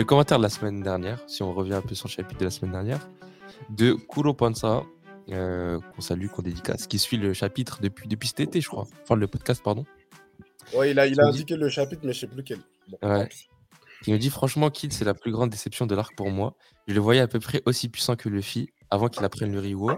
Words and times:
le 0.00 0.06
commentaire 0.06 0.38
de 0.38 0.42
la 0.42 0.48
semaine 0.48 0.82
dernière, 0.82 1.22
si 1.26 1.42
on 1.42 1.52
revient 1.52 1.74
un 1.74 1.82
peu 1.82 1.94
sur 1.94 2.08
le 2.08 2.12
chapitre 2.12 2.40
de 2.40 2.46
la 2.46 2.50
semaine 2.50 2.72
dernière, 2.72 3.06
de 3.68 3.92
Kuro 3.92 4.32
Panza, 4.32 4.82
euh, 5.28 5.78
qu'on 5.78 6.00
salue, 6.00 6.28
qu'on 6.28 6.40
dédicace, 6.40 6.86
qui 6.86 6.98
suit 6.98 7.18
le 7.18 7.34
chapitre 7.34 7.80
depuis, 7.82 8.08
depuis 8.08 8.28
cet 8.28 8.40
été, 8.40 8.62
je 8.62 8.68
crois. 8.68 8.86
Enfin, 9.02 9.14
le 9.14 9.26
podcast, 9.26 9.62
pardon. 9.62 9.84
Ouais, 10.74 10.92
il 10.92 10.98
a, 10.98 11.06
il 11.06 11.20
a 11.20 11.26
indiqué 11.26 11.54
le 11.54 11.68
chapitre, 11.68 12.00
mais 12.04 12.14
je 12.14 12.20
sais 12.20 12.26
plus. 12.26 12.42
Bon, 12.88 12.98
Ouais. 13.02 13.28
Qui 14.02 14.12
me 14.12 14.16
dit 14.18 14.30
franchement, 14.30 14.70
Kid, 14.70 14.94
c'est 14.94 15.04
la 15.04 15.12
plus 15.12 15.32
grande 15.32 15.50
déception 15.50 15.84
de 15.86 15.94
l'arc 15.94 16.16
pour 16.16 16.30
moi. 16.30 16.56
Je 16.88 16.94
le 16.94 17.00
voyais 17.00 17.20
à 17.20 17.28
peu 17.28 17.38
près 17.38 17.60
aussi 17.66 17.90
puissant 17.90 18.16
que 18.16 18.30
Luffy 18.30 18.70
avant 18.88 19.08
qu'il 19.08 19.22
apprenne 19.26 19.52
le 19.52 19.60
Riwo 19.60 19.92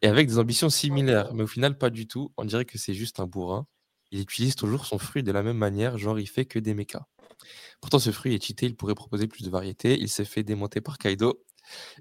et 0.00 0.08
avec 0.08 0.28
des 0.28 0.38
ambitions 0.38 0.70
similaires, 0.70 1.34
mais 1.34 1.42
au 1.42 1.46
final, 1.46 1.76
pas 1.76 1.90
du 1.90 2.06
tout. 2.06 2.32
On 2.38 2.46
dirait 2.46 2.64
que 2.64 2.78
c'est 2.78 2.94
juste 2.94 3.20
un 3.20 3.26
bourrin. 3.26 3.66
Il 4.12 4.20
utilise 4.20 4.56
toujours 4.56 4.86
son 4.86 4.96
fruit 4.96 5.22
de 5.22 5.30
la 5.30 5.42
même 5.42 5.58
manière, 5.58 5.98
genre 5.98 6.18
il 6.18 6.26
fait 6.26 6.46
que 6.46 6.58
des 6.58 6.72
mechas. 6.72 7.06
Pourtant, 7.80 7.98
ce 7.98 8.10
fruit 8.10 8.34
est 8.34 8.44
cheaté, 8.44 8.66
il 8.66 8.76
pourrait 8.76 8.94
proposer 8.94 9.26
plus 9.26 9.44
de 9.44 9.50
variété. 9.50 9.98
Il 9.98 10.08
s'est 10.08 10.24
fait 10.24 10.42
démonter 10.42 10.80
par 10.80 10.98
Kaido 10.98 11.42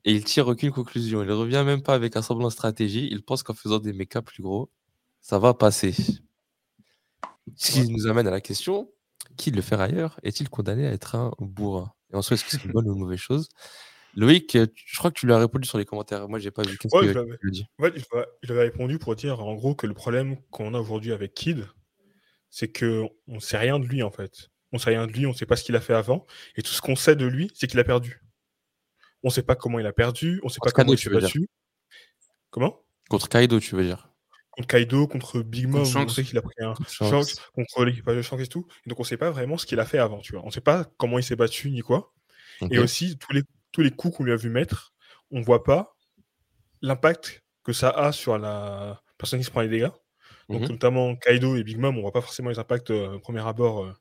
et 0.05 0.11
il 0.11 0.23
tire 0.23 0.47
aucune 0.47 0.71
conclusion. 0.71 1.23
Il 1.23 1.31
revient 1.31 1.63
même 1.65 1.83
pas 1.83 1.93
avec 1.93 2.15
un 2.15 2.21
semblant 2.21 2.47
de 2.47 2.53
stratégie. 2.53 3.07
Il 3.11 3.23
pense 3.23 3.43
qu'en 3.43 3.53
faisant 3.53 3.79
des 3.79 3.93
mechas 3.93 4.21
plus 4.21 4.43
gros, 4.43 4.69
ça 5.19 5.39
va 5.39 5.53
passer. 5.53 5.95
Ce 7.55 7.71
qui 7.71 7.89
nous 7.89 8.07
amène 8.07 8.27
à 8.27 8.31
la 8.31 8.41
question 8.41 8.89
qui 9.37 9.51
le 9.51 9.61
fait 9.61 9.75
ailleurs 9.75 10.19
est-il 10.23 10.49
condamné 10.49 10.87
à 10.87 10.91
être 10.91 11.15
un 11.15 11.31
bourrin? 11.39 11.93
Et 12.11 12.15
en 12.15 12.21
soi, 12.21 12.35
est-ce 12.35 12.43
que 12.43 12.51
c'est 12.51 12.63
une 12.63 12.71
bonne 12.71 12.87
ou 12.87 12.93
une 12.93 12.99
mauvaise 12.99 13.19
chose? 13.19 13.49
Loïc, 14.15 14.57
je 14.57 14.97
crois 14.97 15.09
que 15.11 15.19
tu 15.19 15.25
lui 15.25 15.33
as 15.33 15.37
répondu 15.37 15.67
sur 15.67 15.77
les 15.77 15.85
commentaires. 15.85 16.27
Moi, 16.27 16.39
j'ai 16.39 16.51
pas 16.51 16.63
vu. 16.63 16.77
Qu'est-ce 16.77 16.95
Ouais, 16.95 17.13
que 17.13 17.37
tu 17.37 17.47
lui 17.47 17.65
Ouais, 17.79 17.93
je 18.41 18.49
l'avais 18.49 18.63
répondu 18.63 18.99
pour 18.99 19.15
dire 19.15 19.39
en 19.39 19.55
gros 19.55 19.73
que 19.73 19.87
le 19.87 19.93
problème 19.93 20.37
qu'on 20.51 20.73
a 20.73 20.79
aujourd'hui 20.79 21.13
avec 21.13 21.33
Kid, 21.33 21.65
c'est 22.49 22.67
que 22.67 23.05
on 23.27 23.39
sait 23.39 23.57
rien 23.57 23.79
de 23.79 23.85
lui 23.85 24.03
en 24.03 24.11
fait. 24.11 24.50
On 24.73 24.77
sait 24.77 24.91
rien 24.91 25.05
de 25.07 25.11
lui, 25.11 25.25
on 25.25 25.33
sait 25.33 25.45
pas 25.45 25.55
ce 25.55 25.63
qu'il 25.63 25.75
a 25.75 25.81
fait 25.81 25.93
avant, 25.93 26.25
et 26.55 26.61
tout 26.61 26.71
ce 26.71 26.81
qu'on 26.81 26.95
sait 26.95 27.15
de 27.15 27.25
lui, 27.25 27.51
c'est 27.53 27.67
qu'il 27.67 27.79
a 27.79 27.83
perdu. 27.83 28.21
On 29.23 29.29
sait 29.29 29.43
pas 29.43 29.55
comment 29.55 29.79
il 29.79 29.85
a 29.85 29.93
perdu, 29.93 30.39
on 30.43 30.49
sait 30.49 30.59
pas 30.61 30.71
Contre 30.71 30.75
comment 30.75 30.93
il 30.93 30.97
s'est 30.97 31.09
battu. 31.09 31.47
Comment? 32.49 32.81
Contre 33.09 33.29
Kaido, 33.29 33.59
tu 33.59 33.75
veux 33.75 33.83
dire 33.83 34.07
Contre 34.51 34.67
Kaido, 34.67 35.07
contre 35.07 35.41
Big 35.41 35.67
Mom, 35.67 35.81
on 35.81 35.85
Shanks. 35.85 36.11
sait 36.11 36.23
qu'il 36.23 36.37
a 36.37 36.41
pris 36.41 36.53
un 36.59 36.73
Contre 36.73 36.89
Shanks, 36.89 37.09
Shanks. 37.29 37.51
contre 37.53 37.85
l'équipage 37.85 38.17
de 38.17 38.21
Shanks 38.21 38.41
et 38.41 38.47
tout. 38.47 38.65
Et 38.85 38.89
donc 38.89 38.99
on 38.99 39.03
sait 39.03 39.17
pas 39.17 39.29
vraiment 39.31 39.57
ce 39.57 39.65
qu'il 39.65 39.79
a 39.79 39.85
fait 39.85 39.97
avant, 39.99 40.19
tu 40.19 40.33
vois. 40.33 40.41
On 40.45 40.51
sait 40.51 40.61
pas 40.61 40.85
comment 40.97 41.17
il 41.19 41.23
s'est 41.23 41.35
battu 41.35 41.69
ni 41.71 41.81
quoi. 41.81 42.13
Et 42.69 42.77
aussi, 42.79 43.17
tous 43.17 43.33
les, 43.33 43.41
tous 43.71 43.81
les 43.81 43.91
coups 43.91 44.15
qu'on 44.17 44.23
lui 44.23 44.31
a 44.33 44.35
vu 44.35 44.49
mettre, 44.49 44.93
on 45.31 45.41
voit 45.41 45.63
pas 45.63 45.95
l'impact 46.81 47.43
que 47.63 47.73
ça 47.73 47.89
a 47.89 48.11
sur 48.11 48.37
la 48.37 49.01
personne 49.17 49.39
qui 49.39 49.45
se 49.45 49.51
prend 49.51 49.61
les 49.61 49.69
dégâts. 49.69 49.89
Donc, 50.49 50.61
Mhm. 50.63 50.69
notamment 50.69 51.15
Kaido 51.15 51.55
et 51.55 51.63
Big 51.63 51.77
Mom, 51.77 51.97
on 51.97 52.01
voit 52.01 52.11
pas 52.11 52.21
forcément 52.21 52.49
les 52.49 52.59
impacts 52.59 52.91
euh, 52.91 53.13
au 53.13 53.19
premier 53.19 53.45
abord 53.47 53.85
euh, 53.85 53.93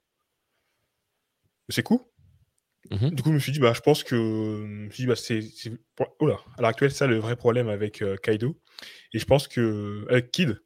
de 1.70 1.74
ces 1.74 1.82
coups. 1.82 2.04
Mhm. 2.90 3.10
Du 3.10 3.22
coup, 3.22 3.28
je 3.30 3.34
me 3.34 3.38
suis 3.38 3.52
dit, 3.52 3.60
bah, 3.60 3.72
je 3.74 3.80
pense 3.80 4.02
que. 4.04 4.16
Je 4.16 4.66
me 4.86 4.90
suis 4.90 5.04
dit, 5.04 5.06
bah, 5.06 5.16
c'est. 5.16 5.40
c'est- 5.42 5.72
Oh 6.18 6.26
là, 6.26 6.38
à 6.56 6.60
l'heure 6.62 6.70
actuelle, 6.70 6.90
c'est 6.90 6.98
ça 6.98 7.06
le 7.06 7.18
vrai 7.18 7.36
problème 7.36 7.68
avec 7.68 8.02
euh, 8.02 8.16
Kaido. 8.16 8.58
Et 9.14 9.18
je 9.18 9.24
pense 9.24 9.48
que. 9.48 10.06
Avec 10.10 10.30
Kid. 10.30 10.60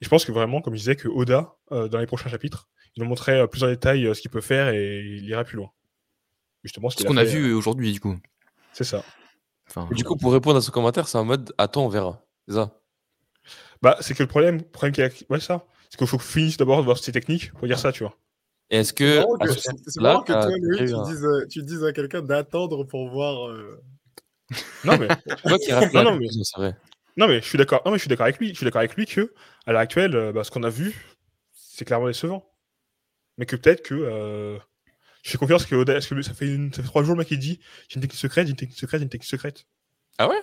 Et 0.00 0.04
je 0.04 0.08
pense 0.08 0.24
que 0.24 0.32
vraiment, 0.32 0.60
comme 0.60 0.74
je 0.74 0.78
disais, 0.80 0.96
que 0.96 1.08
Oda, 1.08 1.54
euh, 1.72 1.88
dans 1.88 1.98
les 1.98 2.06
prochains 2.06 2.28
chapitres, 2.28 2.68
il 2.96 3.02
nous 3.02 3.08
montrerait 3.08 3.40
euh, 3.40 3.46
plus 3.46 3.62
en 3.64 3.68
détail 3.68 4.06
euh, 4.06 4.14
ce 4.14 4.20
qu'il 4.20 4.30
peut 4.30 4.40
faire 4.40 4.68
et 4.68 5.00
il 5.00 5.24
ira 5.28 5.44
plus 5.44 5.56
loin. 5.56 5.70
Justement, 6.64 6.90
ce 6.90 7.02
qu'on 7.04 7.16
a 7.16 7.24
fait, 7.24 7.32
vu 7.38 7.52
euh, 7.52 7.56
aujourd'hui, 7.56 7.92
du 7.92 8.00
coup. 8.00 8.16
c'est 8.72 8.84
ça. 8.84 9.04
Enfin, 9.68 9.88
Du 9.92 10.04
coup, 10.04 10.16
pour 10.16 10.32
répondre 10.32 10.58
à 10.58 10.60
ce 10.60 10.70
commentaire, 10.70 11.08
c'est 11.08 11.18
en 11.18 11.24
mode 11.24 11.54
attends, 11.58 11.86
on 11.86 11.88
verra. 11.88 12.26
C'est 12.48 12.54
ça 12.54 12.80
Bah, 13.80 13.96
c'est 14.00 14.14
que 14.14 14.22
le 14.22 14.28
problème, 14.28 14.58
le 14.58 14.64
problème 14.64 14.92
qu'il 14.92 15.04
y 15.04 15.06
a, 15.06 15.10
ouais, 15.32 15.40
ça, 15.40 15.66
c'est 15.88 15.96
qu'il 15.96 16.06
faut 16.06 16.18
que 16.18 16.24
finisse 16.24 16.56
d'abord 16.56 16.78
de 16.78 16.84
voir 16.84 16.98
ses 16.98 17.12
techniques 17.12 17.52
pour 17.52 17.66
dire 17.66 17.78
ça, 17.78 17.92
tu 17.92 18.02
vois. 18.02 18.18
Est-ce 18.70 18.88
C'est 18.88 18.94
que. 18.94 19.18
marrant 19.18 19.34
à 19.36 19.46
que, 19.46 19.52
ce 19.52 19.60
c'est- 19.60 20.00
marrant 20.00 20.22
que 20.22 20.32
toi, 20.32 20.46
Louis, 20.48 20.60
déjà 20.78 20.84
eu 20.84 20.88
tu 20.88 20.94
un- 20.94 21.02
dises, 21.04 21.24
euh, 21.24 21.46
tu 21.50 21.62
dises 21.62 21.84
à 21.84 21.92
quelqu'un 21.92 22.22
d'attendre 22.22 22.84
pour 22.84 23.08
voir. 23.10 23.48
euh, 23.48 23.80
Non, 24.84 24.98
mais, 24.98 25.08
Non, 26.04 26.18
mais- 26.18 26.28
vrai. 26.56 26.76
non, 27.16 27.28
mais 27.28 27.40
je 27.40 27.46
suis 27.48 27.58
d'accord. 27.58 27.82
Non, 27.84 27.92
mais 27.92 27.98
je 27.98 28.02
suis 28.02 28.08
d'accord 28.08 28.24
avec 28.24 28.38
lui. 28.38 28.48
Je 28.50 28.54
suis 28.56 28.64
d'accord 28.64 28.80
avec 28.80 28.94
lui 28.96 29.06
que, 29.06 29.32
à 29.66 29.72
l'heure 29.72 29.80
actuelle, 29.80 30.14
euh, 30.16 30.32
bah, 30.32 30.44
ce 30.44 30.50
qu'on 30.50 30.62
a 30.62 30.70
vu, 30.70 30.94
c'est 31.52 31.84
clairement 31.84 32.06
décevant. 32.06 32.50
Mais 33.38 33.46
que 33.46 33.56
peut-être 33.56 33.82
que, 33.82 33.94
euh, 33.94 34.58
je 35.22 35.30
fais 35.30 35.38
confiance 35.38 35.66
que, 35.66 35.74
Oda- 35.74 36.00
que 36.00 36.22
ça 36.22 36.34
fait, 36.34 36.46
une- 36.46 36.72
ça 36.72 36.82
fait 36.82 36.88
trois 36.88 37.02
jours 37.02 37.14
le 37.14 37.18
mec 37.18 37.30
il 37.30 37.38
dit, 37.38 37.58
j'ai 37.88 37.96
une 37.96 38.02
technique 38.02 38.18
secrète, 38.20 38.46
j'ai 38.46 38.50
une 38.50 38.56
technique 38.56 38.78
secrète, 38.78 39.00
j'ai 39.00 39.04
une 39.04 39.10
technique 39.10 39.28
secrète. 39.28 39.66
Ah 40.18 40.28
ouais? 40.28 40.40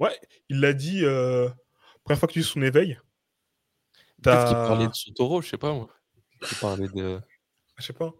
Ouais, 0.00 0.18
il 0.48 0.60
l'a 0.60 0.72
dit, 0.72 1.04
euh, 1.04 1.48
première 2.02 2.18
fois 2.18 2.26
que 2.26 2.32
tu 2.32 2.42
son 2.42 2.62
éveil. 2.62 2.98
Peut-être 4.22 4.46
qu'il 4.46 4.56
parlait 4.56 4.88
de 4.88 4.92
Sotoro, 4.94 5.40
je 5.42 5.48
sais 5.50 5.58
pas 5.58 5.72
moi. 5.72 5.88
Il 6.50 6.58
parlait 6.58 6.88
de. 6.88 7.20
Je 7.78 7.82
sais 7.84 7.92
pas. 7.92 8.12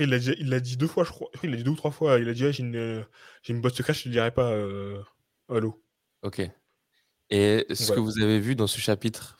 L'a 0.00 0.18
dit, 0.18 0.34
il 0.38 0.48
l'a 0.48 0.60
dit 0.60 0.76
deux 0.76 0.86
fois, 0.86 1.04
je 1.04 1.10
crois. 1.10 1.28
Qu'il 1.40 1.50
l'a 1.50 1.56
dit 1.56 1.64
deux 1.64 1.72
ou 1.72 1.76
trois 1.76 1.90
fois. 1.90 2.18
Il 2.18 2.28
a 2.28 2.32
dit, 2.34 2.44
ah, 2.46 2.50
j'ai 2.50 2.62
une, 2.62 2.76
euh, 2.76 3.02
j'ai 3.42 3.52
une 3.52 3.60
boîte 3.60 3.74
secrète, 3.74 3.96
je 3.96 4.04
te 4.04 4.08
dirai 4.08 4.30
pas, 4.30 4.50
euh, 4.52 5.02
allô. 5.48 5.82
Ok. 6.22 6.40
Et 7.30 7.66
ce 7.70 7.90
Ouais. 7.90 7.96
que 7.96 8.00
vous 8.00 8.20
avez 8.20 8.40
vu 8.40 8.54
dans 8.56 8.66
ce 8.66 8.80
chapitre, 8.80 9.38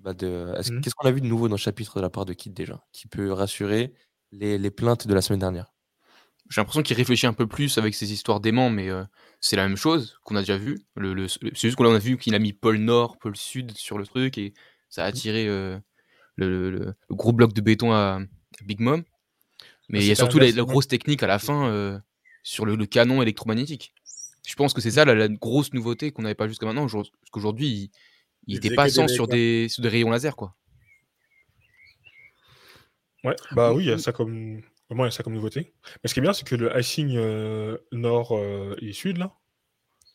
bah, 0.00 0.14
de... 0.14 0.52
Mhm. 0.70 0.80
qu'est-ce 0.80 0.94
qu'on 0.94 1.06
a 1.08 1.12
vu 1.12 1.20
de 1.20 1.26
nouveau 1.26 1.48
dans 1.48 1.54
le 1.54 1.60
chapitre 1.60 1.96
de 1.96 2.00
la 2.00 2.10
part 2.10 2.24
de 2.24 2.32
Kid 2.32 2.52
déjà 2.54 2.84
Qui 2.92 3.06
peut 3.06 3.32
rassurer 3.32 3.94
les, 4.32 4.58
les 4.58 4.70
plaintes 4.70 5.06
de 5.06 5.14
la 5.14 5.22
semaine 5.22 5.40
dernière? 5.40 5.72
J'ai 6.50 6.60
l'impression 6.60 6.82
qu'il 6.82 6.96
réfléchit 6.96 7.26
un 7.26 7.34
peu 7.34 7.46
plus 7.46 7.76
avec 7.78 7.94
ses 7.94 8.12
histoires 8.12 8.40
d'aimants, 8.40 8.70
mais 8.70 8.88
euh, 8.88 9.04
c'est 9.40 9.56
la 9.56 9.68
même 9.68 9.76
chose 9.76 10.18
qu'on 10.24 10.34
a 10.34 10.40
déjà 10.40 10.56
vu. 10.56 10.80
Le, 10.96 11.12
le- 11.12 11.28
c'est 11.28 11.54
juste 11.54 11.76
qu'on 11.76 11.92
a 11.94 11.98
vu 11.98 12.16
qu'il 12.16 12.34
a 12.34 12.38
mis 12.38 12.52
pôle 12.54 12.78
Nord, 12.78 13.18
pôle 13.18 13.36
Sud 13.36 13.76
sur 13.76 13.98
le 13.98 14.06
truc 14.06 14.38
et 14.38 14.54
ça 14.88 15.04
a 15.04 15.06
attiré 15.06 15.46
euh, 15.46 15.78
le, 16.38 16.48
le- 16.48 16.70
le- 16.70 16.94
le 17.08 17.14
gros 17.14 17.32
bloc 17.32 17.52
de 17.52 17.60
béton 17.60 17.92
à 17.92 18.20
Big 18.64 18.80
Mom. 18.80 19.02
Mais 19.88 19.98
Ah, 19.98 20.02
il 20.02 20.08
y 20.08 20.10
a 20.12 20.14
surtout 20.14 20.38
la, 20.38 20.50
grosse 20.64 20.88
technique 20.88 21.22
à 21.22 21.26
la 21.26 21.38
fin 21.38 21.68
euh, 21.70 21.98
sur 22.42 22.64
le, 22.66 22.76
le 22.76 22.86
canon 22.86 23.20
électromagnétique. 23.22 23.94
Je 24.46 24.54
pense 24.54 24.72
que 24.72 24.80
c'est 24.80 24.92
ça 24.92 25.04
la, 25.04 25.14
la 25.14 25.28
grosse 25.28 25.72
nouveauté 25.74 26.10
qu'on 26.12 26.22
n'avait 26.22 26.34
pas 26.34 26.48
jusqu'à 26.48 26.66
maintenant. 26.66 26.84
Aujourd'hui- 26.84 27.12
Parce 27.20 27.30
qu'aujourd'hui, 27.30 27.66
il- 27.68 27.90
il 28.46 28.54
Il 28.54 28.56
était 28.56 28.68
faisait 28.68 28.76
pas 28.76 28.84
des 28.84 28.90
sans 28.90 29.08
sur 29.08 29.26
des, 29.28 29.68
sur 29.68 29.82
des 29.82 29.88
rayons 29.88 30.10
laser, 30.10 30.36
quoi. 30.36 30.54
Ouais, 33.24 33.34
bah 33.52 33.72
oui, 33.72 33.84
il 33.84 33.88
y 33.88 33.92
a 33.92 33.98
ça 33.98 34.12
comme. 34.12 34.60
Vraiment, 34.88 35.04
il 35.04 35.08
y 35.08 35.08
a 35.08 35.10
ça 35.10 35.22
comme 35.22 35.34
nouveauté. 35.34 35.74
Mais 36.02 36.08
ce 36.08 36.14
qui 36.14 36.20
est 36.20 36.22
bien, 36.22 36.32
c'est 36.32 36.46
que 36.46 36.54
le 36.54 36.70
icing 36.78 37.14
euh, 37.16 37.76
nord 37.92 38.32
euh, 38.38 38.74
et 38.80 38.92
sud, 38.92 39.18
là, 39.18 39.34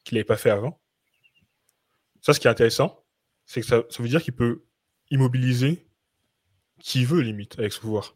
qu'il 0.04 0.16
n'avait 0.16 0.24
pas 0.24 0.38
fait 0.38 0.50
avant, 0.50 0.80
ça, 2.22 2.34
ce 2.34 2.40
qui 2.40 2.48
est 2.48 2.50
intéressant, 2.50 3.04
c'est 3.46 3.62
que 3.62 3.68
ça, 3.68 3.84
ça 3.90 4.02
veut 4.02 4.10
dire 4.10 4.24
qu'il 4.24 4.34
peut 4.34 4.64
immobiliser 5.12 5.86
qui 6.84 7.06
veut, 7.06 7.22
limite, 7.22 7.58
avec 7.58 7.74
ce 7.74 7.80
pouvoir. 7.80 8.14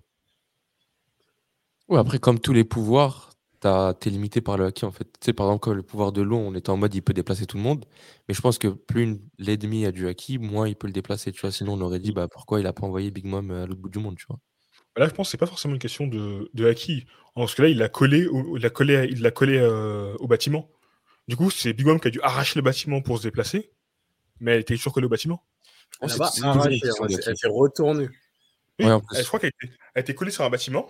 Ouais, 1.88 1.98
après, 2.00 2.20
comme 2.20 2.40
tous 2.40 2.52
les 2.52 2.66
pouvoirs, 2.66 3.32
t'as- 3.62 3.94
t'es 3.94 4.10
limité 4.10 4.42
par 4.42 4.58
le 4.58 4.66
haki 4.66 4.84
en 4.84 4.92
fait. 4.92 5.06
Tu 5.06 5.26
sais, 5.26 5.34
par 5.34 5.48
exemple, 5.48 5.62
comme 5.64 5.74
le 5.78 5.84
pouvoir 5.84 6.12
de 6.12 6.22
l'eau, 6.22 6.36
on 6.36 6.54
était 6.54 6.70
en 6.70 6.76
mode 6.78 6.94
il 6.94 7.02
peut 7.02 7.14
déplacer 7.14 7.46
tout 7.46 7.56
le 7.56 7.64
monde. 7.64 7.86
Mais 8.28 8.34
je 8.34 8.42
pense 8.42 8.58
que 8.58 8.68
plus 8.68 9.04
une- 9.04 9.22
l'ennemi 9.40 9.86
a 9.86 9.92
du 9.94 10.08
haki, 10.08 10.38
moins 10.38 10.68
il 10.68 10.76
peut 10.76 10.88
le 10.88 10.94
déplacer. 10.94 11.32
Tu 11.32 11.40
vois, 11.42 11.52
sinon 11.52 11.74
on 11.74 11.82
aurait 11.82 12.00
dit 12.00 12.12
bah, 12.12 12.28
pourquoi 12.28 12.60
il 12.60 12.68
a 12.68 12.74
pas 12.74 12.86
envoyé 12.86 13.10
Big 13.10 13.26
Mom 13.26 13.50
à 13.52 13.66
l'autre 13.66 13.80
bout 13.80 13.90
du 13.90 14.00
monde, 14.00 14.18
tu 14.18 14.26
vois? 14.28 14.40
Là, 14.98 15.08
je 15.08 15.14
pense 15.14 15.28
que 15.28 15.32
c'est 15.32 15.38
pas 15.38 15.46
forcément 15.46 15.76
une 15.76 15.80
question 15.80 16.08
de, 16.08 16.50
de 16.54 16.68
acquis. 16.68 17.06
Parce 17.36 17.56
que 17.56 17.62
là, 17.62 17.70
il 17.70 17.78
l'a 17.78 17.88
collé, 17.88 18.28
au, 18.28 18.58
il 18.58 18.64
l'a 18.64 18.70
collé, 18.70 19.08
il 19.10 19.22
l'a 19.22 19.32
collé 19.32 19.58
euh, 19.58 20.14
au 20.20 20.28
bâtiment. 20.28 20.70
Du 21.30 21.38
coup, 21.38 21.50
c'est 21.52 21.72
Big 21.72 21.86
Mom 21.86 22.00
qui 22.02 22.10
a 22.10 22.12
dû 22.12 22.20
arracher 22.22 22.60
le 22.60 22.64
bâtiment 22.64 23.02
pour 23.02 23.18
se 23.20 23.24
déplacer. 23.24 23.72
Mais 24.42 24.52
elle 24.52 24.62
était 24.62 24.76
toujours 24.76 24.92
collée 24.94 25.06
au 25.06 25.10
bâtiment. 25.10 25.46
Oh, 26.02 26.08
elle 27.32 27.38
s'est 27.38 27.48
retournée. 27.48 28.10
Oui, 28.80 28.86
Ouais, 28.86 28.92
en 28.92 29.00
elle- 29.00 29.06
plus. 29.06 29.18
je 29.24 29.28
crois 29.28 29.40
qu'elle 29.40 29.52
était, 29.62 29.74
elle 29.96 30.02
était 30.02 30.14
collée 30.16 30.32
sur 30.32 30.44
un 30.44 30.50
bâtiment. 30.50 30.88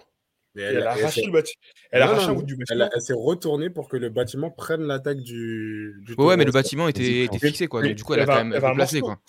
Et 0.56 0.62
elle, 0.62 0.82
a 0.84 0.92
arraché 0.92 1.22
s'est- 1.22 1.26
le 1.28 1.32
bâtiment. 1.32 1.62
Elle 1.92 2.02
a 2.02 2.06
Non, 2.06 2.12
arraché 2.14 2.26
non, 2.28 2.32
un 2.32 2.36
bout 2.36 2.42
non. 2.42 2.46
du 2.48 2.54
Elle, 2.54 2.60
bâtiment. 2.60 2.86
a- 2.86 2.90
elle 2.96 3.02
s'est 3.02 3.14
retournée 3.16 3.70
pour 3.70 3.88
que 3.90 3.98
le 3.98 4.10
bâtiment 4.10 4.50
prenne 4.50 4.82
l'attaque 4.82 5.20
du, 5.20 5.96
du 6.02 6.14
Ouais, 6.18 6.26
ouais, 6.26 6.38
mais 6.38 6.46
le 6.46 6.52
bâtiment 6.52 6.88
était, 6.88 7.28
fixé, 7.40 7.68
quoi. 7.68 7.84
Donc, 7.84 7.94
du 7.94 8.04
coup, 8.04 8.14
elle 8.16 8.22
a 8.22 8.26
va- 8.26 8.38
quand 8.38 8.46
même 8.46 8.76
morceau. 8.76 9.00
quoi. 9.02 9.20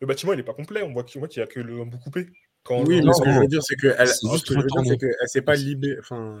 Le 0.00 0.06
bâtiment, 0.06 0.32
il 0.32 0.36
n'est 0.36 0.42
pas 0.42 0.52
complet. 0.54 0.82
On 0.82 0.92
voit 0.92 1.04
qu'il 1.04 1.20
n'y 1.20 1.42
a 1.42 1.46
que 1.46 1.60
le 1.60 1.84
bout 1.84 1.98
coupé. 1.98 2.26
Quand 2.64 2.82
Oui, 2.84 3.02
mais 3.02 3.12
ce 3.12 3.22
que 3.22 3.30
je 3.32 3.38
veux 3.40 3.46
dire, 3.46 3.62
c'est 3.62 3.76
que 3.76 3.94
elle, 3.98 4.08
c'est 4.08 4.14
ce 4.26 4.32
juste 4.32 4.48
que 4.48 4.54
je 4.54 4.58
veux 4.58 4.64
dire, 4.66 4.74
retourné. 4.78 4.88
c'est 4.90 4.98
qu'elle 4.98 5.28
s'est 5.28 5.42
pas 5.42 5.54
libérée. 5.54 5.98
Enfin, 6.00 6.40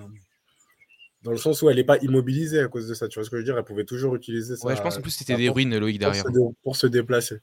dans 1.22 1.30
le 1.30 1.36
sens 1.36 1.62
où 1.62 1.70
elle 1.70 1.76
n'est 1.76 1.84
pas 1.84 1.98
immobilisée 1.98 2.60
à 2.60 2.68
cause 2.68 2.88
de 2.88 2.94
ça. 2.94 3.08
Tu 3.08 3.18
vois 3.18 3.24
ce 3.24 3.30
que 3.30 3.36
je 3.36 3.40
veux 3.40 3.44
dire? 3.44 3.56
Elle 3.56 3.64
pouvait 3.64 3.84
toujours 3.84 4.14
utiliser 4.16 4.56
ça. 4.56 4.66
Ouais, 4.66 4.74
je 4.76 4.82
pense 4.82 4.96
en 4.98 5.00
plus 5.02 5.10
c'était 5.12 5.36
des 5.36 5.48
ruines, 5.48 5.76
Loïc, 5.78 6.00
pour 6.00 6.10
derrière. 6.10 6.24
se, 6.26 6.30
dé- 6.32 6.54
pour 6.62 6.76
se 6.76 6.86
déplacer. 6.86 7.36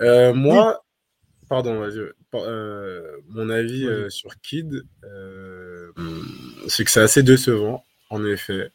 Euh, 0.00 0.32
moi, 0.34 0.84
pardon, 1.48 1.88
euh, 2.34 3.16
mon 3.28 3.50
avis 3.50 3.86
euh, 3.86 4.10
sur 4.10 4.40
Kid, 4.40 4.84
euh, 5.04 5.92
c'est 6.68 6.84
que 6.84 6.90
c'est 6.90 7.00
assez 7.00 7.22
décevant, 7.22 7.84
en 8.10 8.24
effet. 8.24 8.70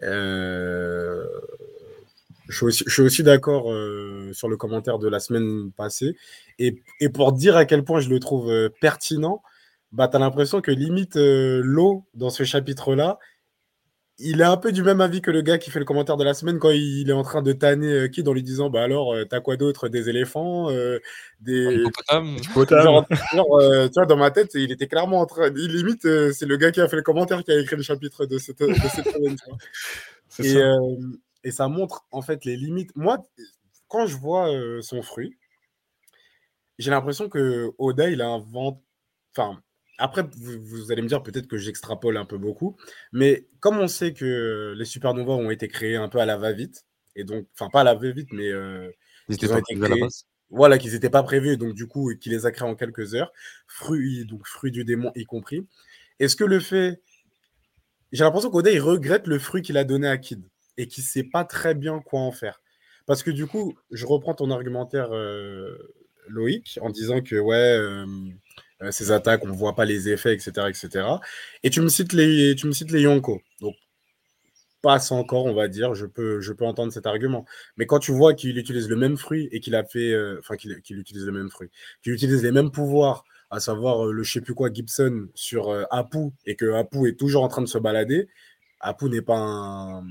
Je 0.00 1.26
suis 2.48 3.02
aussi, 3.02 3.22
d'accord 3.22 3.72
sur 4.32 4.48
le 4.48 4.56
commentaire 4.56 4.98
de 4.98 5.08
la 5.08 5.20
semaine 5.20 5.72
passée. 5.72 6.16
Et, 6.58 6.82
et 7.00 7.08
pour 7.08 7.32
dire 7.32 7.56
à 7.56 7.64
quel 7.64 7.84
point 7.84 8.00
je 8.00 8.10
le 8.10 8.20
trouve 8.20 8.52
pertinent, 8.80 9.42
bah, 9.92 10.08
tu 10.08 10.16
as 10.16 10.20
l'impression 10.20 10.60
que 10.60 10.70
limite 10.70 11.16
l'eau 11.16 12.04
dans 12.14 12.30
ce 12.30 12.44
chapitre-là, 12.44 13.18
il 14.18 14.40
est 14.40 14.44
un 14.44 14.56
peu 14.56 14.70
du 14.70 14.82
même 14.84 15.00
avis 15.00 15.20
que 15.20 15.30
le 15.32 15.42
gars 15.42 15.58
qui 15.58 15.70
fait 15.70 15.80
le 15.80 15.84
commentaire 15.84 16.16
de 16.16 16.22
la 16.24 16.34
semaine 16.34 16.58
quand 16.60 16.70
il 16.70 17.10
est 17.10 17.12
en 17.14 17.24
train 17.24 17.42
de 17.42 17.52
tanner 17.52 17.92
euh, 17.92 18.08
Kid 18.08 18.28
en 18.28 18.32
lui 18.32 18.42
disant 18.44 18.70
Bah 18.70 18.82
alors, 18.84 19.12
euh, 19.12 19.24
t'as 19.24 19.40
quoi 19.40 19.56
d'autre 19.56 19.88
Des 19.88 20.08
éléphants 20.08 20.70
euh, 20.70 21.00
Des. 21.40 21.82
Genre, 22.54 23.06
genre, 23.32 23.60
euh, 23.60 23.88
tu 23.88 23.94
vois, 23.94 24.06
dans 24.06 24.16
ma 24.16 24.30
tête, 24.30 24.52
il 24.54 24.70
était 24.70 24.86
clairement 24.86 25.20
en 25.20 25.26
train. 25.26 25.48
il- 25.48 25.66
Limite, 25.76 26.04
euh, 26.04 26.32
c'est 26.32 26.46
le 26.46 26.56
gars 26.56 26.70
qui 26.70 26.80
a 26.80 26.88
fait 26.88 26.96
le 26.96 27.02
commentaire 27.02 27.42
qui 27.42 27.50
a 27.50 27.58
écrit 27.60 27.76
le 27.76 27.82
chapitre 27.82 28.24
de 28.26 28.38
cette, 28.38 28.60
de 28.60 28.72
cette 28.74 29.08
semaine. 29.12 29.36
Et, 30.38 30.48
ça. 30.54 30.76
et 31.42 31.50
ça 31.50 31.68
montre 31.68 32.04
en 32.12 32.22
fait 32.22 32.44
les 32.44 32.56
limites. 32.56 32.94
Moi, 32.94 33.18
quand 33.88 34.06
je 34.06 34.16
vois 34.16 34.48
son 34.80 35.02
fruit, 35.02 35.36
j'ai 36.78 36.90
l'impression 36.92 37.28
que 37.28 37.70
Oda, 37.78 38.08
il 38.10 38.20
invente. 38.22 38.80
Enfin, 39.36 39.60
après, 39.98 40.22
vous, 40.36 40.60
vous 40.60 40.92
allez 40.92 41.02
me 41.02 41.08
dire 41.08 41.22
peut-être 41.22 41.46
que 41.46 41.56
j'extrapole 41.56 42.16
un 42.16 42.24
peu 42.24 42.38
beaucoup, 42.38 42.76
mais 43.12 43.46
comme 43.60 43.78
on 43.78 43.88
sait 43.88 44.12
que 44.12 44.74
les 44.76 44.84
supernovas 44.84 45.34
ont 45.34 45.50
été 45.50 45.68
créés 45.68 45.96
un 45.96 46.08
peu 46.08 46.18
à 46.18 46.26
la 46.26 46.36
va-vite, 46.36 46.84
et 47.16 47.24
donc, 47.24 47.46
enfin, 47.54 47.70
pas 47.70 47.82
à 47.82 47.84
la 47.84 47.94
va-vite, 47.94 48.28
mais 48.32 48.48
euh, 48.48 48.90
Ils 49.28 49.34
étaient 49.34 49.48
pas 49.48 49.58
été 49.58 49.74
à 49.84 49.88
la 49.88 49.96
base? 49.96 50.26
voilà, 50.50 50.78
qu'ils 50.78 50.92
n'étaient 50.92 51.10
pas 51.10 51.22
prévus, 51.22 51.56
donc 51.56 51.74
du 51.74 51.86
coup, 51.86 52.12
qu'il 52.20 52.32
les 52.32 52.46
a 52.46 52.52
créés 52.52 52.68
en 52.68 52.74
quelques 52.74 53.14
heures, 53.14 53.32
fruits, 53.66 54.24
donc 54.24 54.46
fruits 54.46 54.70
du 54.70 54.84
démon 54.84 55.10
y 55.14 55.24
compris. 55.24 55.66
Est-ce 56.20 56.36
que 56.36 56.44
le 56.44 56.60
fait. 56.60 57.00
J'ai 58.12 58.22
l'impression 58.22 58.50
qu'Oda, 58.50 58.70
il 58.70 58.80
regrette 58.80 59.26
le 59.26 59.40
fruit 59.40 59.62
qu'il 59.62 59.76
a 59.76 59.82
donné 59.82 60.06
à 60.06 60.16
Kid 60.18 60.44
et 60.76 60.86
qu'il 60.86 61.02
ne 61.02 61.08
sait 61.08 61.24
pas 61.24 61.44
très 61.44 61.74
bien 61.74 62.00
quoi 62.00 62.20
en 62.20 62.30
faire. 62.30 62.60
Parce 63.06 63.24
que 63.24 63.30
du 63.32 63.46
coup, 63.48 63.74
je 63.90 64.06
reprends 64.06 64.34
ton 64.34 64.50
argumentaire, 64.52 65.12
euh, 65.12 65.76
Loïc, 66.28 66.78
en 66.80 66.90
disant 66.90 67.20
que, 67.20 67.34
ouais, 67.34 67.56
euh, 67.56 68.06
euh, 68.82 68.90
ces 68.90 69.12
attaques, 69.12 69.44
on 69.44 69.48
ne 69.48 69.52
voit 69.52 69.74
pas 69.74 69.84
les 69.84 70.08
effets, 70.08 70.34
etc., 70.34 70.52
etc. 70.68 71.06
Et 71.62 71.70
tu 71.70 71.80
me 71.80 71.88
cites 71.88 72.12
les, 72.12 72.54
tu 72.56 72.66
me 72.66 72.72
cites 72.72 72.90
les 72.90 73.02
Yonko. 73.02 73.40
Donc, 73.60 73.74
passe 74.82 75.12
encore, 75.12 75.46
on 75.46 75.54
va 75.54 75.68
dire, 75.68 75.94
je 75.94 76.06
peux, 76.06 76.40
je 76.40 76.52
peux 76.52 76.66
entendre 76.66 76.92
cet 76.92 77.06
argument. 77.06 77.46
Mais 77.76 77.86
quand 77.86 77.98
tu 78.00 78.12
vois 78.12 78.34
qu'il 78.34 78.58
utilise 78.58 78.88
le 78.88 78.96
même 78.96 79.16
fruit 79.16 79.48
et 79.52 79.60
qu'il 79.60 79.74
a 79.74 79.84
fait, 79.84 80.12
euh, 80.12 80.38
enfin 80.40 80.56
qu'il 80.56 80.98
utilise 80.98 81.24
le 81.24 81.32
même 81.32 81.50
fruit, 81.50 81.70
qu'il 82.02 82.12
utilise 82.12 82.42
les 82.42 82.52
mêmes 82.52 82.70
pouvoirs, 82.70 83.24
à 83.54 83.60
savoir 83.60 84.06
euh, 84.06 84.12
le 84.12 84.22
je 84.22 84.32
sais 84.32 84.40
plus 84.40 84.54
quoi 84.54 84.72
Gibson 84.72 85.28
sur 85.34 85.70
euh, 85.70 85.84
Apu 85.90 86.30
et 86.46 86.56
que 86.56 86.72
Apu 86.72 87.08
est 87.08 87.18
toujours 87.18 87.44
en 87.44 87.48
train 87.48 87.62
de 87.62 87.68
se 87.68 87.78
balader, 87.78 88.28
Apu 88.80 89.06
n'est 89.06 89.22
pas 89.22 89.38
un 89.38 90.04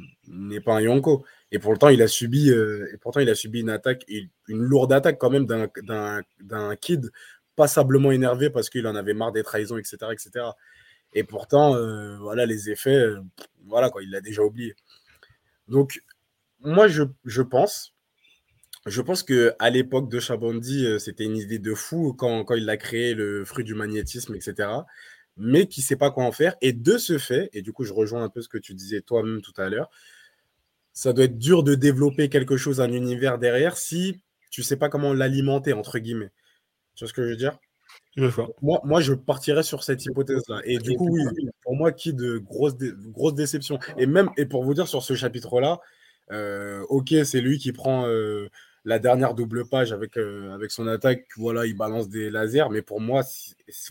pas 0.65 0.75
un 0.75 0.81
Yonko. 0.81 1.25
Et 1.51 1.59
pourtant 1.59 1.89
il 1.89 2.01
a 2.01 2.07
subi, 2.07 2.49
euh, 2.49 2.89
et 2.93 2.97
pourtant 2.97 3.19
il 3.19 3.29
a 3.29 3.35
subi 3.35 3.59
une 3.61 3.69
attaque, 3.69 4.05
une 4.47 4.63
lourde 4.63 4.91
attaque 4.93 5.19
quand 5.19 5.29
même 5.29 5.45
d'un 5.45 6.75
kid 6.77 7.11
passablement 7.55 8.11
énervé 8.11 8.49
parce 8.49 8.69
qu'il 8.69 8.87
en 8.87 8.95
avait 8.95 9.13
marre 9.13 9.31
des 9.31 9.43
trahisons, 9.43 9.77
etc., 9.77 9.97
etc. 10.11 10.45
Et 11.13 11.23
pourtant, 11.23 11.75
euh, 11.75 12.17
voilà 12.17 12.45
les 12.45 12.69
effets, 12.69 12.95
euh, 12.95 13.21
voilà 13.65 13.89
quoi, 13.89 14.03
il 14.03 14.11
l'a 14.11 14.21
déjà 14.21 14.43
oublié. 14.43 14.75
Donc 15.67 16.01
moi 16.61 16.87
je, 16.87 17.03
je 17.25 17.41
pense 17.41 17.93
je 18.85 19.01
pense 19.01 19.23
que 19.23 19.53
à 19.59 19.69
l'époque 19.69 20.09
de 20.09 20.19
Chabondi, 20.19 20.85
euh, 20.85 20.99
c'était 20.99 21.23
une 21.23 21.37
idée 21.37 21.59
de 21.59 21.73
fou 21.73 22.13
quand, 22.13 22.43
quand 22.43 22.55
il 22.55 22.69
a 22.69 22.77
créé 22.77 23.13
le 23.13 23.45
fruit 23.45 23.63
du 23.63 23.75
magnétisme, 23.75 24.35
etc. 24.35 24.69
Mais 25.37 25.67
qui 25.67 25.79
ne 25.79 25.85
sait 25.85 25.95
pas 25.95 26.11
quoi 26.11 26.25
en 26.25 26.31
faire. 26.31 26.55
Et 26.61 26.73
de 26.73 26.97
ce 26.97 27.17
fait, 27.17 27.49
et 27.53 27.61
du 27.61 27.71
coup, 27.71 27.85
je 27.85 27.93
rejoins 27.93 28.23
un 28.23 28.29
peu 28.29 28.41
ce 28.41 28.49
que 28.49 28.57
tu 28.57 28.73
disais 28.73 29.01
toi-même 29.01 29.41
tout 29.41 29.53
à 29.57 29.69
l'heure, 29.69 29.89
ça 30.91 31.13
doit 31.13 31.25
être 31.25 31.37
dur 31.37 31.63
de 31.63 31.75
développer 31.75 32.29
quelque 32.29 32.57
chose, 32.57 32.81
un 32.81 32.91
univers 32.91 33.39
derrière, 33.39 33.77
si 33.77 34.21
tu 34.51 34.61
ne 34.61 34.65
sais 34.65 34.77
pas 34.77 34.89
comment 34.89 35.13
l'alimenter, 35.13 35.73
entre 35.73 35.97
guillemets. 35.97 36.31
Tu 36.95 37.03
vois 37.03 37.09
ce 37.09 37.13
que 37.13 37.23
je 37.23 37.29
veux 37.29 37.35
dire? 37.35 37.57
Moi, 38.61 38.79
moi, 38.83 39.01
je 39.01 39.13
partirais 39.13 39.63
sur 39.63 39.83
cette 39.83 40.05
hypothèse-là. 40.05 40.61
Et 40.65 40.77
du 40.77 40.95
coup, 40.95 41.09
oui, 41.09 41.21
pour 41.63 41.75
moi, 41.75 41.91
qui 41.91 42.13
de 42.13 42.37
grosse, 42.37 42.77
dé- 42.77 42.91
grosse 43.07 43.33
déception. 43.33 43.79
Et 43.97 44.05
même, 44.05 44.29
et 44.37 44.45
pour 44.45 44.63
vous 44.63 44.73
dire 44.73 44.87
sur 44.87 45.01
ce 45.01 45.15
chapitre-là, 45.15 45.79
euh, 46.31 46.81
ok, 46.89 47.13
c'est 47.25 47.41
lui 47.41 47.57
qui 47.57 47.71
prend 47.71 48.07
euh, 48.07 48.49
la 48.85 48.99
dernière 48.99 49.33
double 49.33 49.67
page 49.67 49.91
avec, 49.91 50.17
euh, 50.17 50.53
avec 50.53 50.71
son 50.71 50.87
attaque. 50.87 51.25
Voilà, 51.37 51.65
il 51.65 51.75
balance 51.75 52.07
des 52.09 52.29
lasers. 52.29 52.69
Mais 52.69 52.81
pour 52.83 53.01
moi, 53.01 53.23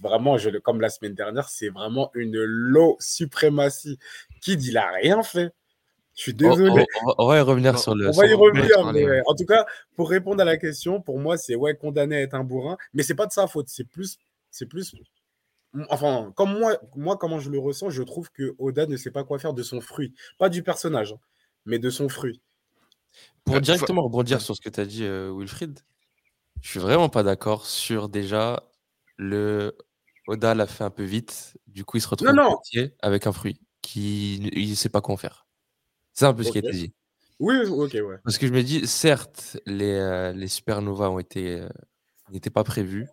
vraiment, 0.01 0.39
je, 0.39 0.51
comme 0.59 0.81
la 0.81 0.89
semaine 0.89 1.15
dernière, 1.15 1.49
c'est 1.49 1.69
vraiment 1.69 2.11
une 2.15 2.41
low 2.43 2.97
suprématie. 3.01 3.99
Kid, 4.41 4.63
il 4.63 4.77
a 4.77 4.89
rien 4.93 5.23
fait. 5.23 5.53
Je 6.15 6.23
suis 6.23 6.35
désolé. 6.35 6.71
on- 6.71 7.05
on 7.05 7.07
va- 7.07 7.15
on 7.19 7.27
va 7.27 7.39
y 7.39 7.41
revenir 7.41 7.73
Non, 7.73 7.79
sur 7.79 7.95
le. 7.95 8.09
On 8.09 8.13
va 8.13 8.27
y 8.27 8.35
revenir, 8.35 8.93
mais 8.93 9.23
en 9.27 9.35
tout 9.35 9.47
cas, 9.47 9.65
pour 9.97 10.11
répondre 10.11 10.43
à 10.43 10.45
la 10.45 10.57
question, 10.59 11.01
pour 11.01 11.19
moi, 11.19 11.37
c'est 11.39 11.55
ouais, 11.55 11.75
condamné 11.75 12.17
à 12.17 12.21
être 12.21 12.35
un 12.35 12.45
bourrin, 12.45 12.77
mais 12.93 13.03
c'est 13.03 13.15
pas 13.15 13.27
de 13.27 13.33
sa 13.33 13.47
faute, 13.47 13.69
c'est 13.69 13.85
plus, 13.89 14.19
c'est 14.51 14.67
plus, 14.67 14.95
enfin, 15.89 16.33
comme 16.37 16.59
moi, 16.59 16.77
moi, 16.97 17.17
comment 17.17 17.39
je 17.41 17.49
le 17.51 17.59
ressens, 17.59 17.89
je 17.91 18.03
trouve 18.03 18.31
que 18.31 18.55
Oda 18.59 18.85
ne 18.87 18.97
sait 18.99 19.11
pas 19.11 19.25
quoi 19.25 19.39
faire 19.39 19.55
de 19.55 19.63
son 19.63 19.81
fruit, 19.81 20.13
pas 20.39 20.51
du 20.51 20.63
personnage, 20.63 21.13
hein, 21.15 21.19
mais 21.65 21.79
de 21.79 21.89
son 21.89 22.09
fruit. 22.11 22.43
Pour 23.45 23.57
Euh, 23.57 23.61
directement 23.61 24.03
rebondir 24.03 24.41
sur 24.43 24.55
ce 24.55 24.61
que 24.61 24.69
tu 24.69 24.81
as 24.81 24.85
dit, 24.87 25.05
euh, 25.05 25.33
Wilfried, 25.35 25.81
je 26.61 26.69
suis 26.69 26.81
vraiment 26.81 27.09
pas 27.09 27.23
d'accord 27.23 27.65
sur 27.67 28.09
déjà 28.11 28.63
le 29.17 29.75
Oda 30.29 30.55
l'a 30.55 30.67
fait 30.67 30.85
un 30.85 30.91
peu 30.91 31.03
vite, 31.05 31.57
du 31.67 31.85
coup 31.87 31.97
il 31.97 32.01
se 32.01 32.09
retrouve 32.09 32.29
Non, 32.29 32.35
non. 32.35 32.51
bloqué 32.73 32.95
avec 33.01 33.27
un 33.27 33.33
fruit 33.33 33.59
qui 33.81 34.37
il 34.53 34.77
sait 34.77 34.89
pas 34.91 35.01
quoi 35.01 35.15
en 35.15 35.17
faire. 35.19 35.47
C'est 36.13 36.27
un 36.27 36.35
peu 36.35 36.43
ce 36.45 36.51
qui 36.53 36.59
a 36.59 36.61
été 36.61 36.71
dit. 36.73 36.93
Oui, 37.39 37.57
ok, 37.67 37.93
ouais. 37.95 38.17
Parce 38.25 38.39
que 38.39 38.47
je 38.47 38.53
me 38.53 38.63
dis, 38.63 38.87
certes, 38.87 39.59
les, 39.67 39.95
euh, 39.95 40.33
les 40.33 40.47
supernovas 40.49 41.11
ont 41.11 41.19
été 41.19 41.61
euh, 41.61 41.69
n'étaient 42.31 42.51
pas 42.51 42.65
prévus. 42.65 43.09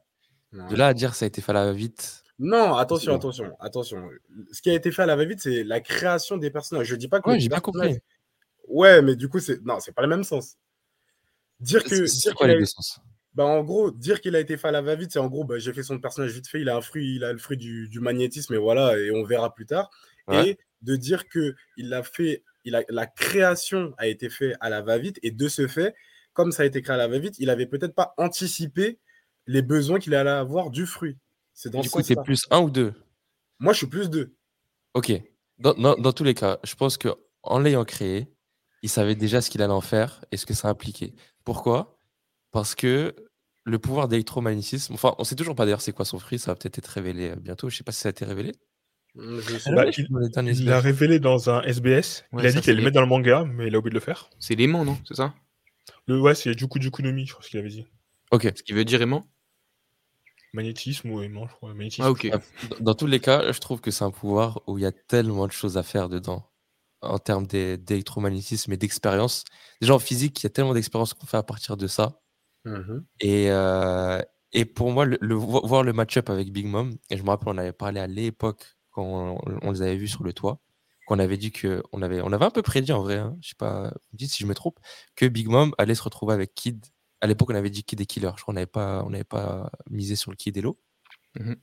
De 0.52 0.76
là 0.76 0.88
à 0.88 0.94
dire 0.94 1.14
ça 1.16 1.26
a 1.26 1.28
été 1.28 1.42
fait 1.42 1.52
à 1.52 1.54
la 1.54 1.66
va-vite. 1.66 2.24
Non, 2.40 2.76
attention, 2.76 3.16
attention, 3.16 3.56
attention. 3.60 4.10
Ce 4.52 4.62
qui 4.62 4.70
a 4.70 4.74
été 4.74 4.92
fait 4.92 5.02
à 5.04 5.06
la 5.06 5.16
va-vite, 5.16 5.42
c'est 5.42 5.64
la 5.64 5.80
création 5.80 6.38
des 6.38 6.50
personnages. 6.52 6.88
Je 6.88 6.96
dis 6.96 7.08
pas 7.08 7.20
que 7.22 7.30
Ouais, 7.30 7.40
j'ai 7.40 7.50
personnage- 7.50 7.88
compris. 7.90 8.00
Ouais, 8.68 9.02
mais 9.02 9.16
du 9.16 9.30
coup, 9.30 9.40
c'est 9.40 9.62
non, 9.64 9.80
c'est 9.80 9.92
pas 9.94 10.02
le 10.04 10.08
même 10.08 10.24
sens. 10.24 10.56
Dire 11.60 11.84
que, 11.84 12.06
C'est- 12.08 12.34
quoi 12.34 12.48
les 12.48 12.54
a- 12.54 12.60
deux 12.60 12.66
sens 12.66 13.00
Bah, 13.34 13.46
en 13.46 13.64
gros, 13.64 13.92
dire 13.92 14.22
qu'il 14.22 14.36
a 14.36 14.40
été 14.40 14.58
fait 14.58 14.70
à 14.70 14.72
la 14.72 14.82
va-vite, 14.82 15.12
c'est 15.12 15.20
en 15.20 15.28
gros, 15.28 15.44
bah, 15.44 15.60
j'ai 15.60 15.74
fait 15.74 15.84
son 15.84 16.00
personnage 16.00 16.32
vite 16.32 16.48
fait, 16.48 16.62
il 16.62 16.70
a 16.70 16.78
un 16.78 16.82
fruit, 16.82 17.16
il 17.16 17.24
a 17.24 17.32
le 17.34 17.38
fruit 17.38 17.58
du, 17.58 17.88
du 17.90 18.00
magnétisme, 18.00 18.54
et 18.54 18.58
voilà, 18.58 18.98
et 18.98 19.12
on 19.12 19.24
verra 19.24 19.54
plus 19.54 19.66
tard. 19.66 19.90
Ouais. 20.28 20.50
Et 20.52 20.60
de 20.82 20.96
dire 20.96 21.28
que 21.28 21.56
il 21.78 21.94
a 21.94 22.02
fait, 22.04 22.44
il 22.66 22.76
a, 22.76 22.84
la 22.90 23.08
création 23.08 23.94
a 23.98 24.08
été 24.08 24.30
faite 24.30 24.56
à 24.60 24.70
la 24.70 24.82
va-vite, 24.82 25.20
et 25.24 25.32
de 25.32 25.48
ce 25.48 25.68
fait, 25.68 25.96
comme 26.34 26.52
ça 26.52 26.64
a 26.64 26.66
été 26.66 26.82
créé 26.82 26.94
à 26.96 26.98
la 26.98 27.08
va-vite, 27.08 27.36
il 27.40 27.50
avait 27.50 27.66
peut-être 27.66 27.96
pas 27.96 28.14
anticipé 28.18 29.00
les 29.48 29.62
besoins 29.62 30.00
qu'il 30.00 30.14
allait 30.16 30.30
avoir 30.30 30.70
du 30.70 30.86
fruit. 30.86 31.18
C'est 31.54 31.70
dans 31.70 31.82
Du 31.82 31.88
ce 31.88 31.94
coup, 31.94 32.02
c'est 32.04 32.22
plus 32.24 32.46
un 32.52 32.62
ou 32.62 32.70
deux? 32.70 32.94
Moi, 33.60 33.74
je 33.74 33.80
suis 33.80 33.88
plus 33.88 34.10
deux. 34.10 34.36
Ok. 34.94 35.12
Dans, 35.58 35.74
dans- 35.74 35.96
dans 35.96 36.14
tous 36.14 36.24
les 36.24 36.34
cas, 36.34 36.60
je 36.64 36.76
pense 36.76 36.98
que 36.98 37.10
en 37.44 37.60
l'ayant 37.60 37.84
créé, 37.84 38.28
il 38.82 38.90
savait 38.90 39.16
déjà 39.16 39.42
ce 39.42 39.50
qu'il 39.50 39.62
allait 39.62 39.74
en 39.74 39.82
faire 39.82 40.24
et 40.32 40.38
ce 40.38 40.46
que 40.46 40.54
ça 40.54 40.70
impliquait. 40.70 41.14
Pourquoi? 41.44 41.98
Parce 42.52 42.76
que 42.76 43.14
le 43.66 43.80
pouvoir 43.80 44.08
d'électromagnétisme, 44.08 44.94
enfin, 44.94 45.16
on 45.20 45.24
sait 45.24 45.36
toujours 45.36 45.56
pas 45.56 45.66
d'ailleurs 45.66 45.82
c'est 45.82 45.92
quoi 45.92 46.06
son 46.06 46.18
fruit, 46.20 46.40
ça 46.40 46.52
va 46.52 46.56
peut-être 46.56 46.78
être 46.80 46.88
révélé 46.88 47.32
euh, 47.32 47.36
bientôt. 47.36 47.70
Je 47.70 47.76
sais 47.78 47.84
pas 47.84 47.92
si 47.92 48.00
ça 48.02 48.10
a 48.10 48.12
été 48.12 48.24
révélé. 48.26 48.54
Sais 49.60 49.72
Bah, 49.74 49.86
il- 49.98 50.66
l'a 50.66 50.80
révélé 50.80 51.20
dans 51.20 51.50
un 51.50 51.62
SBS. 51.64 52.24
Ouais, 52.32 52.44
il 52.44 52.48
a 52.48 52.52
dit 52.52 52.62
qu'il 52.62 52.72
allait 52.72 52.80
le 52.80 52.84
mettre 52.86 52.96
dans 52.96 53.02
le 53.02 53.08
manga, 53.08 53.44
mais 53.46 53.68
il 53.68 53.76
a 53.76 53.80
oublié 53.80 53.90
de 53.92 53.96
le 53.96 54.00
faire. 54.00 54.30
C'est 54.40 54.56
l'aimant, 54.56 54.86
non 54.86 54.98
C'est 55.08 55.16
ça? 55.16 55.34
Le, 56.08 56.20
ouais, 56.20 56.36
c'est 56.36 56.58
Juku 56.58 56.82
Jukunomi, 56.82 57.26
je 57.26 57.34
crois 57.34 57.44
ce 57.44 57.50
qu'il 57.50 57.60
avait 57.60 57.70
dit. 57.70 57.86
Ok. 58.32 58.52
Ce 58.56 58.64
qui 58.64 58.74
veut 58.74 58.86
dire 58.86 59.02
aimant 59.02 59.28
Magnétisme 60.54 61.12
ou 61.12 61.22
aimant, 61.22 61.48
je 61.48 61.54
crois. 61.54 61.74
Magnétisme. 61.74 62.04
Ah, 62.04 62.12
ok. 62.12 62.28
Dans- 62.32 62.78
Dans 62.80 62.96
tous 62.96 63.06
les 63.08 63.20
cas, 63.20 63.52
je 63.52 63.60
trouve 63.60 63.82
que 63.82 63.92
c'est 63.92 64.04
un 64.04 64.12
pouvoir 64.12 64.62
où 64.68 64.78
il 64.78 64.82
y 64.82 64.86
a 64.86 64.92
tellement 64.92 65.46
de 65.46 65.52
choses 65.52 65.78
à 65.78 65.84
faire 65.84 66.10
dedans 66.10 66.46
en 67.02 67.20
termes 67.20 67.46
d'é- 67.48 67.78
d'électromagnétisme 67.78 68.74
et 68.74 68.78
d'expérience. 68.78 69.44
Déjà 69.80 69.94
en 69.94 70.00
physique, 70.00 70.42
il 70.42 70.46
y 70.46 70.48
a 70.48 70.50
tellement 70.50 70.74
d'expérience 70.74 71.14
qu'on 71.14 71.28
fait 71.28 71.38
à 71.38 71.44
partir 71.44 71.78
de 71.78 71.88
ça. 71.88 72.20
Mhm. 72.66 73.06
Et, 73.22 73.52
euh, 73.52 74.22
et 74.52 74.66
pour 74.66 74.92
moi, 74.92 75.06
le, 75.06 75.18
le- 75.22 75.36
vo- 75.36 75.66
voir 75.66 75.84
le 75.84 75.94
match-up 75.94 76.30
avec 76.30 76.52
Big 76.52 76.66
Mom, 76.66 76.94
et 77.10 77.18
je 77.18 77.24
me 77.24 77.30
rappelle, 77.30 77.50
on 77.54 77.58
avait 77.58 77.72
parlé 77.72 78.00
à 78.00 78.08
l'époque 78.08 78.66
quand 78.92 79.04
on, 79.04 79.38
on 79.62 79.72
les 79.72 79.82
avait 79.82 79.96
vus 79.98 80.08
sur 80.08 80.24
le 80.24 80.34
toit, 80.34 80.60
qu'on 81.08 81.20
avait 81.20 81.38
dit 81.38 81.52
que 81.52 81.84
on 81.92 82.02
avait, 82.02 82.22
on 82.22 82.32
avait 82.32 82.46
un 82.46 82.52
peu 82.52 82.62
prédit 82.62 82.92
en 82.92 83.02
vrai, 83.02 83.18
hein, 83.18 83.36
je 83.42 83.50
sais 83.50 83.56
pas, 83.58 83.92
dites 84.14 84.32
si 84.32 84.44
je 84.44 84.48
me 84.48 84.54
trompe, 84.54 84.80
que 85.16 85.26
Big 85.26 85.48
Mom 85.48 85.74
allait 85.78 85.96
se 85.96 86.04
retrouver 86.04 86.34
avec 86.34 86.54
Kid. 86.54 86.86
À 87.22 87.28
l'époque, 87.28 87.50
on 87.52 87.56
avait 87.56 87.72
dit 87.72 87.84
Kid 87.84 88.00
et 88.00 88.06
Killer. 88.06 88.30
Je 88.38 88.42
crois 88.42 88.54
qu'on 88.54 88.54
n'avait 88.54 88.66
pas, 88.66 89.04
on 89.06 89.10
n'avait 89.10 89.24
pas 89.24 89.72
misé 89.90 90.16
sur 90.16 90.32
le 90.32 90.38
Kid 90.38 90.56
et 90.58 90.62
l'eau. 90.62 90.80
Mhm. 91.40 91.56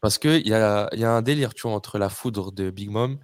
Parce 0.00 0.18
qu'il 0.18 0.46
y 0.46 0.54
a, 0.54 0.88
il 0.92 1.00
y 1.00 1.04
a 1.04 1.12
un 1.12 1.22
délire, 1.22 1.54
tu 1.54 1.62
vois, 1.62 1.72
entre 1.72 1.98
la 1.98 2.08
foudre 2.08 2.50
de 2.52 2.70
Big 2.70 2.88
Mom 2.90 3.18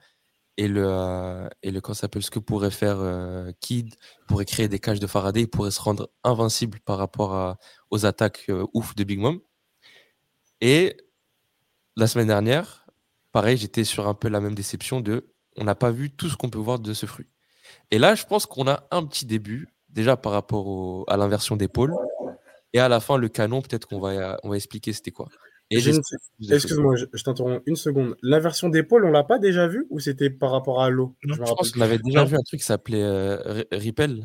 et 0.57 0.69
le, 0.69 0.85
euh, 0.87 1.49
et 1.63 1.71
le 1.71 1.81
s'appelle, 1.95 2.23
ce 2.23 2.31
que 2.31 2.39
pourrait 2.39 2.71
faire 2.71 2.99
euh, 3.01 3.51
Kid. 3.61 3.95
Il 4.21 4.27
pourrait 4.27 4.45
créer 4.45 4.69
des 4.69 4.79
cages 4.79 5.01
de 5.01 5.07
Faraday, 5.07 5.43
il 5.43 5.49
pourrait 5.49 5.71
se 5.71 5.81
rendre 5.81 6.11
invincible 6.23 6.79
par 6.81 6.99
rapport 6.99 7.35
à, 7.35 7.59
aux 7.91 8.07
attaques 8.07 8.47
euh, 8.51 8.67
ouf 8.75 8.95
de 8.95 9.05
Big 9.05 9.19
Mom. 9.19 9.41
Et 10.61 10.97
la 11.97 12.07
semaine 12.07 12.29
dernière, 12.29 12.84
pareil, 13.35 13.57
j'étais 13.59 13.85
sur 13.85 14.09
un 14.09 14.15
peu 14.15 14.29
la 14.29 14.41
même 14.41 14.55
déception 14.55 15.01
de 15.01 15.27
on 15.57 15.65
n'a 15.65 15.75
pas 15.75 15.91
vu 15.91 16.11
tout 16.11 16.29
ce 16.31 16.37
qu'on 16.37 16.49
peut 16.49 16.59
voir 16.59 16.79
de 16.79 16.95
ce 16.95 17.05
fruit. 17.05 17.27
Et 17.91 17.99
là, 17.99 18.15
je 18.15 18.25
pense 18.25 18.47
qu'on 18.47 18.67
a 18.67 18.87
un 18.91 19.05
petit 19.05 19.27
début, 19.27 19.69
déjà 19.91 20.17
par 20.17 20.33
rapport 20.33 20.67
au- 20.67 21.05
à 21.09 21.17
l'inversion 21.17 21.57
d'épaule. 21.57 21.93
Et 22.73 22.79
à 22.81 22.89
la 22.89 22.99
fin, 23.01 23.19
le 23.19 23.29
canon, 23.29 23.61
peut-être 23.63 23.87
qu'on 23.87 24.01
va, 24.01 24.39
on 24.43 24.49
va 24.51 24.57
expliquer 24.57 24.93
c'était 24.93 25.11
quoi. 25.11 25.29
Des- 25.71 26.01
Excuse-moi, 26.51 26.97
je, 26.97 27.07
je 27.13 27.23
t'interromps 27.23 27.63
une 27.67 27.77
seconde. 27.77 28.17
La 28.23 28.39
version 28.39 28.69
d'épaule, 28.69 29.05
on 29.05 29.11
l'a 29.11 29.25
pas 29.25 29.39
déjà 29.39 29.67
vu 29.67 29.87
ou 29.91 29.99
c'était 29.99 30.31
par 30.31 30.51
rapport 30.51 30.83
à 30.83 30.91
l'eau? 30.91 31.17
Je 31.23 31.35
Je 31.35 31.39
pense 31.39 31.73
qu'on 31.73 31.81
avait 31.81 31.99
déjà 31.99 32.21
Non. 32.21 32.27
vu 32.27 32.37
un 32.37 32.43
truc 32.43 32.61
qui 32.61 32.67
s'appelait 32.67 33.03
euh, 33.03 33.37
Ri- 33.47 33.67
Ripple. 33.73 34.17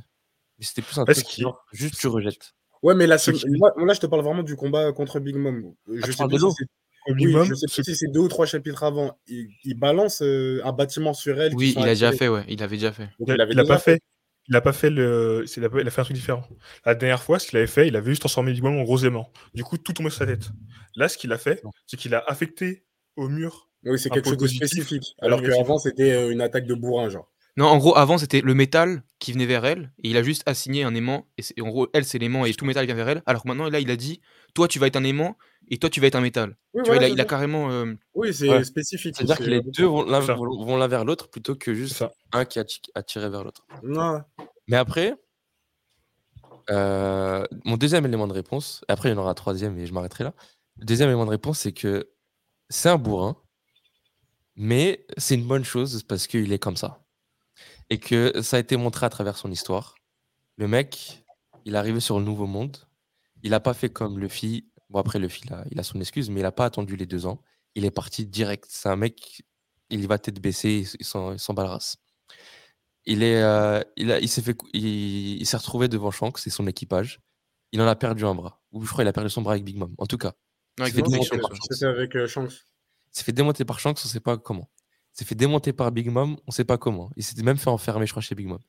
Mais 0.57 0.65
c'était 0.65 0.81
plus 0.81 0.97
un 0.99 1.05
Parce 1.05 1.23
truc 1.23 1.39
genre, 1.39 1.63
juste 1.71 1.95
tu 1.97 2.07
rejettes. 2.07 2.53
Ouais, 2.83 2.93
mais 2.95 3.07
là, 3.07 3.17
je 3.17 3.99
te 3.99 4.05
parle 4.07 4.23
vraiment 4.23 4.43
du 4.43 4.55
combat 4.55 4.91
contre 4.93 5.19
Big 5.19 5.35
Mom. 5.35 5.73
Je 5.87 5.99
Ah, 6.01 6.05
sais 6.11 6.27
de 6.27 6.37
si 6.37 6.65
oui, 7.07 7.35
je 7.47 7.53
sais 7.55 7.83
si 7.83 7.95
c'est 7.95 8.07
deux 8.11 8.19
ou 8.19 8.27
trois 8.27 8.45
chapitres 8.45 8.83
avant. 8.83 9.17
Il, 9.27 9.47
il 9.63 9.75
balance 9.79 10.21
euh, 10.21 10.61
un 10.63 10.71
bâtiment 10.71 11.13
sur 11.13 11.39
elle. 11.39 11.53
Oui, 11.55 11.73
il 11.77 11.83
a 11.83 11.89
déjà 11.89 12.11
fait, 12.11 12.27
ouais. 12.27 12.43
Il 12.47 12.61
avait 12.61 12.77
déjà 12.77 12.91
fait. 12.91 13.09
Donc, 13.19 13.27
il 13.27 13.31
a, 13.31 13.37
l'avait 13.37 13.53
il 13.53 13.59
a 13.59 13.63
déjà 13.63 13.73
pas 13.75 13.79
fait. 13.79 13.99
Il 14.47 14.55
a 14.55 14.61
pas 14.61 14.73
fait 14.73 14.89
le. 14.89 15.43
c'est- 15.45 15.61
Il 15.61 15.65
a, 15.65 15.69
pas- 15.69 15.81
il 15.81 15.87
a 15.87 15.91
fait 15.91 16.01
un 16.01 16.03
truc 16.03 16.15
différent. 16.15 16.43
La 16.85 16.95
dernière 16.95 17.21
fois, 17.21 17.39
ce 17.39 17.47
qu'il 17.47 17.57
avait 17.57 17.67
fait, 17.67 17.87
il 17.87 17.95
avait 17.95 18.09
juste 18.11 18.21
transformé 18.21 18.51
Big 18.51 18.63
Mom 18.63 18.77
en 18.77 18.83
gros 18.83 18.97
aimant. 18.99 19.31
Du 19.53 19.63
coup, 19.63 19.77
tout 19.77 19.93
tombait 19.93 20.09
sur 20.09 20.19
sa 20.19 20.25
tête. 20.25 20.49
Là, 20.95 21.07
ce 21.07 21.17
qu'il 21.17 21.31
a 21.31 21.37
fait, 21.37 21.61
c'est 21.85 21.97
qu'il 21.97 22.13
a 22.15 22.23
affecté 22.27 22.83
au 23.15 23.29
mur. 23.29 23.69
Oui, 23.85 23.97
c'est 23.97 24.09
quelque 24.09 24.29
chose 24.29 24.37
de 24.37 24.47
spécifique. 24.47 25.13
Alors 25.21 25.41
qu'avant, 25.41 25.77
c'était 25.77 26.11
euh, 26.11 26.31
une 26.31 26.41
attaque 26.41 26.65
de 26.65 26.73
bourrin, 26.73 27.09
genre. 27.09 27.31
Non, 27.57 27.65
en 27.65 27.77
gros, 27.77 27.95
avant, 27.97 28.17
c'était 28.17 28.41
le 28.41 28.53
métal 28.53 29.03
qui 29.19 29.33
venait 29.33 29.45
vers 29.45 29.65
elle, 29.65 29.91
et 30.03 30.09
il 30.09 30.17
a 30.17 30.23
juste 30.23 30.43
assigné 30.45 30.83
un 30.83 30.95
aimant, 30.95 31.27
et 31.37 31.61
en 31.61 31.67
gros, 31.67 31.87
elle, 31.93 32.05
c'est 32.05 32.17
l'aimant, 32.17 32.45
et 32.45 32.53
tout 32.53 32.63
métal 32.65 32.85
vient 32.85 32.95
vers 32.95 33.09
elle, 33.09 33.23
alors 33.25 33.43
que 33.43 33.47
maintenant, 33.49 33.69
là, 33.69 33.79
il 33.79 33.91
a 33.91 33.95
dit, 33.97 34.21
toi, 34.53 34.67
tu 34.67 34.79
vas 34.79 34.87
être 34.87 34.95
un 34.95 35.03
aimant, 35.03 35.37
et 35.69 35.77
toi, 35.77 35.89
tu 35.89 35.99
vas 36.01 36.07
être 36.07 36.15
un 36.15 36.21
métal. 36.21 36.57
Oui, 36.73 36.81
tu 36.83 36.89
voilà, 36.91 37.07
vois, 37.07 37.09
il 37.15 37.19
a, 37.19 37.23
il 37.23 37.27
carrément... 37.27 37.69
euh, 37.71 37.93
Oui, 38.15 38.33
c'est 38.33 38.49
Ouais. 38.49 38.63
spécifique. 38.63 39.15
C'est-à-dire 39.15 39.37
c'est- 39.37 39.43
que 39.43 39.49
les 39.49 39.61
deux 39.61 39.85
vont 39.85 40.03
l'un 40.05 40.87
vers 40.87 41.05
l'autre 41.05 41.29
plutôt 41.29 41.55
que 41.55 41.73
juste 41.73 41.95
ça. 41.97 42.11
un 42.31 42.45
qui 42.45 42.59
a 42.59 42.63
ti- 42.65 42.81
a 42.95 43.03
tiré 43.03 43.29
vers 43.29 43.43
l'autre. 43.43 43.65
Non. 43.83 44.21
Mais 44.67 44.77
après, 44.77 45.15
euh, 46.69 47.45
mon 47.65 47.77
deuxième 47.77 48.05
élément 48.05 48.27
de 48.27 48.33
réponse, 48.33 48.83
et 48.87 48.91
après 48.91 49.09
il 49.09 49.13
y 49.13 49.15
en 49.15 49.21
aura 49.21 49.31
un 49.31 49.35
troisième 49.35 49.77
et 49.79 49.85
je 49.85 49.93
m'arrêterai 49.93 50.23
là. 50.25 50.33
Le 50.77 50.85
deuxième 50.85 51.09
élément 51.09 51.25
de 51.25 51.31
réponse, 51.31 51.59
c'est 51.59 51.73
que 51.73 52.09
c'est 52.69 52.89
un 52.89 52.97
bourrin, 52.97 53.35
mais 54.55 55.05
c'est 55.17 55.35
une 55.35 55.47
bonne 55.47 55.63
chose 55.63 56.03
parce 56.03 56.27
qu'il 56.27 56.51
est 56.53 56.59
comme 56.59 56.77
ça. 56.77 57.01
Et 57.89 57.99
que 57.99 58.41
ça 58.41 58.57
a 58.57 58.59
été 58.59 58.77
montré 58.77 59.05
à 59.05 59.09
travers 59.09 59.37
son 59.37 59.49
histoire. 59.51 59.95
Le 60.57 60.67
mec, 60.67 61.23
il 61.65 61.73
est 61.73 61.77
arrivé 61.77 61.99
sur 61.99 62.19
le 62.19 62.25
nouveau 62.25 62.45
monde. 62.45 62.77
Il 63.43 63.51
n'a 63.51 63.59
pas 63.59 63.73
fait 63.73 63.89
comme 63.89 64.19
Luffy. 64.19 64.67
Bon, 64.89 64.99
après, 64.99 65.19
Luffy, 65.19 65.41
il 65.45 65.53
a, 65.53 65.65
il 65.71 65.79
a 65.79 65.83
son 65.83 65.99
excuse, 65.99 66.29
mais 66.29 66.39
il 66.39 66.43
n'a 66.43 66.51
pas 66.51 66.65
attendu 66.65 66.95
les 66.95 67.05
deux 67.05 67.25
ans. 67.25 67.41
Il 67.75 67.85
est 67.85 67.91
parti 67.91 68.25
direct. 68.25 68.65
C'est 68.67 68.89
un 68.89 68.95
mec, 68.95 69.43
il 69.89 70.07
va 70.07 70.17
tête 70.17 70.41
baissée, 70.41 70.85
il 70.99 71.05
s'en 71.05 71.35
il 71.35 71.59
race. 71.59 71.97
Est, 73.05 73.23
euh, 73.41 73.81
il 73.95 74.11
a- 74.11 74.19
il 74.19 74.27
s'est 74.29 74.41
fait, 74.41 74.55
il, 74.73 75.41
il 75.41 75.45
s'est 75.45 75.57
retrouvé 75.57 75.87
devant 75.87 76.11
Shanks 76.11 76.45
et 76.45 76.49
son 76.49 76.67
équipage. 76.67 77.19
Il 77.71 77.81
en 77.81 77.87
a 77.87 77.95
perdu 77.95 78.25
un 78.25 78.35
bras. 78.35 78.61
Ou 78.71 78.83
je 78.83 78.89
crois 78.89 79.03
qu'il 79.03 79.07
a 79.09 79.13
perdu 79.13 79.29
son 79.29 79.41
bras 79.41 79.53
avec 79.53 79.63
Big 79.63 79.77
Mom. 79.77 79.93
En 79.97 80.05
tout 80.05 80.17
cas, 80.17 80.33
parti. 81.39 81.57
C'était 81.71 81.85
avec 81.85 82.15
euh, 82.15 82.27
Shanks. 82.27 82.51
il 82.51 83.17
s'est 83.17 83.23
fait 83.23 83.31
démonter 83.31 83.65
par 83.65 83.79
Shanks, 83.79 83.97
on 84.03 84.07
sait 84.07 84.19
pas 84.19 84.37
comment. 84.37 84.69
Il 85.13 85.19
s'est 85.19 85.25
fait 85.25 85.35
démonter 85.35 85.73
par 85.73 85.91
Big 85.91 86.09
Mom, 86.09 86.37
on 86.47 86.51
sait 86.51 86.65
pas 86.65 86.77
comment. 86.77 87.09
Il 87.15 87.23
s'est 87.23 87.41
même 87.41 87.57
fait 87.57 87.69
enfermer, 87.69 88.05
je 88.05 88.11
crois, 88.13 88.21
chez 88.21 88.35
Big 88.35 88.47
Mom. 88.47 88.59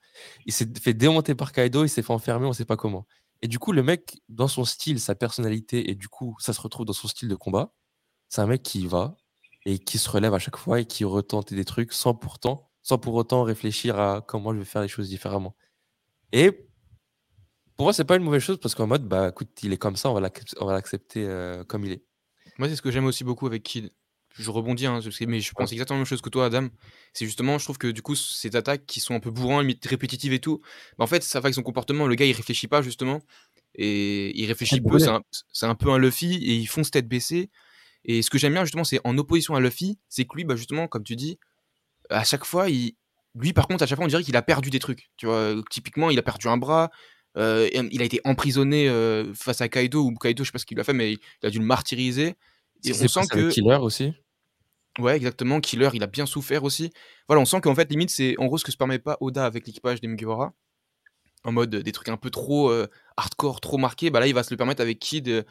Il 0.46 0.52
s'est 0.52 0.66
fait 0.80 0.94
démonter 0.94 1.34
par 1.34 1.52
Kaido, 1.52 1.84
il 1.84 1.88
s'est 1.88 2.02
fait 2.02 2.12
enfermer, 2.12 2.46
on 2.46 2.52
sait 2.52 2.64
pas 2.64 2.76
comment. 2.76 3.06
Et 3.42 3.48
du 3.48 3.58
coup, 3.58 3.72
le 3.72 3.82
mec, 3.82 4.20
dans 4.28 4.48
son 4.48 4.64
style, 4.64 5.00
sa 5.00 5.14
personnalité, 5.14 5.90
et 5.90 5.94
du 5.94 6.08
coup, 6.08 6.36
ça 6.40 6.52
se 6.52 6.60
retrouve 6.60 6.86
dans 6.86 6.92
son 6.92 7.08
style 7.08 7.28
de 7.28 7.34
combat, 7.34 7.72
c'est 8.28 8.40
un 8.42 8.46
mec 8.46 8.62
qui 8.62 8.82
y 8.82 8.86
va 8.86 9.16
et 9.66 9.78
qui 9.78 9.98
se 9.98 10.08
relève 10.10 10.34
à 10.34 10.38
chaque 10.38 10.56
fois 10.56 10.80
et 10.80 10.86
qui 10.86 11.04
retente 11.04 11.52
des 11.52 11.64
trucs 11.64 11.92
sans 11.92 12.14
pourtant, 12.14 12.70
sans 12.82 12.98
pour 12.98 13.14
autant 13.14 13.42
réfléchir 13.42 13.98
à 13.98 14.22
comment 14.22 14.52
je 14.52 14.58
vais 14.58 14.64
faire 14.64 14.82
les 14.82 14.88
choses 14.88 15.08
différemment. 15.08 15.56
Et 16.32 16.70
pour 17.76 17.86
moi, 17.86 17.92
c'est 17.92 18.04
pas 18.04 18.16
une 18.16 18.22
mauvaise 18.22 18.42
chose 18.42 18.60
parce 18.60 18.74
qu'en 18.74 18.86
mode, 18.86 19.08
bah 19.08 19.28
écoute, 19.30 19.50
il 19.62 19.72
est 19.72 19.78
comme 19.78 19.96
ça, 19.96 20.10
on 20.10 20.14
va 20.14 20.20
l'accepter 20.20 21.26
euh, 21.26 21.64
comme 21.64 21.84
il 21.84 21.92
est. 21.92 22.04
Moi, 22.58 22.68
c'est 22.68 22.76
ce 22.76 22.82
que 22.82 22.90
j'aime 22.90 23.06
aussi 23.06 23.24
beaucoup 23.24 23.46
avec 23.46 23.62
Kid. 23.62 23.90
Je 24.34 24.50
rebondis, 24.50 24.86
hein, 24.86 25.00
mais 25.26 25.40
je 25.40 25.52
pense 25.52 25.72
exactement 25.72 25.96
la 25.96 26.00
même 26.00 26.06
chose 26.06 26.20
que 26.20 26.28
toi, 26.28 26.46
Adam. 26.46 26.68
C'est 27.12 27.26
justement, 27.26 27.58
je 27.58 27.64
trouve 27.64 27.78
que 27.78 27.88
du 27.88 28.00
coup, 28.00 28.14
ces 28.14 28.54
attaques 28.54 28.86
qui 28.86 29.00
sont 29.00 29.14
un 29.14 29.20
peu 29.20 29.30
bourrins, 29.30 29.66
répétitives 29.84 30.32
et 30.32 30.38
tout, 30.38 30.60
bah, 30.98 31.04
en 31.04 31.06
fait, 31.06 31.22
ça 31.22 31.40
va 31.40 31.46
avec 31.46 31.54
son 31.54 31.62
comportement. 31.62 32.06
Le 32.06 32.14
gars, 32.14 32.26
il 32.26 32.32
réfléchit 32.32 32.68
pas, 32.68 32.80
justement. 32.80 33.20
Et 33.74 34.38
il 34.40 34.46
réfléchit 34.46 34.76
Tête 34.76 34.84
peu. 34.84 34.98
C'est 35.52 35.66
un, 35.66 35.74
peu 35.74 35.90
un 35.90 35.98
Luffy 35.98 36.34
et 36.34 36.54
il 36.54 36.66
fonce 36.66 36.90
tête 36.90 37.08
baissée. 37.08 37.50
Et 38.04 38.22
ce 38.22 38.30
que 38.30 38.38
j'aime 38.38 38.52
bien, 38.52 38.64
justement, 38.64 38.84
c'est 38.84 39.00
en 39.04 39.18
opposition 39.18 39.54
à 39.54 39.60
Luffy, 39.60 39.98
c'est 40.08 40.24
que 40.24 40.36
lui, 40.36 40.44
bah, 40.44 40.56
justement, 40.56 40.86
comme 40.86 41.04
tu 41.04 41.16
dis, 41.16 41.38
à 42.08 42.24
chaque 42.24 42.44
fois, 42.44 42.70
il. 42.70 42.94
Lui, 43.36 43.52
par 43.52 43.68
contre, 43.68 43.84
à 43.84 43.86
chaque 43.86 43.96
fois, 43.96 44.04
on 44.04 44.08
dirait 44.08 44.24
qu'il 44.24 44.36
a 44.36 44.42
perdu 44.42 44.70
des 44.70 44.80
trucs. 44.80 45.10
Tu 45.16 45.26
vois, 45.26 45.54
typiquement, 45.70 46.10
il 46.10 46.18
a 46.18 46.22
perdu 46.22 46.48
un 46.48 46.56
bras. 46.56 46.90
euh, 47.36 47.68
il 47.92 48.02
a 48.02 48.04
été 48.04 48.20
emprisonné 48.24 48.88
euh, 48.88 49.32
face 49.34 49.60
à 49.60 49.68
Kaido, 49.68 50.02
ou 50.02 50.14
Kaido, 50.14 50.42
je 50.42 50.48
sais 50.48 50.52
pas 50.52 50.58
ce 50.58 50.66
qu'il 50.66 50.76
lui 50.76 50.80
a 50.80 50.84
fait, 50.84 50.92
mais 50.92 51.12
il 51.12 51.46
a 51.46 51.50
dû 51.50 51.58
le 51.60 51.64
martyriser. 51.64 52.34
Et 52.84 52.92
on 52.92 53.08
sent 53.08 53.20
que. 53.30 53.50
Killer 53.50 53.76
aussi. 53.80 54.12
Ouais, 54.98 55.16
exactement. 55.16 55.60
Killer, 55.60 55.90
il 55.94 56.02
a 56.02 56.06
bien 56.06 56.26
souffert 56.26 56.64
aussi. 56.64 56.92
Voilà, 57.28 57.40
on 57.40 57.44
sent 57.44 57.60
qu'en 57.60 57.74
fait, 57.74 57.90
limite, 57.90 58.10
c'est 58.10 58.36
en 58.38 58.46
gros 58.46 58.58
ce 58.58 58.64
que 58.64 58.72
se 58.72 58.76
permet 58.76 58.98
pas 58.98 59.16
Oda 59.20 59.44
avec 59.46 59.66
l'équipage 59.66 60.00
des 60.00 60.08
Mugiwara. 60.08 60.52
En 61.44 61.52
mode 61.52 61.74
euh, 61.74 61.82
des 61.82 61.92
trucs 61.92 62.08
un 62.08 62.16
peu 62.18 62.28
trop 62.30 62.70
euh, 62.70 62.86
hardcore, 63.16 63.60
trop 63.60 63.78
marqués. 63.78 64.10
Bah 64.10 64.20
là, 64.20 64.26
il 64.26 64.34
va 64.34 64.42
se 64.42 64.50
le 64.50 64.56
permettre 64.56 64.82
avec 64.82 64.98
Kid. 64.98 65.28
euh, 65.28 65.42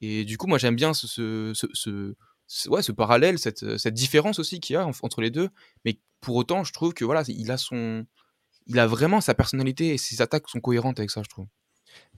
et 0.00 0.24
du 0.24 0.36
coup, 0.38 0.46
moi, 0.46 0.58
j'aime 0.58 0.76
bien 0.76 0.94
ce, 0.94 1.06
ce, 1.06 1.52
ce, 1.54 2.14
ce- 2.46 2.68
ouais, 2.68 2.82
ce 2.82 2.92
parallèle, 2.92 3.38
cette, 3.38 3.76
cette 3.78 3.94
différence 3.94 4.38
aussi 4.38 4.60
qu'il 4.60 4.74
y 4.74 4.76
a 4.76 4.86
en- 4.86 4.92
entre 5.02 5.20
les 5.20 5.30
deux. 5.30 5.48
Mais 5.84 5.98
pour 6.20 6.36
autant, 6.36 6.62
je 6.64 6.72
trouve 6.72 6.92
que 6.94 7.04
voilà, 7.04 7.22
il 7.28 7.50
a 7.50 7.56
son. 7.56 8.06
Il 8.66 8.78
a 8.78 8.86
vraiment 8.86 9.20
sa 9.20 9.34
personnalité 9.34 9.88
et 9.94 9.98
ses 9.98 10.22
attaques 10.22 10.48
sont 10.48 10.60
cohérentes 10.60 11.00
avec 11.00 11.10
ça, 11.10 11.22
je 11.24 11.28
trouve. 11.28 11.46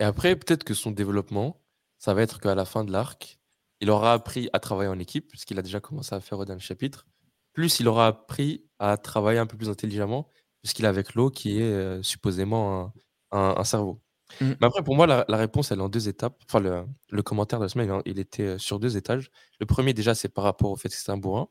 Et 0.01 0.05
après, 0.05 0.37
peut-être 0.37 0.65
que 0.65 0.75
son 0.75 0.91
développement, 0.91 1.63
ça 1.99 2.13
va 2.13 2.21
être 2.21 2.39
qu'à 2.41 2.55
la 2.55 2.67
fin 2.67 2.85
de 2.85 2.93
l'arc, 2.93 3.39
il 3.85 3.91
aura 3.91 4.13
appris 4.15 4.49
à 4.53 4.59
travailler 4.61 4.89
en 4.91 4.99
équipe, 4.99 5.29
puisqu'il 5.29 5.59
a 5.59 5.63
déjà 5.63 5.79
commencé 5.81 6.15
à 6.15 6.21
faire 6.21 6.39
au 6.39 6.45
dernier 6.45 6.61
chapitre. 6.63 7.07
Plus 7.53 7.81
il 7.81 7.89
aura 7.89 8.07
appris 8.09 8.65
à 8.79 8.97
travailler 8.97 9.39
un 9.39 9.47
peu 9.47 9.57
plus 9.57 9.69
intelligemment, 9.69 10.29
puisqu'il 10.63 10.85
est 10.87 10.89
avec 10.89 11.15
l'eau 11.15 11.31
qui 11.31 11.61
est 11.61 11.63
euh, 11.63 12.03
supposément 12.03 12.93
un, 13.33 13.39
un- 13.39 13.55
un 13.59 13.65
cerveau. 13.65 14.01
Mhm. 14.41 14.57
Mais 14.61 14.67
après, 14.67 14.83
pour 14.83 14.97
moi, 14.97 15.07
la, 15.07 15.25
la 15.29 15.37
réponse, 15.37 15.71
elle 15.71 15.79
est 15.79 15.83
en 15.83 15.89
deux 15.91 16.09
étapes. 16.09 16.41
Enfin, 16.49 16.61
le, 16.61 16.87
le 17.11 17.23
commentaire 17.23 17.59
de 17.59 17.65
la 17.65 17.69
semaine, 17.69 18.01
il, 18.07 18.13
il 18.13 18.19
était 18.19 18.43
euh, 18.55 18.59
sur 18.59 18.81
deux 18.81 18.97
étages. 18.97 19.31
Le 19.61 19.67
premier, 19.67 19.93
déjà, 19.95 20.15
c'est 20.15 20.29
par 20.31 20.45
rapport 20.45 20.71
au 20.71 20.77
fait 20.77 20.89
que 20.89 20.95
c'est 20.97 21.13
un 21.13 21.19
bourrin. 21.19 21.49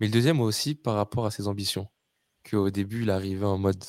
Mais 0.00 0.06
le 0.06 0.12
deuxième 0.12 0.40
aussi 0.40 0.74
par 0.76 0.94
rapport 0.94 1.26
à 1.26 1.30
ses 1.32 1.48
ambitions. 1.48 1.88
Qu'au 2.48 2.70
début, 2.70 3.02
il 3.02 3.10
arrivait 3.10 3.46
en 3.46 3.58
mode 3.58 3.84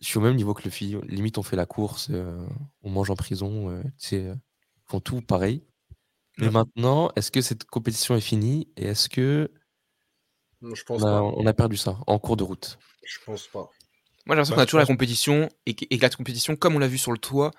je 0.00 0.08
suis 0.08 0.18
au 0.18 0.20
même 0.20 0.36
niveau 0.36 0.52
que 0.54 0.64
le 0.64 0.70
fille. 0.70 0.98
Limite, 1.08 1.38
on 1.38 1.42
fait 1.42 1.56
la 1.56 1.66
course, 1.66 2.08
euh, 2.10 2.46
on 2.82 2.90
mange 2.90 3.10
en 3.10 3.16
prison, 3.16 3.70
euh, 3.70 3.82
ils 4.12 4.36
font 4.86 5.00
tout 5.00 5.22
pareil. 5.22 5.64
Mais 6.38 6.46
Ouais. 6.46 6.52
maintenant, 6.52 7.10
est-ce 7.16 7.30
que 7.30 7.40
cette 7.40 7.64
compétition 7.64 8.16
est 8.16 8.20
finie 8.20 8.68
et 8.76 8.86
est-ce 8.86 9.08
que 9.08 9.50
Non, 10.62 10.74
je 10.74 10.84
pense 10.84 11.00
on 11.02 11.06
a, 11.06 11.10
pas. 11.10 11.22
on 11.22 11.46
a 11.46 11.52
perdu 11.52 11.76
ça 11.76 11.98
en 12.06 12.18
cours 12.18 12.36
de 12.36 12.42
route? 12.44 12.78
Je 13.04 13.18
pense 13.24 13.46
pas. 13.48 13.68
Moi, 14.26 14.34
j'ai 14.34 14.36
l'impression 14.36 14.52
Bah, 14.52 14.56
qu'on 14.56 14.62
a 14.62 14.66
toujours 14.66 14.80
la 14.80 14.86
compétition 14.86 15.48
et 15.66 15.74
que, 15.74 15.84
et 15.90 15.96
que 15.98 16.02
la 16.02 16.10
compétition, 16.10 16.56
comme 16.56 16.74
on 16.76 16.78
l'a 16.78 16.88
vu 16.88 16.98
sur 16.98 17.12
le 17.12 17.18
toit, 17.18 17.50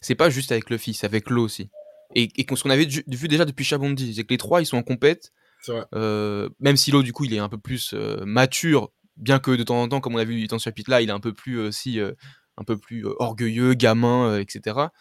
c'est 0.00 0.14
pas 0.14 0.30
juste 0.30 0.52
avec 0.52 0.70
Luffy, 0.70 0.94
c'est 0.94 1.06
avec 1.06 1.28
l'eau 1.30 1.44
aussi. 1.44 1.68
Et, 2.14 2.28
et 2.36 2.44
qu'on- 2.46 2.56
ce 2.56 2.62
qu'on 2.62 2.70
avait 2.70 2.86
vu 2.86 3.28
déjà 3.28 3.44
depuis 3.44 3.64
Chabondi, 3.64 4.14
c'est 4.14 4.24
que 4.24 4.30
les 4.32 4.38
trois, 4.38 4.62
ils 4.62 4.66
sont 4.66 4.76
en 4.78 4.82
compète. 4.82 5.32
C'est 5.60 5.72
vrai. 5.72 5.84
euh, 5.94 6.48
même 6.60 6.76
si 6.76 6.90
l'eau, 6.90 7.02
du 7.02 7.12
coup, 7.12 7.24
il 7.24 7.34
est 7.34 7.38
un 7.38 7.48
peu 7.48 7.58
plus 7.58 7.92
euh, 7.94 8.24
mature, 8.24 8.90
bien 9.16 9.38
que 9.38 9.50
de 9.52 9.62
temps 9.62 9.80
en 9.82 9.88
temps, 9.88 10.00
comme 10.00 10.14
on 10.14 10.18
a 10.18 10.24
vu 10.24 10.46
dans 10.46 10.58
ce 10.58 10.64
chapitre-là, 10.64 11.02
il 11.02 11.08
est 11.08 11.12
un 11.12 11.20
peu 11.20 11.32
plus 11.34 11.56
euh, 11.58 11.68
aussi, 11.68 12.00
euh, 12.00 12.12
un 12.56 12.64
peu 12.64 12.76
plus 12.78 13.06
euh, 13.06 13.14
orgueilleux, 13.18 13.74
gamin, 13.74 14.28
euh, 14.30 14.40
etc. 14.40 14.92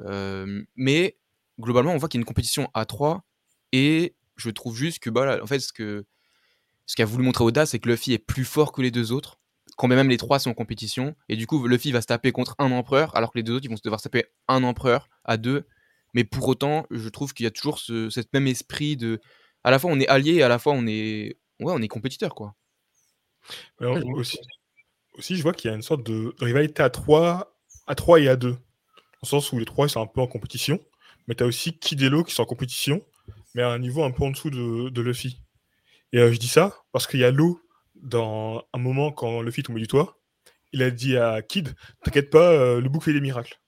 Euh, 0.00 0.62
mais 0.76 1.16
globalement, 1.60 1.92
on 1.92 1.98
voit 1.98 2.08
qu'il 2.08 2.18
y 2.18 2.20
a 2.20 2.22
une 2.22 2.26
compétition 2.26 2.70
à 2.74 2.84
3 2.84 3.24
et 3.72 4.14
je 4.36 4.50
trouve 4.50 4.76
juste 4.76 5.00
que, 5.00 5.10
bah, 5.10 5.26
là, 5.26 5.42
en 5.42 5.46
fait, 5.46 5.60
ce 5.60 5.72
que 5.72 6.06
ce 6.86 6.96
qu'a 6.96 7.04
voulu 7.04 7.22
montrer 7.22 7.44
Oda, 7.44 7.66
c'est 7.66 7.78
que 7.78 7.88
Luffy 7.88 8.14
est 8.14 8.18
plus 8.18 8.46
fort 8.46 8.72
que 8.72 8.80
les 8.80 8.90
deux 8.90 9.12
autres, 9.12 9.38
quand 9.76 9.88
même 9.88 10.08
les 10.08 10.16
trois 10.16 10.38
sont 10.38 10.50
en 10.50 10.54
compétition, 10.54 11.14
et 11.28 11.36
du 11.36 11.46
coup, 11.46 11.66
Luffy 11.66 11.92
va 11.92 12.00
se 12.00 12.06
taper 12.06 12.32
contre 12.32 12.54
un 12.58 12.72
empereur, 12.72 13.14
alors 13.14 13.30
que 13.30 13.38
les 13.38 13.42
deux 13.42 13.54
autres, 13.54 13.66
ils 13.66 13.68
vont 13.68 13.76
se 13.76 13.82
devoir 13.82 14.00
se 14.00 14.04
taper 14.04 14.24
un 14.48 14.64
empereur 14.64 15.08
à 15.24 15.36
deux. 15.36 15.66
Mais 16.14 16.24
pour 16.24 16.48
autant, 16.48 16.86
je 16.90 17.08
trouve 17.10 17.34
qu'il 17.34 17.44
y 17.44 17.46
a 17.46 17.50
toujours 17.50 17.78
ce 17.78 18.08
cet 18.08 18.32
même 18.32 18.46
esprit 18.46 18.96
de, 18.96 19.20
à 19.64 19.70
la 19.70 19.78
fois 19.78 19.90
on 19.90 20.00
est 20.00 20.08
alliés, 20.08 20.36
et 20.36 20.42
à 20.42 20.48
la 20.48 20.58
fois 20.58 20.72
on 20.72 20.86
est, 20.86 21.38
ouais, 21.60 21.72
on 21.74 21.82
est 21.82 21.88
compétiteur, 21.88 22.34
quoi. 22.34 22.54
Ouais, 23.80 24.02
aussi, 24.14 24.38
aussi, 25.14 25.36
je 25.36 25.42
vois 25.42 25.52
qu'il 25.52 25.70
y 25.70 25.72
a 25.72 25.76
une 25.76 25.82
sorte 25.82 26.02
de 26.04 26.34
de 26.38 26.44
rivalité 26.44 26.82
à 26.82 26.88
3, 26.88 27.54
à 27.86 27.94
3 27.94 28.20
et 28.20 28.28
à 28.28 28.36
2. 28.36 28.52
Dans 28.52 28.58
le 29.22 29.28
sens 29.28 29.52
où 29.52 29.58
les 29.58 29.64
trois 29.64 29.86
ils 29.86 29.90
sont 29.90 30.00
un 30.00 30.06
peu 30.06 30.20
en 30.20 30.26
compétition, 30.26 30.80
mais 31.28 31.34
tu 31.34 31.44
as 31.44 31.46
aussi 31.46 31.78
Kid 31.78 32.02
et 32.02 32.08
Lo 32.08 32.24
qui 32.24 32.34
sont 32.34 32.42
en 32.42 32.46
compétition, 32.46 33.04
mais 33.54 33.62
à 33.62 33.68
un 33.68 33.78
niveau 33.78 34.02
un 34.02 34.10
peu 34.10 34.24
en 34.24 34.30
dessous 34.30 34.50
de, 34.50 35.00
Luffy. 35.00 35.44
Et 36.12 36.18
euh, 36.18 36.32
je 36.32 36.38
dis 36.38 36.48
ça 36.48 36.82
parce 36.90 37.06
qu'il 37.06 37.20
y 37.20 37.24
a 37.24 37.30
Lo, 37.30 37.60
dans 37.94 38.66
un 38.72 38.78
moment 38.78 39.12
quand 39.12 39.42
Luffy 39.42 39.62
tombait 39.62 39.80
du 39.80 39.86
toit, 39.86 40.18
il 40.72 40.82
a 40.82 40.90
dit 40.90 41.16
à 41.16 41.42
Kid 41.42 41.74
T'inquiète 42.02 42.30
pas, 42.30 42.50
euh, 42.52 42.80
le 42.80 42.88
bouclier 42.88 43.12
des 43.12 43.20
miracles. 43.20 43.60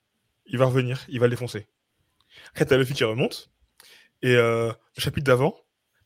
Il 0.47 0.59
va 0.59 0.65
revenir, 0.65 1.05
il 1.09 1.21
va 1.21 1.27
le 1.27 1.31
défoncer. 1.31 1.69
Après, 2.51 2.65
t'as 2.65 2.79
Luffy 2.79 2.95
qui 2.95 3.05
remonte, 3.05 3.51
et 4.23 4.35
euh, 4.35 4.73
le 4.97 5.03
chapitre 5.03 5.27
d'avant, 5.27 5.55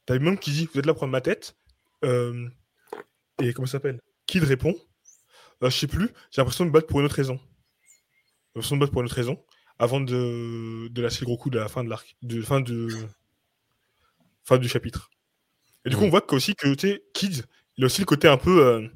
t'as 0.06 0.18
même 0.18 0.38
qui 0.38 0.50
dit 0.50 0.68
Vous 0.72 0.80
êtes 0.80 0.86
là 0.86 0.92
pour 0.92 1.00
prendre 1.00 1.12
ma 1.12 1.20
tête. 1.20 1.56
Et 2.02 3.52
comment 3.52 3.66
ça 3.66 3.72
s'appelle? 3.72 4.00
Kid 4.26 4.42
répond 4.42 4.74
Je 5.62 5.70
sais 5.70 5.86
plus, 5.86 6.10
j'ai 6.30 6.40
l'impression 6.40 6.64
de 6.64 6.70
me 6.70 6.74
battre 6.74 6.88
pour 6.88 7.00
une 7.00 7.06
autre 7.06 7.14
raison. 7.14 7.36
J'ai 7.36 8.56
l'impression 8.56 8.76
de 8.76 8.80
me 8.80 8.84
battre 8.84 8.92
pour 8.92 9.00
une 9.00 9.06
autre 9.06 9.14
raison, 9.14 9.42
avant 9.78 10.00
de, 10.00 10.88
de 10.88 11.02
lâcher 11.02 11.20
le 11.20 11.26
gros 11.26 11.36
coup 11.36 11.50
de 11.50 11.58
la 11.58 11.68
fin 11.68 11.84
de 11.84 11.88
l'arc. 11.90 12.16
De 12.22 12.40
fin 12.42 12.60
de. 12.60 12.88
fin 14.44 14.58
du 14.58 14.68
chapitre. 14.68 15.10
Et 15.84 15.90
du 15.90 15.96
coup, 15.96 16.04
on 16.04 16.10
voit 16.10 16.20
qu'aussi 16.22 16.54
que, 16.54 16.72
tu 16.74 16.88
sais, 16.88 17.02
Kids, 17.12 17.42
il 17.76 17.84
a 17.84 17.86
aussi 17.86 18.00
le 18.00 18.06
côté 18.06 18.28
un 18.28 18.36
peu. 18.38 18.64
euh, 18.64 18.88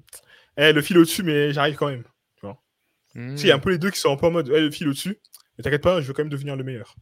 Eh, 0.56 0.72
le 0.72 0.82
fil 0.82 0.96
au-dessus, 0.98 1.22
mais 1.22 1.52
j'arrive 1.52 1.76
quand 1.76 1.88
même. 1.88 2.04
Tu 3.14 3.36
sais, 3.36 3.44
il 3.44 3.48
y 3.48 3.50
a 3.50 3.54
un 3.56 3.58
peu 3.58 3.70
les 3.70 3.78
deux 3.78 3.90
qui 3.90 3.98
sont 3.98 4.12
un 4.12 4.16
peu 4.16 4.26
en 4.26 4.30
mode 4.30 4.48
Eh, 4.54 4.60
le 4.60 4.70
fil 4.70 4.86
au-dessus, 4.86 5.18
mais 5.56 5.64
t'inquiète 5.64 5.82
pas, 5.82 6.00
je 6.00 6.06
veux 6.06 6.12
quand 6.12 6.22
même 6.22 6.30
devenir 6.30 6.54
le 6.56 6.62
meilleur. 6.62 6.94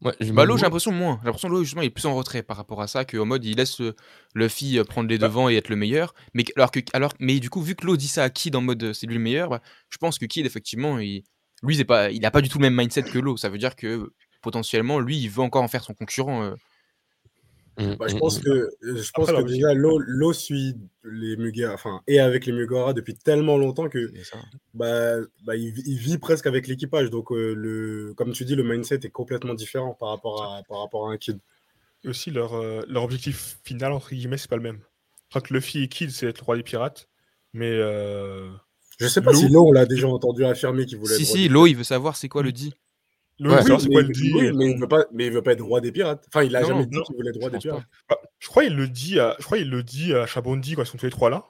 Me 0.00 0.32
Bah, 0.32 0.44
Lo, 0.44 0.56
j'ai 0.58 0.64
l'impression 0.64 0.92
moins. 0.92 1.18
J'ai 1.22 1.26
l'impression 1.26 1.48
que 1.48 1.54
Lo, 1.54 1.62
justement, 1.62 1.82
il 1.82 1.86
est 1.86 1.90
plus 1.90 2.04
en 2.06 2.14
retrait 2.14 2.42
par 2.42 2.56
rapport 2.56 2.82
à 2.82 2.86
ça, 2.86 3.04
qu'en 3.04 3.24
mode, 3.24 3.44
il 3.44 3.56
laisse 3.56 3.80
euh, 3.80 3.94
Luffy 4.34 4.78
euh, 4.78 4.84
prendre 4.84 5.08
les 5.08 5.18
Bah. 5.18 5.28
devants 5.28 5.48
et 5.48 5.54
être 5.56 5.68
le 5.68 5.76
meilleur. 5.76 6.12
Mais, 6.34 6.44
alors 6.56 6.70
que, 6.70 6.80
alors, 6.92 7.14
mais 7.20 7.40
du 7.40 7.48
coup, 7.50 7.62
vu 7.62 7.74
que 7.76 7.86
Lo 7.86 7.96
dit 7.96 8.08
ça 8.08 8.24
à 8.24 8.30
Kid 8.30 8.54
en 8.56 8.60
mode 8.60 8.82
euh, 8.82 8.92
c'est 8.92 9.06
lui 9.06 9.14
le 9.14 9.20
meilleur, 9.20 9.48
bah, 9.48 9.62
je 9.88 9.96
pense 9.96 10.18
que 10.18 10.26
Kid, 10.26 10.44
effectivement, 10.44 10.98
il, 10.98 11.22
lui, 11.62 11.76
c'est 11.76 11.84
pas, 11.84 12.10
il 12.10 12.24
a 12.26 12.30
pas 12.30 12.40
du 12.40 12.48
tout 12.48 12.58
le 12.58 12.62
même 12.62 12.76
mindset 12.76 13.04
que 13.04 13.18
Lo. 13.18 13.36
Ça 13.36 13.48
veut 13.48 13.58
dire 13.58 13.76
que 13.76 14.12
potentiellement, 14.42 14.98
lui, 14.98 15.18
il 15.18 15.28
veut 15.30 15.42
encore 15.42 15.62
en 15.62 15.68
faire 15.68 15.84
son 15.84 15.94
concurrent. 15.94 16.42
euh. 16.44 16.54
Mm, 17.78 17.94
Bah, 17.94 18.06
je 18.08 18.16
mm, 18.16 18.18
pense 18.18 18.38
mm. 18.40 18.42
que, 18.42 18.70
je 18.82 19.10
pense 19.12 19.28
Après, 19.28 19.42
que 19.42 19.48
déjà, 19.48 19.72
l'eau 19.72 19.98
l'eau 19.98 20.32
suit 20.32 20.76
les 21.04 21.36
Mugiwara, 21.36 21.74
enfin, 21.74 22.02
et 22.06 22.20
avec 22.20 22.44
les 22.44 22.52
Mugiwara 22.52 22.92
depuis 22.92 23.14
tellement 23.14 23.56
longtemps 23.56 23.88
que 23.88 24.12
bah, 24.74 25.16
bah, 25.44 25.56
il, 25.56 25.72
vit- 25.72 25.82
il 25.86 25.96
vit 25.98 26.18
presque 26.18 26.46
avec 26.46 26.66
l'équipage. 26.66 27.08
Donc, 27.10 27.32
euh, 27.32 27.54
le, 27.54 28.12
comme 28.14 28.32
tu 28.32 28.44
dis, 28.44 28.56
le 28.56 28.64
mindset 28.64 29.00
est 29.04 29.10
complètement 29.10 29.54
différent 29.54 29.94
par 29.94 30.10
rapport 30.10 30.42
à, 30.42 30.62
par 30.64 30.80
rapport 30.80 31.08
à 31.08 31.12
un 31.12 31.16
kid. 31.16 31.38
Et 32.04 32.08
aussi, 32.08 32.30
leur, 32.30 32.54
euh, 32.54 32.82
leur 32.88 33.04
objectif 33.04 33.58
final, 33.64 33.92
entre 33.92 34.10
guillemets, 34.10 34.36
c'est 34.36 34.50
pas 34.50 34.56
le 34.56 34.62
même. 34.62 34.80
Je 35.24 35.38
crois 35.38 35.40
que 35.40 35.54
Luffy 35.54 35.82
et 35.84 35.88
Kid, 35.88 36.10
c'est 36.10 36.26
être 36.26 36.40
le 36.40 36.44
roi 36.44 36.56
des 36.56 36.62
pirates. 36.62 37.08
Mais. 37.54 37.70
Je 39.00 39.06
sais 39.08 39.20
pas 39.20 39.32
L'eau- 39.32 39.38
si 39.38 39.48
l'eau, 39.48 39.66
on 39.68 39.72
l'a 39.72 39.86
déjà 39.86 40.08
entendu 40.08 40.44
affirmer 40.44 40.86
qu'il 40.86 40.98
voulait 40.98 41.16
Si, 41.16 41.24
si, 41.26 41.48
Lo, 41.48 41.66
il 41.66 41.74
veut 41.76 41.84
savoir 41.84 42.16
c'est 42.16 42.28
quoi 42.28 42.42
le 42.42 42.52
dit. 42.52 42.72
Ouais, 43.40 43.48
Oui, 43.48 43.54
mais, 43.56 43.88
quoi 43.88 44.02
le 44.02 44.08
dit 44.08 44.32
oui, 44.34 44.52
mais 44.54 44.70
il 44.70 44.78
veut 44.78 44.86
pas, 44.88 45.04
mais 45.12 45.26
il 45.26 45.32
veut 45.32 45.42
pas 45.42 45.52
être 45.52 45.62
roi 45.64 45.80
des 45.80 45.90
pirates. 45.90 46.24
Enfin, 46.28 46.44
il 46.44 46.54
a 46.54 46.60
Non, 46.60 46.68
jamais 46.68 46.86
dit 46.86 47.00
qu'il 47.02 47.16
voulait 47.16 47.30
être 47.30 47.38
roi 47.40 47.48
je 47.48 47.54
des 47.56 47.58
pirates. 47.60 47.84
Bah, 48.08 48.18
je 48.38 48.46
crois 48.48 48.62
qu'il 48.64 48.76
le 48.76 48.86
dit 48.88 49.18
à, 49.18 49.34
je 49.38 49.44
crois 49.44 49.58
il 49.58 49.68
le 49.70 49.82
dit 49.82 50.14
à 50.14 50.26
Chabondi 50.26 50.74
quand 50.74 50.82
ils 50.82 50.86
sont 50.86 50.98
tous 50.98 51.06
les 51.06 51.10
trois 51.10 51.30
là. 51.30 51.44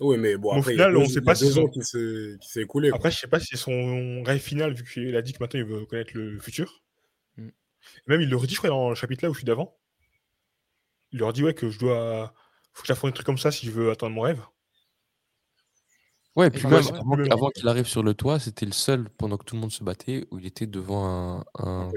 Oui, 0.00 0.16
mais 0.16 0.36
bon, 0.36 0.50
Mais 0.52 0.56
au 0.56 0.60
après, 0.60 0.74
il 0.74 0.78
y 0.78 0.82
a 0.82 0.90
deux- 0.90 0.96
on 0.96 1.06
sait 1.06 1.14
il 1.16 1.22
pas 1.24 1.34
deux 1.34 1.50
si 1.50 1.60
qui 1.72 1.82
s'est 1.82 2.36
qui 2.40 2.48
s'est 2.48 2.62
écoulé. 2.62 2.88
quoi. 2.90 2.96
Après, 2.96 3.10
je 3.10 3.18
sais 3.18 3.26
pas 3.26 3.38
si 3.38 3.48
c'est 3.50 3.56
son 3.56 4.22
rêve 4.24 4.40
final 4.40 4.72
vu 4.72 4.82
qu'il 4.84 5.14
a 5.14 5.22
dit 5.22 5.32
que 5.32 5.38
maintenant 5.40 5.60
il 5.60 5.66
veut 5.66 5.84
connaître 5.86 6.12
le 6.14 6.38
futur. 6.40 6.82
Mm. 7.36 7.48
Même 8.06 8.20
il 8.22 8.30
le 8.30 8.36
redit, 8.36 8.54
je 8.54 8.58
crois, 8.58 8.70
dans 8.70 8.88
le 8.88 8.94
chapitre 8.94 9.24
là 9.24 9.30
où 9.30 9.34
je 9.34 9.38
suis 9.40 9.44
d'avant. 9.46 9.76
Il 11.12 11.18
leur 11.18 11.32
dit 11.32 11.42
ouais 11.44 11.54
que 11.54 11.70
je 11.70 11.78
dois, 11.78 12.34
faut 12.72 12.82
que 12.82 12.88
j'affronte 12.88 13.10
des 13.10 13.14
trucs 13.14 13.26
comme 13.26 13.38
ça 13.38 13.50
si 13.52 13.66
je 13.66 13.70
veux 13.70 13.90
atteindre 13.90 14.14
mon 14.14 14.22
rêve. 14.22 14.40
Ouais, 16.36 16.48
et 16.48 16.50
puis 16.50 16.66
même 16.66 16.82
avant, 17.30 17.48
qu'il 17.50 17.68
arrive 17.68 17.86
sur 17.86 18.02
le 18.02 18.14
toit, 18.14 18.40
c'était 18.40 18.66
le 18.66 18.72
seul 18.72 19.08
pendant 19.10 19.36
que 19.36 19.44
tout 19.44 19.54
le 19.54 19.60
monde 19.60 19.70
se 19.72 19.84
battait 19.84 20.26
où 20.30 20.38
il 20.38 20.46
était 20.46 20.66
devant 20.66 21.06
un, 21.06 21.44
un 21.58 21.88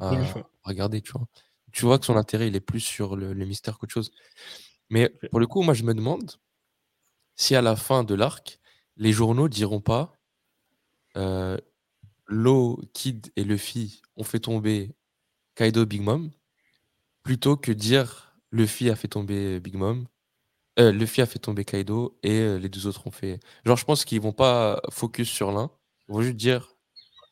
à, 0.00 0.06
à 0.64 0.68
regarder, 0.68 1.00
tu 1.02 1.12
vois. 1.12 1.26
Tu 1.72 1.84
vois 1.84 1.98
que 1.98 2.06
son 2.06 2.16
intérêt, 2.16 2.48
il 2.48 2.56
est 2.56 2.60
plus 2.60 2.80
sur 2.80 3.16
le, 3.16 3.32
le 3.32 3.44
mystère 3.46 3.78
qu'autre 3.78 3.92
chose. 3.92 4.12
Mais 4.90 5.10
pour 5.30 5.40
le 5.40 5.46
coup, 5.46 5.62
moi, 5.62 5.74
je 5.74 5.84
me 5.84 5.94
demande 5.94 6.32
si 7.36 7.54
à 7.56 7.62
la 7.62 7.76
fin 7.76 8.04
de 8.04 8.14
l'arc, 8.14 8.60
les 8.96 9.12
journaux 9.12 9.48
diront 9.48 9.80
pas 9.80 10.12
euh, 11.16 11.56
Lo, 12.26 12.80
Kid 12.94 13.32
et 13.36 13.44
Luffy 13.44 14.02
ont 14.16 14.24
fait 14.24 14.40
tomber 14.40 14.94
Kaido 15.56 15.86
Big 15.86 16.02
Mom 16.02 16.30
plutôt 17.22 17.56
que 17.56 17.72
dire 17.72 18.36
Luffy 18.52 18.90
a 18.90 18.96
fait 18.96 19.08
tomber 19.08 19.60
Big 19.60 19.76
Mom. 19.76 20.06
Euh, 20.78 20.92
Luffy 20.92 21.20
a 21.20 21.26
fait 21.26 21.38
tomber 21.38 21.64
Kaido 21.64 22.16
et 22.22 22.38
euh, 22.40 22.58
les 22.58 22.68
deux 22.68 22.86
autres 22.86 23.06
ont 23.06 23.10
fait. 23.10 23.40
Genre, 23.64 23.76
je 23.76 23.84
pense 23.84 24.04
qu'ils 24.04 24.20
vont 24.20 24.32
pas 24.32 24.80
focus 24.90 25.28
sur 25.28 25.50
l'un. 25.50 25.70
Ils 26.08 26.14
vont 26.14 26.22
juste 26.22 26.36
dire 26.36 26.76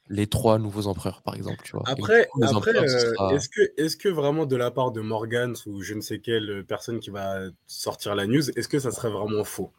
les 0.09 0.27
trois 0.27 0.59
nouveaux 0.59 0.87
empereurs, 0.87 1.23
par 1.23 1.35
exemple. 1.35 1.63
Tu 1.65 1.73
vois. 1.73 1.85
Après, 1.87 2.29
après 2.43 2.77
euh, 2.77 3.15
sera- 3.15 3.35
est-ce 3.35 3.49
que, 3.49 3.61
est 3.77 3.97
que 4.01 4.09
vraiment 4.09 4.47
de 4.47 4.57
la 4.57 4.71
part 4.71 4.91
de 4.91 5.01
Morgan 5.01 5.55
ou 5.67 5.83
je 5.83 5.95
ne 5.95 6.01
sais 6.01 6.19
quelle 6.19 6.65
personne 6.67 6.99
qui 6.99 7.11
va 7.11 7.41
sortir 7.67 8.15
la 8.15 8.27
news, 8.27 8.51
est-ce 8.51 8.69
que 8.69 8.79
ça 8.79 8.91
serait 8.91 9.11
vraiment 9.11 9.45
faux? 9.45 9.71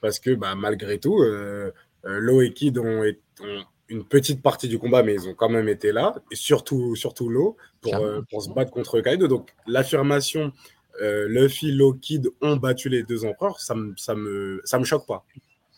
Parce 0.00 0.18
que 0.18 0.34
bah, 0.34 0.54
malgré 0.54 0.98
tout, 0.98 1.18
euh, 1.22 1.72
Lo 2.04 2.42
et 2.42 2.52
Kid 2.52 2.76
ont, 2.78 3.04
une 3.88 4.04
petite 4.04 4.42
partie 4.42 4.68
du 4.68 4.78
combat, 4.78 5.02
mais 5.02 5.14
ils 5.14 5.28
ont 5.28 5.34
quand 5.34 5.48
même 5.48 5.68
été 5.68 5.92
là, 5.92 6.14
et 6.30 6.36
surtout, 6.36 6.94
surtout 6.94 7.28
Lo, 7.30 7.56
pour, 7.80 7.94
pour 8.30 8.42
se 8.42 8.50
battre 8.50 8.70
contre 8.70 9.00
Kaido. 9.00 9.28
Donc 9.28 9.54
l'affirmation 9.66 10.52
euh, 11.00 11.26
Luffy, 11.28 11.72
Lo, 11.72 11.94
Kid 11.94 12.28
ont 12.40 12.56
battu 12.56 12.88
les 12.88 13.02
deux 13.02 13.24
empereurs, 13.24 13.60
ça 13.60 13.74
me, 13.74 13.94
ça 13.96 14.14
me, 14.14 14.60
ça 14.64 14.78
me 14.78 14.84
choque 14.84 15.06
pas. 15.06 15.24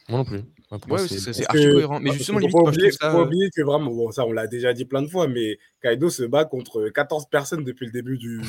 Moi 0.09 0.19
non 0.19 0.25
plus. 0.25 0.43
Moi, 0.71 0.79
pour 0.81 0.89
moi, 0.89 1.01
Ouais, 1.01 1.09
c'est- 1.09 1.47
archi 1.49 1.65
cohérent. 1.71 2.01
Mais 2.01 2.07
parce 2.07 2.19
justement, 2.19 2.39
limite, 2.39 2.53
faut 2.53 2.65
pas 2.65 2.73
je 2.73 2.77
oublier, 2.79 2.91
ça. 2.93 3.11
faut 3.13 3.23
oublier 3.23 3.49
que 3.55 3.63
vraiment, 3.63 3.91
bon, 3.91 4.11
ça 4.11 4.27
on 4.27 4.33
l'a 4.33 4.47
déjà 4.47 4.73
dit 4.73 4.85
plein 4.85 5.03
de 5.03 5.07
fois, 5.09 5.29
mais 5.29 5.59
Kaido 5.83 6.11
se 6.11 6.25
bat 6.25 6.45
contre 6.45 6.89
14 6.89 7.27
personnes 7.31 7.65
depuis 7.65 7.87
le 7.87 7.93
début 7.93 8.19
du, 8.19 8.41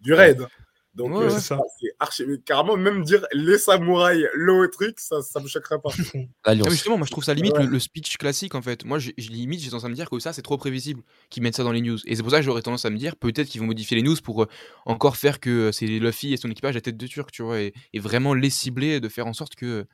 du 0.00 0.12
raid. 0.14 0.46
Donc 0.94 1.10
Ouais, 1.10 1.24
euh, 1.24 1.28
ouais. 1.30 1.40
ça, 1.40 1.58
c'est 1.80 1.88
archi. 1.98 2.24
Carrément, 2.44 2.76
même 2.76 3.02
dire 3.02 3.26
les 3.32 3.58
samouraïs, 3.58 4.26
le 4.32 4.68
truc, 4.70 5.00
ça, 5.00 5.22
ça 5.22 5.40
me 5.40 5.48
choquerait 5.48 5.80
pas. 5.82 5.90
Ah, 6.44 6.54
justement, 6.70 6.96
moi 6.98 7.04
je 7.06 7.10
trouve 7.10 7.24
ça 7.24 7.34
limite 7.34 7.54
Ouais. 7.54 7.64
le, 7.64 7.70
le 7.70 7.78
speech 7.80 8.16
classique 8.16 8.54
en 8.54 8.62
fait. 8.62 8.84
Moi, 8.84 9.00
j'ai- 9.00 9.12
limite, 9.18 9.60
j'ai 9.60 9.70
tendance 9.70 9.84
à 9.84 9.88
me 9.88 9.94
dire 9.94 10.08
que 10.08 10.18
ça 10.20 10.32
c'est 10.32 10.42
trop 10.42 10.56
prévisible 10.56 11.02
qu'ils 11.30 11.42
mettent 11.42 11.56
ça 11.56 11.64
dans 11.64 11.72
les 11.72 11.80
news. 11.80 11.98
Et 12.06 12.14
c'est 12.14 12.22
pour 12.22 12.30
ça 12.30 12.38
que 12.38 12.44
j'aurais 12.44 12.62
tendance 12.62 12.84
à 12.84 12.90
me 12.90 12.96
dire 12.96 13.16
peut-être 13.16 13.48
qu'ils 13.48 13.60
vont 13.60 13.66
modifier 13.66 13.96
les 13.96 14.02
news 14.04 14.16
pour 14.22 14.44
euh, 14.44 14.48
encore 14.86 15.16
faire 15.16 15.40
que 15.40 15.50
euh, 15.50 15.72
c'est 15.72 15.86
Luffy 15.86 16.32
et 16.32 16.36
son 16.36 16.48
équipage 16.50 16.74
la 16.76 16.80
tête 16.80 16.96
de 16.96 17.06
turc, 17.08 17.32
tu 17.32 17.42
vois, 17.42 17.60
et, 17.60 17.74
et 17.92 17.98
vraiment 17.98 18.32
les 18.32 18.50
cibler, 18.50 19.00
de 19.00 19.08
faire 19.08 19.26
en 19.26 19.32
sorte 19.32 19.56
que 19.56 19.86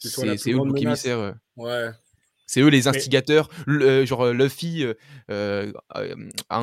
c'est 0.00 0.50
eux 0.50 0.54
le 0.54 0.58
bouc 0.64 0.82
émissaire. 0.82 1.34
Ouais. 1.56 1.90
C'est 2.52 2.60
eux 2.60 2.68
les 2.68 2.82
Mais- 2.82 2.88
instigateurs. 2.88 3.48
Le- 3.66 3.86
euh, 3.86 4.04
genre 4.06 4.26
euh, 4.26 4.32
Luffy 4.34 4.84
euh, 4.84 4.92
euh, 5.30 5.72
a 5.94 6.04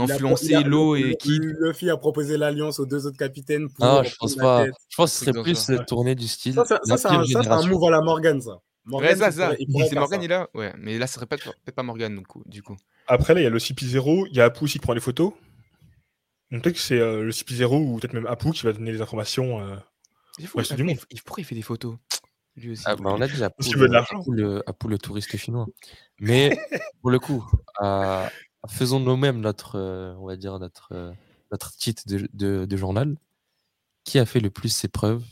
Il 0.06 0.12
influencé 0.12 0.45
il 0.49 0.56
a- 0.56 0.62
Lo 0.62 0.93
le- 0.93 1.10
et 1.10 1.15
Kid. 1.15 1.41
Luffy 1.60 1.89
a 1.89 1.97
proposé 1.97 2.38
l'alliance 2.38 2.80
aux 2.80 2.86
deux 2.86 3.08
autres 3.08 3.17
capitaines 3.17 3.69
pour. 3.71 3.84
Ah, 3.86 4.04
je 4.06 4.13
pense 4.15 4.36
pas. 4.36 4.65
tête. 4.65 4.73
Je 4.88 4.95
pense 4.95 5.12
que 5.19 5.25
ce 5.25 5.32
truc 5.32 5.34
serait 5.34 5.34
dans 5.34 5.43
plus 5.43 5.56
ça. 5.80 5.84
tourné 5.86 6.13
du 6.13 6.28
style. 6.28 6.54
Ça, 6.54 6.63
ça, 6.65 6.80
la 6.86 6.95
ça, 6.97 7.10
c'est 7.10 7.15
un, 7.15 7.25
c'est 7.25 7.47
un 7.49 7.65
move 7.65 7.84
à 7.86 7.89
la 7.89 8.02
Morgan, 8.02 8.39
ça. 8.39 8.60
Morgan, 8.86 9.10
Ouais, 9.10 9.15
ça, 9.15 9.28
il 9.30 9.34
ça. 9.34 9.43
pourrait- 9.45 9.58
il 9.60 9.67
pourrait 9.71 9.84
Si 9.86 9.89
faire 9.89 9.99
Morgan 10.02 10.19
ça. 10.19 10.25
est 10.25 10.28
là, 10.28 10.49
ouais. 10.54 10.73
Mais 10.78 10.99
là, 10.99 11.08
ce 11.08 11.15
serait 11.15 11.25
pas- 11.25 11.38
peut-être 11.38 11.73
pas 11.75 11.82
Morgan, 11.84 12.15
du 12.15 12.23
coup. 12.23 12.43
Du 12.45 12.62
coup. 12.62 12.78
Après 13.08 13.34
là, 13.34 13.39
il 13.41 13.43
y 13.45 13.47
a 13.47 13.49
le 13.49 13.58
CP0, 13.60 14.28
il 14.30 14.36
y 14.38 14.41
a 14.41 14.45
Apu 14.45 14.65
aussi 14.65 14.73
qui 14.73 14.80
prend 14.80 14.93
les 14.93 14.99
photos. 15.02 15.34
Donc 16.52 16.63
peut-être 16.63 16.75
que 16.75 16.82
c'est 16.82 16.99
euh, 16.99 17.23
le 17.23 17.32
CP0 17.32 17.78
ou 17.78 17.97
peut-être 17.97 18.13
même 18.13 18.28
Apu 18.28 18.52
qui 18.52 18.63
va 18.63 18.73
donner 18.73 18.91
les 18.91 19.02
informations. 19.02 19.60
euh, 19.60 19.75
C'est 20.38 20.45
fou, 20.45 20.60
Ouais, 20.60 20.63
c'est 20.63 20.78
monde. 20.84 20.97
il- 21.10 21.21
pourquoi 21.23 21.41
il 21.41 21.45
fait 21.45 21.56
des 21.56 21.62
photos? 21.63 21.95
Lui 22.59 22.71
aussi. 22.71 22.83
Ah, 22.85 22.95
bah, 22.95 23.11
on 23.13 23.21
a 23.21 23.27
dit 23.27 23.43
à 23.43 23.51
Si 23.59 23.69
tu 23.69 23.75
Poul, 23.75 23.81
veux 23.83 23.87
de 23.89 23.93
l'argent. 23.93 24.19
à 24.21 24.31
euh, 24.39 24.61
à 24.67 24.73
Poul, 24.73 24.91
le 24.91 24.97
touriste 24.97 25.35
chinois. 25.37 25.67
Mais 26.19 26.49
pour 27.01 27.09
le 27.11 27.19
coup, 27.19 27.45
faisons 28.67 28.99
nous-mêmes 28.99 29.39
notre, 29.39 29.77
euh, 29.77 30.13
on 30.19 30.27
va 30.27 30.35
dire 30.35 30.57
notre, 30.59 30.89
euh, 30.93 31.11
notre 31.51 31.75
titre 31.75 32.03
de, 32.07 32.27
de- 32.33 32.65
de 32.65 32.77
journal. 32.77 33.15
Qui 34.05 34.17
a 34.19 34.25
fait 34.25 34.39
le 34.39 34.49
plus 34.49 34.69
ses 34.69 34.87
preuves? 34.87 35.23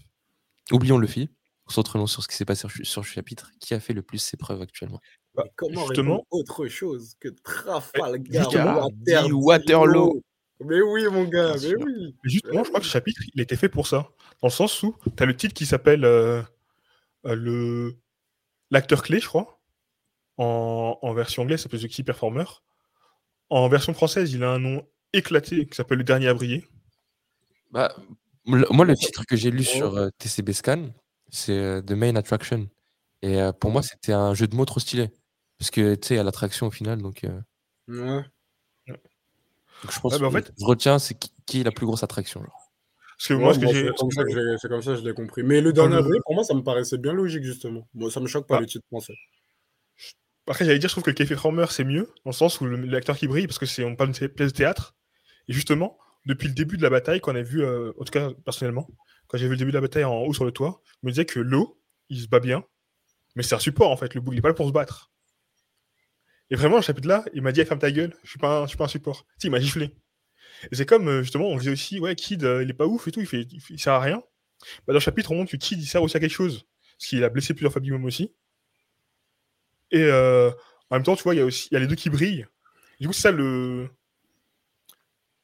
Oublions 0.72 0.98
Luffy. 0.98 1.30
Concentrons 1.66 2.06
sur 2.08 2.22
ce 2.24 2.28
qui 2.28 2.36
s'est 2.36 2.46
passé 2.46 2.68
sur, 2.70 2.86
sur 2.86 3.04
ce 3.06 3.10
chapitre. 3.10 3.52
Qui 3.60 3.74
a 3.74 3.80
fait 3.80 3.94
le 3.94 4.02
plus 4.02 4.20
ses 4.20 4.38
preuves 4.38 4.62
actuellement? 4.62 5.00
Bah, 5.36 5.44
comment 5.56 5.86
justement, 5.88 6.26
autre 6.32 6.68
chose 6.68 7.16
que 7.20 7.30
Trafalgar 7.30 8.48
Waterloo? 9.32 10.22
Mais 10.66 10.82
oui, 10.82 11.06
mon 11.12 11.26
gars, 11.26 11.56
mais 11.62 11.76
oui. 11.76 12.16
Mais 12.24 12.30
justement, 12.30 12.64
je 12.64 12.70
crois 12.70 12.80
que 12.80 12.86
ce 12.86 12.92
chapitre, 12.92 13.22
il 13.36 13.42
était 13.42 13.56
fait 13.56 13.70
pour 13.70 13.86
ça. 13.86 14.10
Dans 14.42 14.48
le 14.48 14.52
sens 14.52 14.82
où 14.82 14.96
tu 15.16 15.24
as 15.24 15.26
le 15.26 15.36
titre 15.36 15.54
qui 15.54 15.66
s'appelle 15.68 16.04
euh, 16.04 16.42
le 17.24 17.98
l'acteur 18.72 19.04
clé, 19.04 19.20
je 19.20 19.28
crois. 19.28 19.60
En, 20.38 21.00
en 21.02 21.14
version 21.14 21.44
anglaise, 21.44 21.60
ça 21.60 21.64
s'appelle 21.64 21.82
The 21.82 21.88
Key 21.92 22.04
Performer. 22.04 22.46
En 23.50 23.68
version 23.70 23.94
française, 23.94 24.34
il 24.34 24.44
a 24.44 24.52
un 24.52 24.60
nom 24.60 24.88
éclaté 25.14 25.66
qui 25.68 25.76
s'appelle 25.76 25.98
Le 26.00 26.04
Dernier 26.04 26.28
à 26.28 26.34
briller. 26.34 26.68
Bah, 27.72 27.96
moi, 28.46 28.86
le 28.86 28.96
titre 28.96 29.26
que 29.26 29.36
j'ai 29.36 29.52
lu 29.52 29.64
sur 29.64 29.96
euh, 29.98 30.10
TCB 30.20 30.52
Scan, 30.54 30.90
c'est 31.30 31.58
euh, 31.58 31.82
The 31.82 31.92
Main 31.92 32.16
Attraction. 32.16 32.70
Et 33.22 33.42
euh, 33.42 33.52
pour 33.52 33.72
moi, 33.72 33.82
c'était 33.82 34.14
un 34.14 34.34
jeu 34.34 34.48
de 34.48 34.56
mots 34.56 34.66
trop 34.66 34.80
stylé. 34.80 35.10
Parce 35.58 35.72
que 35.72 35.96
tu 35.96 36.08
sais, 36.10 36.14
il 36.14 36.18
y 36.18 36.20
a 36.20 36.24
l'attraction 36.24 36.68
au 36.68 36.72
final. 36.72 37.02
Donc, 37.02 37.24
euh, 37.24 37.42
Ouais. 37.88 38.24
donc 38.88 39.92
je 39.92 40.00
pense 40.00 40.14
Ouais, 40.14 40.20
bah, 40.20 40.28
en 40.28 40.32
que 40.32 40.42
fait- 40.42 40.54
je 40.60 40.66
retiens, 40.66 41.00
c'est 41.00 41.16
qui, 41.18 41.32
qui 41.46 41.62
est 41.62 41.64
la 41.64 41.72
plus 41.72 41.86
grosse 41.86 42.04
attraction. 42.04 42.42
genre. 42.44 42.57
Parce 43.18 43.28
que 43.30 43.34
Ouais, 43.34 43.40
moi, 43.40 43.54
ce 43.54 43.60
que 43.60 43.64
moi, 43.66 43.74
j'ai. 43.74 43.86
c'est 43.86 43.96
comme, 43.96 44.12
ça 44.82 44.94
que 44.94 45.00
je 45.02 45.08
l'ai 45.08 45.14
compris. 45.14 45.42
Mais 45.44 45.60
le 45.62 45.74
dernier 45.74 45.94
le- 45.94 46.00
avril, 46.00 46.22
pour 46.24 46.36
moi, 46.36 46.44
ça 46.44 46.54
me 46.54 46.62
paraissait 46.62 46.98
bien 47.00 47.14
logique, 47.14 47.44
justement. 47.44 47.88
Moi, 47.96 48.12
ça 48.12 48.20
me 48.20 48.28
choque 48.28 48.48
pas 48.48 48.58
Ah. 48.58 48.60
le 48.62 48.68
titre 48.68 48.86
français. 48.88 49.16
Après, 50.46 50.64
j'allais 50.66 50.80
dire, 50.80 50.88
je 50.90 50.94
trouve 50.94 51.04
que 51.04 51.10
le 51.10 51.16
Café 51.16 51.30
Performer, 51.30 51.66
c'est 51.70 51.84
mieux, 51.84 52.06
dans 52.24 52.32
le 52.32 52.34
sens 52.34 52.62
où 52.62 52.66
le- 52.66 52.78
l'acteur 52.86 53.18
qui 53.18 53.28
brille, 53.28 53.48
parce 53.48 53.58
que 53.60 53.66
c'est 53.66 53.84
on 53.84 53.96
parle 53.96 54.12
d'une 54.12 54.30
pièce 54.30 54.54
de 54.54 54.58
théâtre. 54.58 54.96
Et 55.48 55.54
justement, 55.54 55.98
depuis 56.26 56.48
le 56.48 56.54
début 56.54 56.78
de 56.78 56.84
la 56.84 56.90
bataille, 56.90 57.20
qu'on 57.20 57.36
a 57.36 57.42
vu, 57.42 57.64
euh, 57.64 57.92
en 58.00 58.04
tout 58.06 58.12
cas 58.12 58.30
personnellement, 58.46 58.88
quand 59.28 59.38
j'ai 59.38 59.46
vu 59.46 59.52
le 59.54 59.58
début 59.58 59.72
de 59.72 59.78
la 59.78 59.82
bataille 59.82 60.04
en 60.06 60.16
haut 60.22 60.34
sur 60.34 60.46
le 60.46 60.52
toit, 60.52 60.82
je 61.02 61.08
me 61.08 61.12
disais 61.12 61.26
que 61.26 61.40
l'eau, 61.40 61.82
il 62.10 62.22
se 62.22 62.28
bat 62.28 62.40
bien, 62.40 62.64
mais 63.36 63.44
c'est 63.44 63.56
un 63.56 63.60
support 63.60 63.92
en 63.92 63.98
fait. 63.98 64.14
Le 64.14 64.22
bout, 64.22 64.32
il 64.34 64.40
est 64.40 64.42
pas 64.42 64.48
là 64.50 64.54
pour 64.54 64.68
se 64.68 64.72
battre. 64.74 65.12
Et 66.50 66.56
vraiment, 66.56 66.82
ce 66.82 66.86
chapitre-là, 66.88 67.26
il 67.34 67.42
m'a 67.42 67.52
dit, 67.52 67.66
ferme 67.66 67.80
ta 67.80 67.92
gueule, 67.92 68.16
je 68.24 68.30
suis 68.30 68.40
pas 68.40 68.60
un, 68.60 68.64
je 68.64 68.68
suis 68.70 68.78
pas 68.78 68.86
un 68.86 68.90
support. 68.90 69.26
Si, 69.38 69.48
il 69.48 69.50
m'a 69.50 69.60
giflé. 69.60 69.94
Et 70.72 70.76
c'est 70.76 70.86
comme, 70.86 71.08
euh, 71.08 71.22
justement, 71.24 71.46
on 71.48 71.58
disait 71.58 71.72
aussi, 71.72 72.00
ouais, 72.00 72.16
Kid, 72.16 72.44
euh, 72.44 72.64
il 72.64 72.70
est 72.70 72.74
pas 72.74 72.86
ouf 72.88 73.08
et 73.08 73.12
tout, 73.12 73.20
il, 73.20 73.28
fait, 73.28 73.42
il, 73.52 73.62
fait- 73.62 73.74
il 73.76 73.80
sert 73.80 73.94
à 73.94 74.00
rien. 74.00 74.18
Bah, 74.86 74.88
dans 74.88 74.94
le 74.94 75.00
chapitre, 75.00 75.32
on 75.32 75.36
montre 75.36 75.52
que 75.52 75.58
Kid, 75.58 75.80
il 75.80 75.86
sert 75.86 76.02
aussi 76.02 76.18
à 76.18 76.20
quelque 76.20 76.32
chose. 76.32 76.66
Parce 76.98 77.10
qu'il 77.10 77.24
a 77.24 77.30
blessé 77.30 77.54
plusieurs 77.54 77.72
fois 77.72 77.82
Big 77.82 77.94
aussi. 78.04 78.34
Et 79.92 80.04
euh, 80.04 80.50
en 80.90 80.96
même 80.96 81.04
temps, 81.04 81.16
tu 81.16 81.24
vois, 81.24 81.36
il 81.36 81.38
y 81.38 81.42
a 81.42 81.46
aussi 81.46 81.68
il 81.72 81.76
y 81.76 81.78
a 81.78 81.80
les 81.80 81.88
deux 81.88 81.96
qui 81.96 82.10
brillent. 82.10 82.46
Du 83.00 83.08
coup, 83.08 83.14
c'est 83.14 83.22
ça 83.22 83.32
le, 83.32 83.90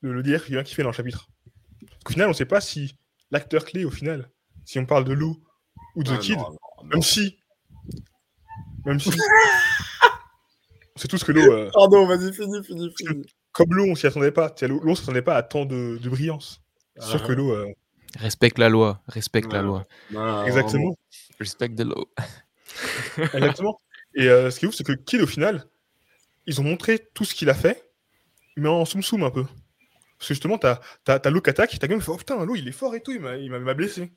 le, 0.02 0.14
le 0.14 0.24
DR 0.24 0.44
qui 0.44 0.52
vient 0.52 0.64
qui 0.64 0.74
fait 0.74 0.82
dans 0.84 0.90
le 0.90 0.96
chapitre. 0.96 1.30
Parce 1.80 2.04
qu'au 2.04 2.14
final, 2.14 2.30
on 2.30 2.34
sait 2.34 2.46
pas 2.46 2.60
si 2.60 2.98
l'acteur 3.32 3.66
clé, 3.66 3.86
au 3.86 3.92
final, 3.92 4.30
si 4.66 4.80
on 4.80 4.86
parle 4.86 5.06
de 5.06 5.14
Lou 5.14 5.44
ou 5.96 6.04
de 6.04 6.12
Ah, 6.12 6.18
Kid, 6.18 6.38
non, 6.38 6.50
non, 6.50 6.58
non. 6.82 6.90
même 6.90 7.02
si. 7.04 7.38
Même 8.86 9.00
si. 9.00 9.10
on 10.96 11.00
sait 11.00 11.08
tous 11.08 11.24
que 11.24 11.32
Lou, 11.32 11.42
euh, 11.42 11.70
Pardon, 11.74 12.06
vas-y, 12.08 12.34
finis, 12.34 12.64
finis, 12.64 12.92
finis. 12.98 13.26
Comme 13.54 13.74
Lou, 13.74 13.86
on 13.90 13.96
s'y 13.96 14.06
attendait 14.08 14.32
pas. 14.32 14.54
On 14.84 14.96
s'attendait 14.96 15.22
pas 15.22 15.36
à 15.36 15.44
tant 15.44 15.66
de, 15.66 15.98
de 15.98 16.10
brillance. 16.10 16.62
C'est 16.98 17.08
sûr 17.08 17.22
Ah. 17.24 17.28
que 17.28 17.34
Lou. 17.34 17.52
euh, 17.52 17.68
Respecte 18.20 18.60
la 18.60 18.70
loi, 18.70 19.02
respecte 19.08 19.52
la 19.54 19.62
loi. 19.64 19.86
Non, 20.12 20.44
exactement. 20.46 20.96
Respect 21.40 21.70
de 21.70 21.84
l'eau. 21.84 22.12
Exactement. 23.34 23.80
Et 24.16 24.28
euh, 24.30 24.52
ce 24.52 24.60
qui 24.60 24.66
est 24.66 24.68
ouf, 24.68 24.76
c'est 24.76 24.84
que 24.84 24.94
Kid, 24.94 25.22
au 25.22 25.28
final, 25.28 25.66
ils 26.46 26.60
ont 26.62 26.64
montré 26.64 27.00
tout 27.14 27.26
ce 27.26 27.34
qu'il 27.34 27.50
a 27.50 27.54
fait, 27.56 27.90
mais 28.58 28.70
en 28.70 28.86
soum-soum 28.86 29.24
un 29.24 29.32
peu. 29.32 29.44
Parce 29.44 30.28
que 30.30 30.34
justement, 30.36 30.58
t'as 30.60 30.80
as, 31.08 31.20
t'as 31.20 31.30
Lou 31.32 31.42
qui 31.42 31.50
attaque, 31.50 31.72
t'as 31.80 31.88
quand 31.88 31.94
même 31.94 32.02
fait 32.02 32.12
Oh 32.12 32.18
putain, 32.18 32.44
Lou 32.46 32.56
il 32.56 32.68
est 32.68 32.72
fort 32.72 32.94
et 32.96 33.02
tout, 33.02 33.12
il 33.12 33.20
m'a- 33.20 33.74
blessé. 33.74 34.12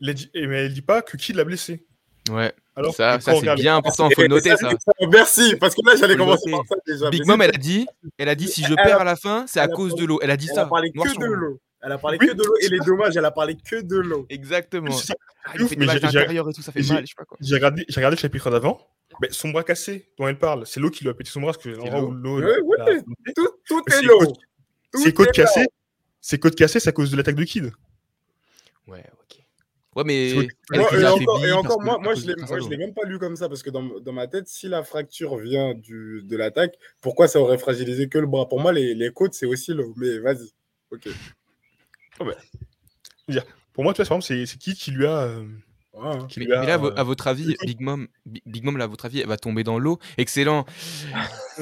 Il 0.00 0.08
a 0.08 0.12
dit- 0.12 0.30
et- 0.34 0.46
mais 0.46 0.64
elle 0.66 0.72
dit 0.72 0.82
pas 0.82 1.02
que 1.02 1.16
Kid 1.16 1.34
l'a 1.36 1.44
blessé. 1.44 1.86
Ouais, 2.30 2.52
Alors, 2.76 2.94
ça, 2.94 3.18
c'est 3.20 3.54
bien 3.56 3.76
important, 3.76 4.08
faut 4.10 4.22
le 4.22 4.28
noter 4.28 4.56
ça. 4.56 4.70
Merci, 5.10 5.56
parce 5.56 5.74
que 5.74 5.80
là, 5.86 5.96
j'allais 5.96 6.16
commencer 6.16 6.50
par 6.50 6.60
ça 6.68 6.74
déjà. 6.86 7.10
Big 7.10 7.26
Mom, 7.26 7.40
c'est- 7.40 7.44
elle 7.48 7.54
a 7.54 7.58
dit, 7.58 7.86
elle 8.18 8.28
a 8.28 8.34
dit 8.34 8.48
si 8.48 8.62
je 8.62 8.68
Elle 8.70 8.76
perds 8.76 8.98
a- 8.98 9.02
à 9.02 9.04
la 9.04 9.16
fin, 9.16 9.44
c'est 9.48 9.60
à 9.60 9.64
elle 9.64 9.70
cause 9.70 9.94
de 9.94 10.04
l'eau. 10.04 10.18
Elle 10.22 10.30
a 10.30 10.36
dit 10.36 10.46
Elle 10.50 10.54
ça. 10.54 10.62
a 10.62 10.66
parlé 10.66 10.90
que 10.92 11.18
de 11.18 11.24
l'eau. 11.26 11.60
Elle 11.82 11.92
a 11.92 11.98
parlé 11.98 12.18
Oui, 12.20 12.26
que 12.28 12.32
de 12.34 12.42
l'eau 12.44 12.54
et 12.60 12.68
les 12.68 12.78
dommages, 12.80 13.16
elle 13.16 13.24
a 13.24 13.30
parlé 13.30 13.56
que 13.56 13.80
de 13.80 13.96
l'eau. 13.96 14.26
Exactement. 14.28 14.88
Ah, 15.42 15.52
j'ai- 15.56 15.74
matchs 15.76 16.00
j'ai- 16.00 16.06
intérieurs 16.06 16.50
et 16.50 16.52
tout, 16.52 16.60
ça 16.60 16.70
fait 16.70 16.82
j'ai- 16.82 16.92
mal, 16.92 17.02
je 17.02 17.08
sais 17.08 17.14
pas 17.16 17.24
quoi. 17.24 17.38
J'ai 17.40 17.54
regardé, 17.54 17.86
j'ai 17.88 17.96
regardé 17.96 18.16
le 18.16 18.20
chapitre 18.20 18.50
d'avant. 18.50 18.78
Mais 19.22 19.28
son 19.30 19.48
bras 19.48 19.64
cassé 19.64 20.06
dont 20.18 20.28
elle 20.28 20.38
parle, 20.38 20.66
c'est 20.66 20.80
l'eau 20.80 20.90
qui 20.90 21.02
lui 21.02 21.10
a 21.10 21.14
pété 21.14 21.30
son 21.30 21.40
bras. 21.40 21.52
Parce 21.52 21.64
que 21.64 21.70
l'endroit 21.70 22.00
l'eau. 22.12 22.42
où 22.62 22.74
Tout, 23.66 23.82
est 23.90 24.02
l'eau. 24.02 24.34
Ses 24.94 25.14
côtes 25.14 25.32
cassées, 25.32 25.64
ses 26.20 26.38
côtes 26.38 26.56
cassées, 26.56 26.78
c'est 26.78 26.90
à 26.90 26.92
cause 26.92 27.10
de 27.10 27.16
l'attaque 27.16 27.36
de 27.36 27.44
Kid. 27.44 27.72
Ouais, 28.86 29.02
ok. 29.22 29.39
Ouais, 29.96 30.04
mais. 30.04 30.32
Moi, 30.70 30.98
et 31.00 31.06
encore, 31.06 31.44
et 31.46 31.52
encore 31.52 31.82
moi, 31.82 31.98
moi, 31.98 32.14
je 32.14 32.20
du 32.20 32.28
l'ai, 32.28 32.34
prince 32.36 32.50
moi, 32.50 32.58
je 32.60 32.64
Halo. 32.64 32.70
l'ai 32.70 32.76
même 32.76 32.94
pas 32.94 33.04
lu 33.04 33.18
comme 33.18 33.34
ça 33.34 33.48
parce 33.48 33.62
que 33.62 33.70
dans, 33.70 33.82
dans 34.00 34.12
ma 34.12 34.28
tête, 34.28 34.46
si 34.46 34.68
la 34.68 34.84
fracture 34.84 35.36
vient 35.36 35.74
du, 35.74 36.22
de 36.22 36.36
l'attaque, 36.36 36.76
pourquoi 37.00 37.26
ça 37.26 37.40
aurait 37.40 37.58
fragilisé 37.58 38.08
que 38.08 38.18
le 38.18 38.26
bras? 38.28 38.48
Pour 38.48 38.60
moi, 38.60 38.72
les, 38.72 38.94
les 38.94 39.10
côtes, 39.12 39.34
c'est 39.34 39.46
aussi 39.46 39.72
l'eau. 39.72 39.92
Mais 39.96 40.18
vas-y. 40.20 40.52
Ok. 40.92 41.08
Pour 43.72 43.84
moi, 43.84 43.92
tu 43.94 44.02
vois, 44.02 44.20
c'est 44.20 44.44
qui 44.46 44.90
lui 44.92 45.06
a. 45.06 45.22
euh, 45.22 45.46
Ouais, 45.92 46.06
hein. 46.06 46.26
qui 46.28 46.38
Mais, 46.38 46.46
lui 46.46 46.52
a, 46.54 46.60
mais 46.60 46.66
là, 46.68 46.74
à 46.74 46.76
vo- 46.76 46.90
euh, 46.90 46.94
à 46.96 47.02
votre 47.02 47.26
avis. 47.26 47.56
Big 47.64 47.80
Mom, 47.80 48.06
Bi- 48.24 48.42
Big 48.46 48.64
Mom, 48.64 48.76
là, 48.76 48.84
à 48.84 48.86
votre 48.86 49.06
avis, 49.06 49.20
elle 49.20 49.26
va 49.26 49.36
tomber 49.36 49.64
dans 49.64 49.78
l'eau? 49.78 49.98
Excellent. 50.18 50.64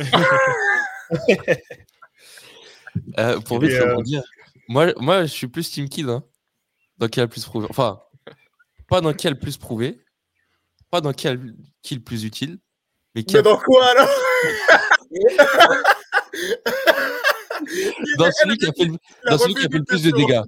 Euh, 3.18 3.40
pour 3.40 3.60
vite 3.60 3.72
euh, 3.72 3.88
rebondir, 3.90 4.22
moi, 4.68 4.92
moi, 4.98 5.22
je 5.22 5.32
suis 5.32 5.48
plus 5.48 5.70
Team 5.70 5.88
Kid. 5.88 6.08
Hein, 6.08 6.22
dans 6.98 7.08
qui 7.08 7.20
a 7.20 7.24
le 7.24 7.28
plus 7.28 7.44
prouvé. 7.44 7.66
Enfin, 7.70 8.00
pas 8.88 9.00
dans 9.00 9.12
qui 9.12 9.26
a 9.26 9.30
le 9.30 9.38
plus 9.38 9.56
prouvé, 9.56 10.00
pas 10.90 11.00
dans 11.00 11.12
qui 11.12 11.28
a 11.28 11.34
le 11.34 11.54
qui 11.82 11.94
le 11.94 12.00
plus 12.02 12.24
utile, 12.24 12.58
mais 13.14 13.22
dans 13.22 13.58
quoi 13.58 13.86
alors 13.90 14.08
dans 18.18 18.30
celui 18.32 18.56
qui 18.58 18.66
a 18.66 18.72
fait 18.72 18.84
le, 18.84 18.92
Il 19.24 19.28
a 19.28 19.30
dans 19.30 19.38
celui 19.38 19.54
qui 19.54 19.60
a 19.60 19.64
refait 19.64 19.68
fait 19.68 19.72
le 19.72 19.78
une 19.78 19.84
plus 19.84 20.02
de 20.02 20.10
dégâts. 20.10 20.42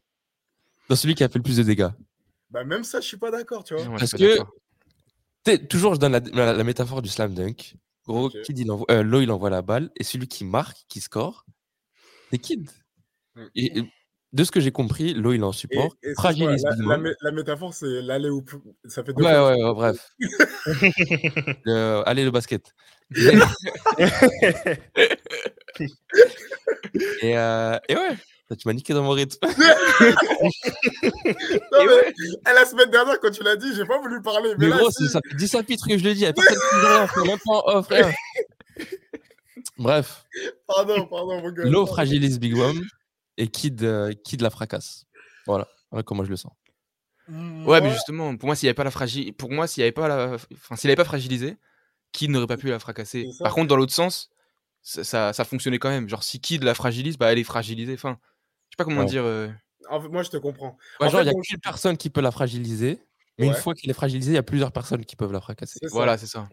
Dans 0.89 0.97
celui 0.97 1.15
qui 1.15 1.25
a 1.25 1.29
fait 1.29 1.39
le 1.39 1.43
plus 1.43 1.57
de 1.57 1.63
dégâts. 1.63 1.89
Bah, 2.51 2.65
même 2.65 2.83
ça, 2.85 3.01
je 3.01 3.07
suis 3.07 3.17
pas 3.17 3.31
d'accord, 3.31 3.63
tu 3.65 3.75
vois. 3.75 3.85
Parce 3.97 4.17
suis 4.17 4.37
pas 5.45 5.57
que- 5.57 5.65
toujours, 5.67 5.95
je 5.95 6.01
donne 6.01 6.13
la, 6.13 6.21
la- 6.21 6.53
la 6.53 6.65
métaphore 6.65 7.03
du 7.03 7.09
slam 7.09 7.35
dunk. 7.35 7.77
Gros. 8.07 8.31
Kid, 8.31 8.59
il 8.59 8.71
envoie, 8.71 8.87
euh, 8.91 9.03
Low, 9.03 9.21
il 9.21 9.31
envoie 9.31 9.51
la 9.51 9.63
balle, 9.63 9.91
et 9.97 10.05
celui 10.05 10.27
qui 10.27 10.45
marque, 10.45 10.79
qui 10.89 11.01
score, 11.01 11.45
c'est 12.31 12.39
Kid. 12.39 12.69
Mm. 13.37 13.45
Et, 13.55 13.79
et 13.79 13.93
de 14.33 14.45
ce 14.45 14.51
que 14.51 14.61
j'ai 14.61 14.71
compris, 14.71 15.13
Low, 15.15 15.33
il 15.33 15.41
est 15.41 15.45
en 15.45 15.53
support, 15.53 15.97
et 16.03 16.15
fragilise 16.15 16.63
la, 16.63 16.97
Big 16.99 17.15
la, 17.21 17.33
métaphore, 17.33 17.75
c'est 17.75 18.01
l'aller 18.03 18.29
ou 18.31 18.45
ça 18.87 19.03
fait 19.03 19.13
deux 19.13 19.25
Ouais, 19.25 19.33
fois. 19.35 19.53
ouais, 19.57 19.63
ouais, 19.65 19.75
bref. 19.75 20.11
Le- 21.65 22.03
allez, 22.07 22.25
le 22.25 22.31
basket. 22.31 22.73
et, 27.23 27.37
euh, 27.37 27.77
et 27.89 27.97
ouais, 27.97 28.17
ça, 28.49 28.57
tu 28.57 28.67
m'as 28.69 28.73
niqué 28.73 28.95
dans 28.95 29.03
mon 29.03 29.11
rythme. 29.11 29.39
Non, 31.73 31.85
mais, 31.87 32.13
la 32.53 32.65
semaine 32.67 32.91
dernière, 32.91 33.19
quand 33.21 33.31
tu 33.31 33.43
l'as 33.43 33.57
dit, 33.57 33.75
j'ai 33.75 33.85
pas 33.85 33.99
voulu 34.01 34.21
parler. 34.23 34.51
Mais, 34.59 34.67
Mais 34.67 34.71
là, 34.71 34.79
gros, 34.79 34.91
si. 34.91 35.05
c'est- 35.07 35.13
ça 35.13 35.21
fait 35.29 35.35
10 35.37 35.51
chapitres 35.51 35.87
que 35.89 35.97
je 35.99 36.05
le 36.05 36.15
dis, 36.15 36.21
y 36.21 36.27
a 36.27 36.33
personne 36.33 36.57
qui 36.57 36.77
dit 36.81 36.87
rien, 36.87 37.07
même 37.27 37.39
pas 37.45 37.63
en. 37.67 37.83
Bref, 39.79 40.25
Pardon, 40.67 41.07
pardon, 41.07 41.41
mon 41.41 41.51
gars. 41.53 41.65
Low 41.65 41.87
fragilise 41.87 42.39
Big 42.39 42.55
Mom 42.57 42.81
et 43.37 43.49
Kid, 43.49 43.83
euh, 43.83 44.13
Kid 44.25 44.41
la 44.43 44.51
fracasse. 44.51 45.07
Voilà, 45.47 45.69
voilà 45.91 46.03
comment 46.03 46.25
je 46.25 46.31
le 46.31 46.37
sens. 46.37 46.53
Ouais, 47.29 47.81
mais 47.81 47.91
justement, 47.91 48.37
pour 48.37 48.47
moi, 48.47 48.57
s'il 48.57 48.67
n'y 48.67 48.71
avait 48.71 48.75
pas 48.75 48.85
la 48.85 48.91
fragi... 48.91 49.33
pour 49.33 49.51
moi, 49.53 49.67
s'il 49.67 49.83
avait 49.83 49.93
pas 49.93 50.09
la, 50.09 50.37
enfin, 50.53 50.77
s'il 50.77 50.91
avait 50.91 50.97
pas 50.97 51.05
fragilisé, 51.05 51.57
Kid 52.13 52.31
n'aurait 52.31 52.47
pas 52.49 52.57
pu 52.57 52.69
la 52.69 52.79
fracasser? 52.81 53.29
Par 53.41 53.55
contre, 53.55 53.69
dans 53.69 53.77
l'autre 53.77 53.93
sens, 53.93 54.31
ça, 54.83 55.05
ça, 55.05 55.33
ça 55.33 55.45
fonctionnait 55.45 55.79
quand 55.79 55.91
même. 55.91 56.09
Genre, 56.09 56.25
si 56.25 56.41
Kid 56.41 56.65
la 56.65 56.75
fragilise, 56.75 57.19
bah, 57.19 57.31
elle 57.33 57.39
est 57.39 57.45
fragilisée. 57.45 57.95
Enfin, 57.95 58.19
je 58.69 58.75
sais 58.75 58.77
pas 58.79 58.85
comment 58.85 59.01
Ouais. 59.03 59.07
dire. 59.07 59.23
euh, 59.25 59.49
En 59.89 60.01
fait, 60.01 60.09
moi, 60.09 60.23
je 60.23 60.31
te 60.31 60.37
comprends. 60.39 60.77
Ouais, 61.01 61.07
En 61.07 61.11
genre, 61.11 61.21
fait, 61.21 61.25
il 61.25 61.25
n'y 61.27 61.31
a 61.31 61.33
dans- 61.35 61.41
qu'une 61.41 61.61
personne 61.61 61.97
qui 61.97 62.11
peut 62.11 62.21
la 62.21 62.31
fragiliser, 62.33 62.99
mais 63.39 63.47
une 63.47 63.55
fois 63.55 63.75
qu'il 63.75 63.89
est 63.91 63.95
fragilisé, 63.95 64.33
il 64.33 64.35
y 64.35 64.39
a 64.39 64.43
plusieurs 64.43 64.73
personnes 64.73 65.05
qui 65.05 65.15
peuvent 65.17 65.33
la 65.33 65.41
fracasser. 65.41 65.79
Voilà, 65.93 66.19
c'est 66.19 66.27
ça. 66.27 66.49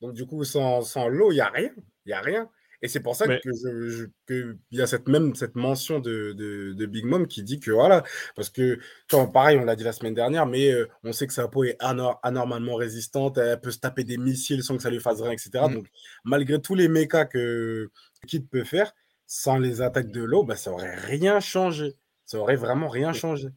Donc, 0.00 0.12
du 0.14 0.24
coup, 0.24 0.44
sans, 0.44 0.82
sans 0.82 1.08
l'eau, 1.08 1.32
il 1.32 1.34
n'y 1.34 1.40
a 1.40 1.48
rien. 1.48 1.70
Il 2.06 2.08
n'y 2.08 2.12
a 2.12 2.20
rien. 2.20 2.48
Et 2.82 2.88
c'est 2.88 3.00
pour 3.00 3.14
ça 3.14 3.26
Mais- 3.26 3.40
que 3.40 3.50
je, 3.52 3.88
je- 3.90 4.04
que 4.26 4.56
il 4.70 4.78
y 4.78 4.82
a 4.82 4.86
cette 4.86 5.06
même 5.06 5.34
cette 5.34 5.54
mention 5.54 5.98
de, 5.98 6.32
de, 6.32 6.72
de 6.72 6.86
Big 6.86 7.04
Mom 7.04 7.26
qui 7.26 7.42
dit 7.42 7.60
que 7.60 7.70
voilà, 7.70 8.02
parce 8.34 8.48
que 8.48 8.76
tu 9.06 9.16
vois, 9.16 9.30
pareil, 9.30 9.58
on 9.58 9.64
l'a 9.64 9.76
dit 9.76 9.84
la 9.84 9.92
semaine 9.92 10.14
dernière, 10.14 10.46
mais 10.46 10.72
euh, 10.72 10.88
on 11.04 11.12
sait 11.12 11.26
que 11.26 11.32
sa 11.34 11.46
peau 11.48 11.64
est 11.64 11.76
anor- 11.80 12.18
anormalement 12.22 12.76
résistante, 12.76 13.36
elle 13.36 13.60
peut 13.60 13.70
se 13.70 13.78
taper 13.80 14.04
des 14.04 14.16
missiles 14.16 14.62
sans 14.62 14.76
que 14.76 14.82
ça 14.82 14.88
lui 14.90 15.00
fasse 15.00 15.20
rien, 15.20 15.32
etc. 15.32 15.50
Mm. 15.68 15.74
Donc, 15.74 15.86
malgré 16.24 16.60
tous 16.60 16.74
les 16.74 16.88
mechas 16.88 17.26
que 17.26 17.90
Kid 18.26 18.48
peut 18.48 18.64
faire, 18.64 18.92
sans 19.26 19.58
les 19.58 19.82
attaques 19.82 20.10
de 20.10 20.22
l'eau, 20.22 20.42
bah, 20.44 20.56
ça 20.56 20.72
aurait 20.72 20.96
rien 20.96 21.38
changé. 21.40 21.94
Ça 22.24 22.38
aurait 22.38 22.56
vraiment 22.56 22.88
rien 22.88 23.12
changé. 23.12 23.48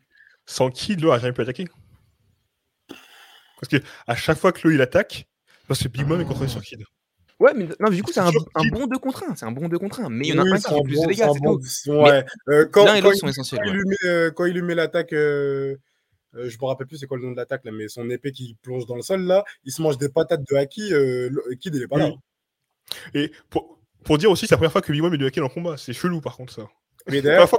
Sans 0.45 0.69
Kid, 0.69 0.99
l'eau 0.99 1.11
a 1.11 1.19
jamais 1.19 1.31
pu 1.33 1.41
attaquer? 1.41 1.67
Parce 2.89 3.69
que 3.69 3.77
à 4.07 4.15
chaque 4.15 4.37
fois 4.37 4.51
que 4.51 4.67
l'eau 4.67 4.73
il 4.73 4.81
attaque, 4.81 5.27
parce 5.69 5.81
que 5.81 5.87
Big 5.87 6.05
Mom 6.05 6.19
est 6.19 6.25
contrôlé 6.25 6.49
sur 6.49 6.61
Kid. 6.61 6.83
Ouais, 7.43 7.53
mais, 7.55 7.65
non, 7.65 7.89
mais 7.89 7.95
du 7.95 8.03
coup, 8.03 8.11
c'est 8.13 8.21
un, 8.21 8.31
un 8.55 8.67
bon 8.71 8.87
2 8.87 8.97
contre 8.99 9.23
1. 9.29 9.35
C'est 9.35 9.45
un 9.45 9.51
bon 9.51 9.67
2 9.67 9.77
contre 9.77 9.99
1. 10.01 10.09
Mais 10.09 10.27
il 10.27 10.33
y 10.33 10.39
en 10.39 10.41
a 10.41 10.45
Oui, 10.45 10.51
un 10.53 10.57
qui 10.57 10.63
fait 10.63 10.81
plus 10.83 10.95
bon- 10.95 11.01
de 11.03 11.07
dégâts, 11.09 11.17
c'est 11.17 11.23
un 11.23 11.33
c'est 11.33 11.39
bon- 11.41 11.57
tout. 11.59 11.91
ouais. 11.91 12.25
Euh, 12.49 12.65
quand, 12.71 12.85
L'un 12.85 12.95
et 12.95 13.01
quand 13.01 13.05
l'autre 13.09 13.17
il- 13.17 13.19
sont 13.19 13.27
essentiels. 13.27 13.59
quand 13.63 13.69
il 13.69 13.71
ouais. 13.71 13.77
lui 13.77 13.85
met, 14.03 14.09
euh, 14.09 14.31
quand 14.31 14.45
il 14.45 14.53
lui 14.53 14.61
met 14.61 14.75
l'attaque, 14.75 15.11
euh, 15.13 15.75
euh, 16.35 16.49
je 16.49 16.57
me 16.59 16.65
rappelle 16.65 16.87
plus 16.87 16.97
c'est 16.97 17.05
quoi 17.07 17.17
le 17.17 17.23
nom 17.23 17.31
de 17.31 17.35
l'attaque 17.35 17.65
là, 17.65 17.71
mais 17.71 17.87
son 17.89 18.09
épée 18.09 18.31
qui 18.31 18.55
plonge 18.61 18.85
dans 18.85 18.95
le 18.95 19.01
sol 19.01 19.21
là, 19.23 19.43
il 19.65 19.71
se 19.73 19.81
mange 19.81 19.97
des 19.97 20.09
patates 20.09 20.41
de 20.49 20.55
Haki. 20.55 20.93
Euh, 20.93 21.29
le- 21.31 21.55
Kid 21.55 21.75
il 21.75 21.83
est 21.83 21.87
pas 21.87 21.97
là. 21.97 22.11
Et 23.13 23.31
pour, 23.49 23.77
pour 24.03 24.17
dire 24.17 24.31
aussi, 24.31 24.47
c'est 24.47 24.53
la 24.53 24.57
première 24.57 24.71
fois 24.71 24.81
que 24.81 24.91
Big 24.91 25.01
Mom 25.01 25.13
est 25.13 25.17
de 25.17 25.25
Hackett 25.25 25.43
en 25.43 25.49
combat. 25.49 25.75
C'est 25.77 25.93
chelou 25.93 26.21
par 26.21 26.37
contre 26.37 26.53
ça. 26.53 26.67
Mais 27.09 27.21
d'ailleurs, 27.21 27.49
bah, 27.51 27.57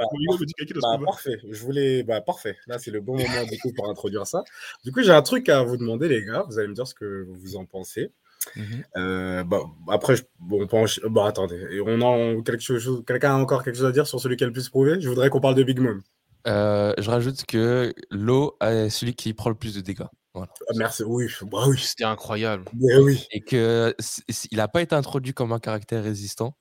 dans 0.80 0.98
bah, 0.98 1.04
parfait. 1.04 1.36
Je 1.50 1.60
voulais, 1.62 2.02
bah 2.02 2.22
parfait. 2.22 2.56
Là 2.66 2.78
c'est 2.78 2.90
le 2.90 3.00
bon 3.02 3.16
moment 3.18 3.44
du 3.50 3.58
coup 3.58 3.72
pour 3.74 3.90
introduire 3.90 4.26
ça. 4.26 4.42
Du 4.84 4.92
coup 4.92 5.02
j'ai 5.02 5.10
un 5.12 5.20
truc 5.22 5.48
à 5.50 5.62
vous 5.62 5.76
demander 5.76 6.08
les 6.08 6.24
gars. 6.24 6.44
Vous 6.48 6.58
allez 6.58 6.68
me 6.68 6.74
dire 6.74 6.86
ce 6.86 6.94
que 6.94 7.26
vous 7.28 7.56
en 7.56 7.66
pensez. 7.66 8.10
Mhm. 8.56 8.84
Euh, 8.96 9.44
bah, 9.44 9.60
après, 9.88 10.16
je- 10.16 10.22
bon, 10.38 10.66
on 10.70 10.84
encha- 10.84 11.06
bon, 11.06 11.24
attendez. 11.24 11.80
On 11.86 12.00
a 12.02 12.42
quelque 12.42 12.60
chose, 12.62 13.02
quelqu'un 13.06 13.34
a 13.34 13.38
encore 13.38 13.62
quelque 13.64 13.76
chose 13.76 13.86
à 13.86 13.92
dire 13.92 14.06
sur 14.06 14.20
celui 14.20 14.36
qui 14.36 14.44
a 14.44 14.46
le 14.46 14.52
plus 14.52 14.68
prouvé? 14.68 15.00
Je 15.00 15.08
voudrais 15.08 15.30
qu'on 15.30 15.40
parle 15.40 15.54
de 15.54 15.62
Big 15.62 15.78
Mom. 15.80 16.02
Euh, 16.46 16.92
je 16.98 17.08
rajoute 17.10 17.44
que 17.46 17.92
l'eau 18.10 18.56
est 18.60 18.90
celui 18.90 19.14
qui 19.14 19.32
prend 19.32 19.48
le 19.50 19.56
plus 19.56 19.74
de 19.74 19.80
dégâts. 19.80 20.04
Voilà. 20.34 20.52
Ah, 20.68 20.72
merci. 20.76 21.02
Oui, 21.04 21.26
bah 21.50 21.64
oui. 21.68 21.78
C'était 21.78 22.04
incroyable. 22.04 22.64
Mais 22.78 22.96
oui. 22.98 23.26
Et 23.30 23.40
que 23.40 23.94
il 24.50 24.56
n'a 24.58 24.68
pas 24.68 24.82
été 24.82 24.94
introduit 24.94 25.32
comme 25.32 25.52
un 25.52 25.58
caractère 25.60 26.02
résistant, 26.02 26.56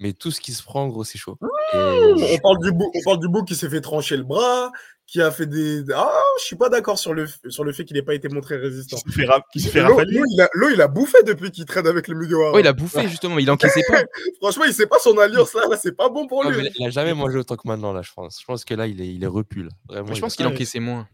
mais 0.00 0.14
tout 0.14 0.30
ce 0.30 0.40
qui 0.40 0.52
se 0.52 0.62
prend, 0.64 0.88
gros, 0.88 1.04
c'est 1.04 1.18
chaud. 1.18 1.38
Et- 1.74 1.76
On 1.76 2.38
parle 2.38 2.58
du 2.62 2.72
bout, 2.72 2.90
on 2.94 3.02
parle 3.04 3.18
du 3.20 3.28
bout 3.28 3.44
qui 3.44 3.54
s'est 3.54 3.68
fait 3.68 3.80
trancher 3.80 4.16
le 4.16 4.22
bras, 4.24 4.72
qui 5.06 5.20
a 5.20 5.30
fait 5.30 5.46
des. 5.46 5.82
Ah, 5.94 6.12
je 6.38 6.44
suis 6.44 6.56
pas 6.56 6.68
d'accord 6.68 6.98
sur 6.98 7.12
le 7.14 7.26
sur 7.48 7.62
le 7.64 7.72
fait 7.72 7.84
qu'il 7.84 7.94
n'ait 7.96 8.02
pas 8.02 8.14
été 8.14 8.28
montré 8.28 8.56
résistant. 8.56 8.96
Qui 8.96 9.12
se 9.12 9.18
fait, 9.18 9.26
ra- 9.26 9.44
qui 9.52 9.60
se 9.60 9.68
fait 9.68 9.82
L'eau, 9.82 9.96
rafaler. 9.96 10.18
l'eau, 10.18 10.24
il 10.70 10.80
a, 10.80 10.86
il 10.88 10.92
bouffé 10.92 11.18
depuis 11.24 11.50
qu'il 11.50 11.64
traîne 11.66 11.86
avec 11.86 12.08
le 12.08 12.14
Mugiwara. 12.14 12.52
Ouais, 12.52 12.60
il 12.60 12.66
a 12.66 12.72
bouffé, 12.72 13.06
justement. 13.08 13.38
Il 13.38 13.50
encaissait 13.50 13.82
pas. 13.88 14.02
Franchement, 14.40 14.64
il 14.64 14.72
sait 14.72 14.86
pas 14.86 14.98
son 14.98 15.16
alliance 15.18 15.52
là, 15.54 15.62
là 15.70 15.76
c'est 15.76 15.96
pas 15.96 16.08
bon 16.08 16.26
pour 16.26 16.42
Non, 16.44 16.50
lui. 16.50 16.62
mais 16.62 16.72
il 16.78 16.86
a 16.86 16.90
jamais 16.90 17.12
mangé 17.14 17.36
autant 17.38 17.56
que 17.56 17.68
maintenant, 17.68 17.92
là, 17.92 18.02
je 18.02 18.12
pense. 18.14 18.40
Je 18.40 18.44
pense 18.46 18.64
que 18.64 18.74
là, 18.74 18.86
il 18.86 19.00
est, 19.00 19.08
il 19.14 19.22
est 19.22 19.26
repu. 19.28 19.62
là. 19.64 19.70
Vraiment, 19.88 20.04
Moi, 20.06 20.14
je 20.14 20.18
il 20.18 20.20
pense 20.22 20.36
qu'il 20.36 20.46
encaissait 20.46 20.80
moins. 20.80 21.06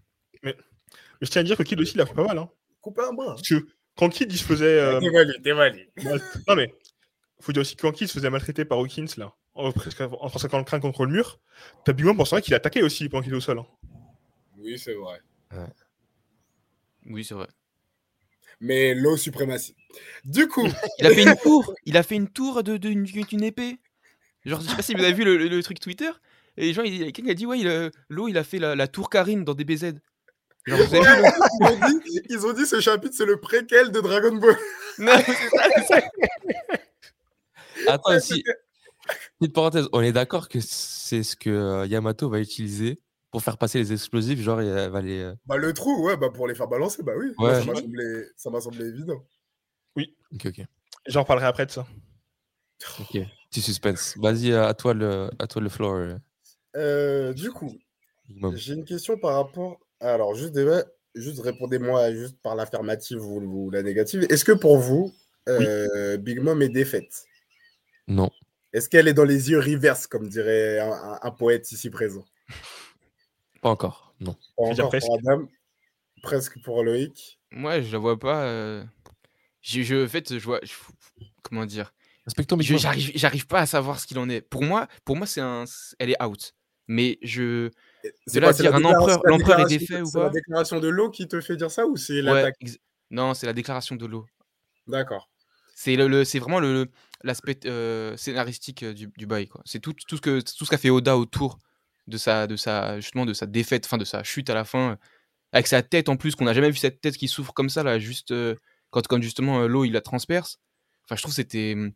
Mais 0.43 0.57
je 1.21 1.29
tiens 1.29 1.41
à 1.41 1.45
dire 1.45 1.57
que 1.57 1.63
Kid 1.65 1.81
aussi, 1.81 1.95
il 1.95 2.01
a 2.01 2.07
fait 2.07 2.15
pas 2.15 2.25
mal. 2.25 2.39
Hein. 2.39 2.49
Couper 2.81 3.03
un 3.09 3.13
bras. 3.13 3.37
Que 3.47 3.67
quand 3.97 4.09
Kid, 4.09 4.33
il 4.33 4.39
se 4.39 4.45
faisait. 4.45 4.65
euh, 4.81 5.01
Non, 6.49 6.55
mais 6.57 6.73
faut 7.41 7.53
dire 7.53 7.61
aussi 7.63 7.75
que 7.77 7.83
quand 7.83 7.93
Kid 7.93 8.09
se 8.09 8.15
faisait 8.15 8.31
maltraiter 8.31 8.65
par 8.65 8.79
Hawkins, 8.79 9.07
là, 9.17 9.33
en, 9.61 9.69
en 9.69 10.31
traçant 10.31 10.59
le 10.59 10.65
crâne 10.65 10.81
contre 10.81 11.05
le 11.07 11.13
mur, 11.13 11.39
t'as 11.85 11.93
Big 11.93 12.05
Mom 12.07 12.17
pour 12.17 12.27
ça 12.27 12.41
qu'il 12.41 12.55
attaquait 12.55 12.83
aussi 12.83 13.09
pendant 13.09 13.23
qu'il 13.23 13.31
était 13.33 13.37
au 13.39 13.41
sol. 13.41 13.59
hein. 13.59 13.67
Oui, 14.59 14.79
c'est 14.79 14.95
vrai. 14.95 15.21
Oui, 17.07 17.25
c'est 17.25 17.35
vrai. 17.35 17.49
Mais 18.61 18.95
l'eau 18.95 19.17
suprématie. 19.17 19.75
Du 20.25 20.47
coup, 20.49 20.67
Il 20.99 21.07
a 21.07 21.11
fait 21.11 21.23
une 21.23 21.37
tour. 21.37 21.75
Il 21.87 21.97
a 21.97 22.03
fait 22.03 22.17
une 22.17 22.29
tour 22.29 22.63
de, 22.63 22.73
de- 22.77 22.93
d'une 22.93 23.05
d'une 23.05 23.43
épée. 23.43 23.79
Genre, 24.45 24.61
je 24.61 24.69
sais 24.69 24.77
pas 24.77 24.83
si 24.83 24.95
vous 24.95 25.03
avez 25.03 25.13
vu 25.15 25.25
le, 25.25 25.37
le- 25.39 25.49
le 25.49 25.63
truc 25.63 25.81
Twitter. 25.81 26.11
Et 26.57 26.67
les 26.67 26.73
gens, 26.75 26.83
il 26.83 27.13
quelqu'un 27.13 27.31
a 27.31 27.35
dit, 27.35 27.47
ouais, 27.47 27.91
l'eau, 28.09 28.29
il 28.29 28.37
a 28.37 28.45
fait 28.45 28.59
la, 28.59 28.75
la 28.77 28.87
tour 28.89 29.09
Karine 29.09 29.45
dans 29.45 29.55
DBZ. 29.55 29.95
Genre, 30.67 30.79
vous 30.79 30.95
avez 30.95 31.01
vu 31.01 31.23
le- 31.23 31.29
ils, 31.61 31.67
ont 31.67 31.99
dit, 31.99 32.21
ils 32.29 32.47
ont 32.47 32.53
dit 32.53 32.67
ce 32.67 32.81
chapitre, 32.81 33.15
c'est 33.17 33.25
le 33.25 33.39
préquel 33.41 33.93
de 33.93 34.01
Dragon 34.01 34.35
Ball. 34.37 34.57
Non, 34.99 35.13
c'est 35.25 35.33
ça, 35.33 35.69
c'est 35.77 35.85
ça. 35.87 36.01
Attends, 37.95 38.15
aussi, 38.17 38.45
petite 39.39 39.55
parenthèse, 39.55 39.89
on 39.93 40.01
est 40.01 40.13
d'accord 40.13 40.49
que 40.49 40.59
c'est 40.61 41.23
ce 41.23 41.37
que 41.37 41.51
euh, 41.51 41.87
Yamato 41.87 42.29
va 42.29 42.41
utiliser 42.41 42.99
pour 43.31 43.43
faire 43.43 43.59
passer 43.59 43.79
les 43.79 43.93
explosifs, 43.93 44.41
genre 44.41 44.61
il 44.63 44.71
va 44.71 45.01
les. 45.01 45.21
euh, 45.21 45.35
Bah, 45.47 45.57
le 45.57 45.73
trou, 45.73 46.05
ouais, 46.07 46.17
bah, 46.17 46.31
pour 46.35 46.49
les 46.49 46.55
faire 46.55 46.69
balancer, 46.69 47.03
bah 47.03 47.13
oui. 47.17 47.27
Ouais. 47.27 47.35
Moi, 47.39 47.55
ça 47.61 47.65
m'a 47.65 47.75
semblé, 47.81 48.25
ça 48.37 48.51
m'a 48.51 48.61
semblé 48.61 48.85
évident. 48.87 49.25
Ok, 49.97 50.47
ok. 50.47 50.61
J'en 51.07 51.23
reparlerai 51.23 51.47
après 51.47 51.67
de 51.67 51.71
ça. 51.71 51.87
Ok. 53.01 53.19
Petit 53.51 53.61
suspense. 53.61 54.15
Vas-y, 54.19 54.53
à 54.55 54.73
toi 54.75 54.95
le, 54.95 55.29
à 55.39 55.47
toi 55.47 55.61
le 55.61 55.69
floor. 55.69 55.95
euh, 55.95 56.15
Euh, 56.77 57.33
du 57.33 57.51
coup, 57.51 57.73
Mom. 58.29 58.57
j'ai 58.57 58.75
une 58.75 58.85
question 58.85 59.19
par 59.19 59.35
rapport. 59.35 59.81
Alors, 60.01 60.35
juste, 60.35 60.53
déjà, 60.53 60.85
juste 61.15 61.41
répondez-moi 61.41 62.13
juste 62.15 62.37
par 62.43 62.55
l'affirmative 62.55 63.25
ou, 63.25 63.41
ou 63.41 63.71
la 63.71 63.83
négative. 63.83 64.25
Est-ce 64.31 64.45
que 64.45 64.53
pour 64.53 64.79
vous, 64.79 65.13
euh, 65.49 66.17
Big 66.17 66.39
Mom 66.41 66.63
est 66.63 66.69
défaite? 66.69 67.25
Non. 68.07 68.31
Est-ce 68.73 68.89
qu'elle 68.89 69.09
est 69.09 69.15
dans 69.15 69.25
les 69.25 69.51
yeux 69.51 69.59
reverse, 69.59 70.07
comme 70.07 70.29
dirait 70.29 70.79
un, 70.79 70.93
un- 70.93 71.19
un 71.23 71.31
poète 71.31 71.71
ici 71.73 71.91
présent? 71.91 72.25
Pas 73.61 73.71
encore. 73.71 74.15
Non. 74.21 74.37
Pas 74.57 74.63
encore 74.65 74.91
pour 74.91 75.19
Adam, 75.19 75.49
presque 76.23 76.61
pour 76.63 76.83
Loïc. 76.85 77.41
Moi, 77.51 77.81
je 77.81 77.93
la 77.93 77.99
vois 77.99 78.19
pas. 78.19 78.45
euh, 78.45 78.85
Je, 79.61 79.83
je, 79.83 80.05
en 80.05 80.09
fait, 80.09 80.39
je 80.39 80.45
vois. 80.45 80.61
je- 80.63 80.73
Comment 81.43 81.67
dire? 81.67 81.93
J'arrive, 82.61 83.11
j'arrive 83.15 83.47
pas 83.47 83.61
à 83.61 83.67
savoir 83.67 83.99
ce 83.99 84.07
qu'il 84.07 84.19
en 84.19 84.29
est. 84.29 84.41
Pour 84.41 84.63
moi, 84.63 84.87
pour 85.05 85.17
moi, 85.17 85.27
c'est 85.27 85.41
un, 85.41 85.65
elle 85.99 86.11
est 86.11 86.23
out. 86.23 86.55
Mais 86.87 87.19
je, 87.23 87.71
C'est 88.27 88.39
là 88.41 88.47
quoi, 88.47 88.51
à 88.51 88.53
c'est 88.53 88.63
dire 88.63 88.71
la 88.73 88.77
un 88.77 88.81
déclaration- 88.81 89.15
empereur- 89.15 89.23
l'empereur 89.25 89.61
est 89.61 89.79
défait 89.79 90.01
ou 90.03 90.07
C'est 90.07 90.19
la 90.19 90.25
pas? 90.27 90.31
déclaration 90.31 90.81
de 90.81 90.89
l'eau 90.89 91.11
qui 91.11 91.27
te 91.27 91.41
fait 91.41 91.57
dire 91.57 91.71
ça 91.71 91.87
ou 91.87 91.97
c'est 91.97 92.15
ouais, 92.15 92.23
l'attaque? 92.23 92.57
ex- 92.61 92.79
non, 93.11 93.35
c'est 93.35 93.47
la 93.47 93.53
déclaration 93.53 93.97
de 93.97 94.07
l'eau. 94.07 94.27
D'accord. 94.87 95.29
C'est 95.75 95.97
le, 95.97 96.07
le- 96.09 96.25
c'est 96.25 96.39
vraiment 96.39 96.61
le 96.61 96.89
l'aspect 97.23 97.59
euh, 97.67 98.17
scénaristique 98.17 98.83
euh, 98.83 98.93
du, 98.95 99.09
du 99.17 99.27
bail. 99.27 99.47
quoi. 99.49 99.61
C'est 99.65 99.81
tout, 99.81 99.93
tout 99.93 100.17
ce 100.17 100.21
que 100.23 100.41
tout 100.41 100.65
ce 100.65 100.71
qu'a 100.71 100.79
fait 100.79 100.91
Oda 100.91 101.17
autour 101.17 101.59
de 102.07 102.17
sa 102.17 102.47
de 102.47 102.57
sa 102.57 102.99
justement 103.01 103.27
de 103.27 103.35
sa 103.35 103.47
défaite, 103.47 103.85
enfin 103.87 103.99
de 103.99 104.05
sa 104.05 104.23
chute 104.23 104.51
à 104.51 104.55
la 104.55 104.65
fin, 104.65 104.93
euh, 104.93 104.97
avec 105.53 105.67
sa 105.67 105.83
tête 105.83 106.09
en 106.09 106.17
plus 106.17 106.35
qu'on 106.35 106.45
n'a 106.47 106.55
jamais 106.55 106.71
vu 106.71 106.77
cette 106.77 107.01
tête 107.01 107.17
qui 107.17 107.29
souffre 107.29 107.53
comme 107.53 107.69
ça 107.71 107.83
là, 107.83 107.99
juste 107.99 108.31
euh, 108.31 108.55
quand 108.91 109.07
quand 109.07 109.21
justement 109.23 109.67
l'eau 109.69 109.85
il 109.85 109.93
la 109.93 110.01
transperce. 110.01 110.59
Enfin, 111.05 111.17
je 111.17 111.23
trouve 111.23 111.35
c'était 111.35 111.75
hum, 111.75 111.93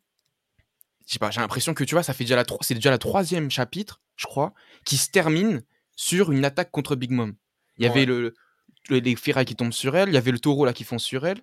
je 1.07 1.13
sais 1.13 1.19
pas, 1.19 1.31
j'ai 1.31 1.41
l'impression 1.41 1.75
que 1.75 1.85
tu 1.85 1.95
vois, 1.95 2.03
ça 2.03 2.15
fait 2.15 2.25
déjà 2.25 2.37
la 2.37 2.45
c'est 2.61 2.75
déjà 2.75 2.91
la 2.91 2.99
troisième 2.99 3.51
chapitre, 3.51 4.01
je 4.17 4.27
crois, 4.27 4.55
qui 4.85 4.97
se 4.97 5.11
termine 5.11 5.63
sur 5.97 6.33
une 6.33 6.45
attaque 6.45 6.71
contre 6.71 6.97
Big 6.97 7.11
Mom. 7.11 7.35
Il 7.79 7.85
y 7.85 7.89
avait 7.89 8.05
le, 8.05 8.35
le- 8.89 8.99
les 8.99 9.17
ferrailles 9.17 9.45
qui 9.45 9.57
tombent 9.57 9.73
sur 9.73 9.97
elle, 9.97 10.09
il 10.09 10.15
y 10.15 10.19
avait 10.19 10.33
le 10.33 10.39
taureau 10.39 10.65
là 10.65 10.73
qui 10.73 10.85
font 10.85 10.99
sur 10.99 11.27
elle. 11.27 11.41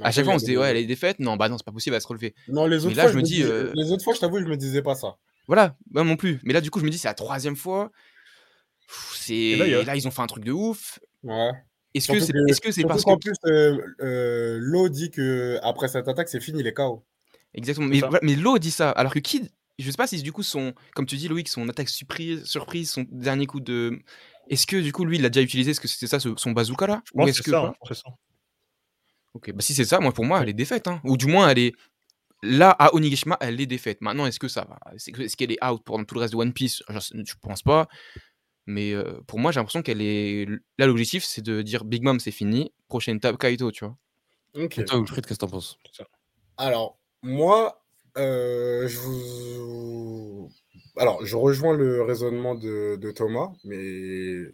À 0.00 0.10
chaque 0.10 0.24
fois, 0.24 0.34
on 0.34 0.38
se 0.38 0.44
dit, 0.44 0.56
ouais, 0.56 0.70
elle 0.70 0.76
est 0.78 0.86
défaite. 0.86 1.18
Non, 1.18 1.36
bah 1.36 1.48
non, 1.48 1.58
c'est 1.58 1.64
pas 1.66 1.72
possible, 1.72 1.94
elle 1.94 1.98
va 1.98 2.02
se 2.02 2.08
relever. 2.08 2.34
Non, 2.48 2.66
les 2.66 2.86
autres 2.86 2.96
là, 2.96 3.02
fois, 3.04 3.12
je 3.12 3.16
me 3.18 3.22
dis, 3.22 3.34
dis- 3.36 3.42
euh, 3.42 3.70
les 3.74 3.90
autres 3.92 4.02
fois, 4.04 4.14
je 4.14 4.20
t'avoue, 4.20 4.38
je 4.40 4.44
me 4.46 4.56
disais 4.56 4.82
pas 4.82 4.94
ça. 4.94 5.16
Voilà, 5.46 5.76
moi 5.90 6.04
non 6.04 6.16
plus. 6.16 6.40
Mais 6.44 6.52
là, 6.52 6.60
du 6.60 6.70
coup, 6.70 6.78
je 6.80 6.84
me 6.84 6.90
dis, 6.90 6.98
c'est 6.98 7.08
la 7.08 7.14
troisième 7.14 7.56
fois. 7.56 7.90
C'est... 9.14 9.34
Et 9.34 9.84
là, 9.84 9.92
a- 9.92 9.96
ils 9.96 10.06
ont 10.06 10.10
fait 10.10 10.22
un 10.22 10.26
truc 10.26 10.44
de 10.44 10.52
ouf. 10.52 10.98
Ouais. 11.22 11.50
Est-ce 11.94 12.10
que 12.10 12.20
c'est 12.20 12.32
que- 12.32 12.38
est 12.48 12.52
-ce 12.52 12.60
c'est 12.62 12.72
Surtout 12.72 12.88
parce 12.88 13.04
qu'en 13.04 13.16
que. 13.16 13.20
plus, 13.28 13.34
euh, 13.46 13.78
euh, 14.00 14.58
l'eau 14.60 14.88
dit 14.88 15.10
que 15.10 15.58
après 15.62 15.88
cette 15.88 16.08
attaque, 16.08 16.28
c'est 16.28 16.40
fini 16.40 16.62
les 16.62 16.72
KO. 16.72 17.04
Exactement. 17.54 17.86
Mais, 17.88 18.00
mais 18.22 18.34
Lo 18.36 18.58
dit 18.58 18.70
ça. 18.70 18.90
Alors 18.90 19.12
que 19.12 19.18
Kid, 19.18 19.50
je 19.78 19.90
sais 19.90 19.96
pas 19.96 20.06
si 20.06 20.22
du 20.22 20.32
coup, 20.32 20.42
son. 20.42 20.72
Comme 20.94 21.04
tu 21.06 21.16
dis, 21.16 21.28
Loïc, 21.28 21.48
son 21.48 21.68
attaque 21.68 21.90
surprise, 21.90 22.44
surprise 22.44 22.90
son 22.90 23.04
dernier 23.10 23.46
coup 23.46 23.60
de. 23.60 23.98
Est-ce 24.48 24.66
que 24.66 24.76
du 24.80 24.90
coup, 24.92 25.04
lui, 25.04 25.16
il 25.16 25.22
l'a 25.22 25.28
déjà 25.28 25.42
utilisé? 25.42 25.72
Est-ce 25.72 25.80
que 25.80 25.88
c'était 25.88 26.06
ça, 26.06 26.18
son 26.18 26.50
bazooka 26.52 26.86
là? 26.86 27.02
Je 27.04 27.12
pense 27.12 27.22
Ou 27.22 27.24
que 27.24 27.30
est-ce 27.30 27.36
c'est 27.38 27.44
que. 27.44 27.50
ça. 27.50 27.60
hein, 27.60 27.72
je 27.74 27.78
pense 27.78 27.88
que 27.90 27.94
c'est 27.94 28.00
ça. 28.02 28.10
Ok, 29.34 29.50
bah 29.52 29.62
si 29.62 29.74
c'est 29.74 29.84
ça, 29.84 29.98
moi 30.00 30.12
pour 30.12 30.24
moi, 30.24 30.42
elle 30.42 30.48
est 30.50 30.54
défaite. 30.54 30.88
hein. 30.88 31.00
Ou 31.04 31.16
du 31.16 31.26
moins, 31.26 31.48
elle 31.48 31.58
est. 31.58 31.72
Là, 32.42 32.70
à 32.70 32.92
Onigashima, 32.94 33.36
elle 33.40 33.60
est 33.60 33.66
défaite. 33.66 34.00
Maintenant, 34.00 34.26
est-ce 34.26 34.40
que 34.40 34.48
ça 34.48 34.64
va? 34.68 34.78
Est-ce 34.94 35.10
que- 35.12 35.22
est-ce 35.22 35.36
qu'elle 35.36 35.52
est 35.52 35.64
out 35.64 35.80
pour 35.84 36.04
tout 36.04 36.14
le 36.16 36.20
reste 36.20 36.32
de 36.32 36.38
One 36.38 36.52
Piece? 36.52 36.82
Je, 36.88 36.98
je 37.24 37.34
pense 37.40 37.62
pas. 37.62 37.88
Mais 38.66 38.92
euh, 38.92 39.20
pour 39.26 39.38
moi, 39.38 39.52
j'ai 39.52 39.60
l'impression 39.60 39.82
qu'elle 39.82 40.02
est. 40.02 40.46
Là, 40.78 40.86
l'objectif, 40.86 41.24
c'est 41.24 41.42
de 41.42 41.62
dire 41.62 41.84
Big 41.84 42.02
Mom, 42.02 42.18
c'est 42.20 42.30
fini. 42.32 42.72
Prochaine 42.88 43.20
table, 43.20 43.38
Kaito, 43.38 43.70
tu 43.70 43.84
vois. 43.84 43.96
Ok. 44.54 44.78
Et 44.78 44.84
toi, 44.84 44.98
Wilfried, 44.98 45.24
qu'est-ce 45.24 45.38
que 45.38 45.46
t'en 45.46 45.50
penses? 45.50 45.78
Alors, 46.56 46.98
moi, 47.22 47.82
euh, 48.18 48.86
je 48.88 48.98
vous. 48.98 50.50
Alors, 50.96 51.24
je 51.24 51.36
rejoins 51.36 51.74
le 51.76 52.02
raisonnement 52.02 52.54
de, 52.54 52.96
de 52.96 53.10
Thomas, 53.12 53.52
mais 53.64 54.52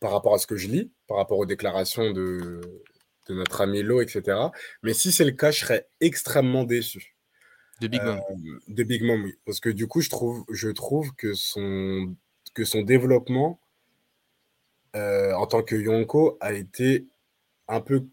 par 0.00 0.12
rapport 0.12 0.34
à 0.34 0.38
ce 0.38 0.46
que 0.46 0.56
je 0.56 0.68
lis, 0.68 0.92
par 1.08 1.16
rapport 1.16 1.38
aux 1.38 1.46
déclarations 1.46 2.12
de, 2.12 2.60
de 3.30 3.34
notre 3.34 3.60
ami 3.60 3.82
Lo, 3.82 4.02
etc. 4.02 4.36
Mais 4.82 4.92
si 4.92 5.12
c'est 5.12 5.24
le 5.24 5.30
cas, 5.30 5.50
je 5.50 5.60
serais 5.60 5.88
extrêmement 6.00 6.64
déçu. 6.64 7.16
De 7.80 7.88
Big 7.88 8.02
Mom. 8.02 8.18
Euh, 8.18 8.58
de 8.68 8.82
Big 8.82 9.02
Mom, 9.02 9.22
oui. 9.24 9.34
Parce 9.46 9.60
que 9.60 9.70
du 9.70 9.86
coup, 9.86 10.02
je 10.02 10.10
trouve, 10.10 10.44
je 10.50 10.68
trouve 10.68 11.14
que, 11.14 11.32
son, 11.34 12.14
que 12.52 12.64
son 12.64 12.82
développement 12.82 13.58
euh, 14.96 15.32
en 15.34 15.46
tant 15.46 15.62
que 15.62 15.76
Yonko 15.76 16.36
a 16.40 16.52
été 16.52 17.06
un 17.68 17.80
peu, 17.80 18.04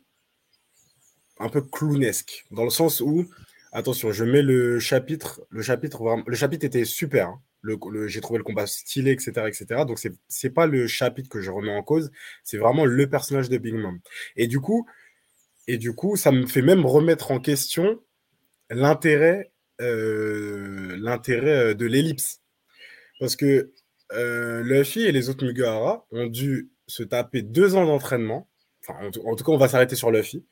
un 1.40 1.50
peu 1.50 1.62
clownesque. 1.62 2.46
Dans 2.52 2.64
le 2.64 2.70
sens 2.70 3.02
où, 3.02 3.26
attention, 3.72 4.12
je 4.12 4.24
mets 4.24 4.44
le 4.44 4.80
chapitre, 4.80 5.42
le 5.50 5.62
chapitre, 5.64 6.24
le 6.26 6.36
chapitre 6.36 6.66
était 6.66 6.86
super. 6.86 7.28
hein. 7.30 7.42
Le, 7.62 7.76
le- 7.92 8.08
j'ai 8.08 8.22
trouvé 8.22 8.38
le 8.38 8.44
combat 8.44 8.68
stylé, 8.68 9.12
etc. 9.12 9.32
etc. 9.48 9.84
Donc, 9.86 9.98
c'est, 10.00 10.14
c'est 10.28 10.52
pas 10.52 10.68
le 10.68 10.88
chapitre 10.88 11.28
que 11.28 11.42
je 11.42 11.50
remets 11.52 11.76
en 11.76 11.82
cause, 11.84 12.12
c'est 12.44 12.58
vraiment 12.58 12.86
le 12.86 13.10
personnage 13.10 13.50
de 13.50 13.58
Big 13.58 13.74
Mom. 13.74 14.00
Et 14.36 14.48
du 14.48 14.60
coup, 14.62 14.88
et 15.68 15.78
du 15.78 15.94
coup, 15.94 16.16
ça 16.16 16.32
me 16.32 16.46
fait 16.46 16.62
même 16.62 16.86
remettre 16.86 17.32
en 17.32 17.40
question 17.40 18.02
l'intérêt 18.70 19.52
euh, 19.82 20.98
euh, 21.04 21.74
de 21.74 21.86
l'ellipse. 21.86 22.42
Parce 23.20 23.36
que 23.36 23.74
euh, 24.14 24.64
Luffy 24.64 25.02
et 25.02 25.12
les 25.12 25.30
autres 25.30 25.46
Mugiwara 25.46 26.06
ont 26.12 26.28
dû 26.28 26.72
se 26.88 27.04
taper 27.04 27.42
deux 27.42 27.76
ans 27.76 27.86
d'entraînement, 27.86 28.50
enfin 28.82 28.98
en 29.06 29.36
tout 29.36 29.44
cas 29.44 29.52
on 29.52 29.58
va 29.58 29.68
s'arrêter 29.68 29.98
sur 29.98 30.12
Luffy, 30.12 30.46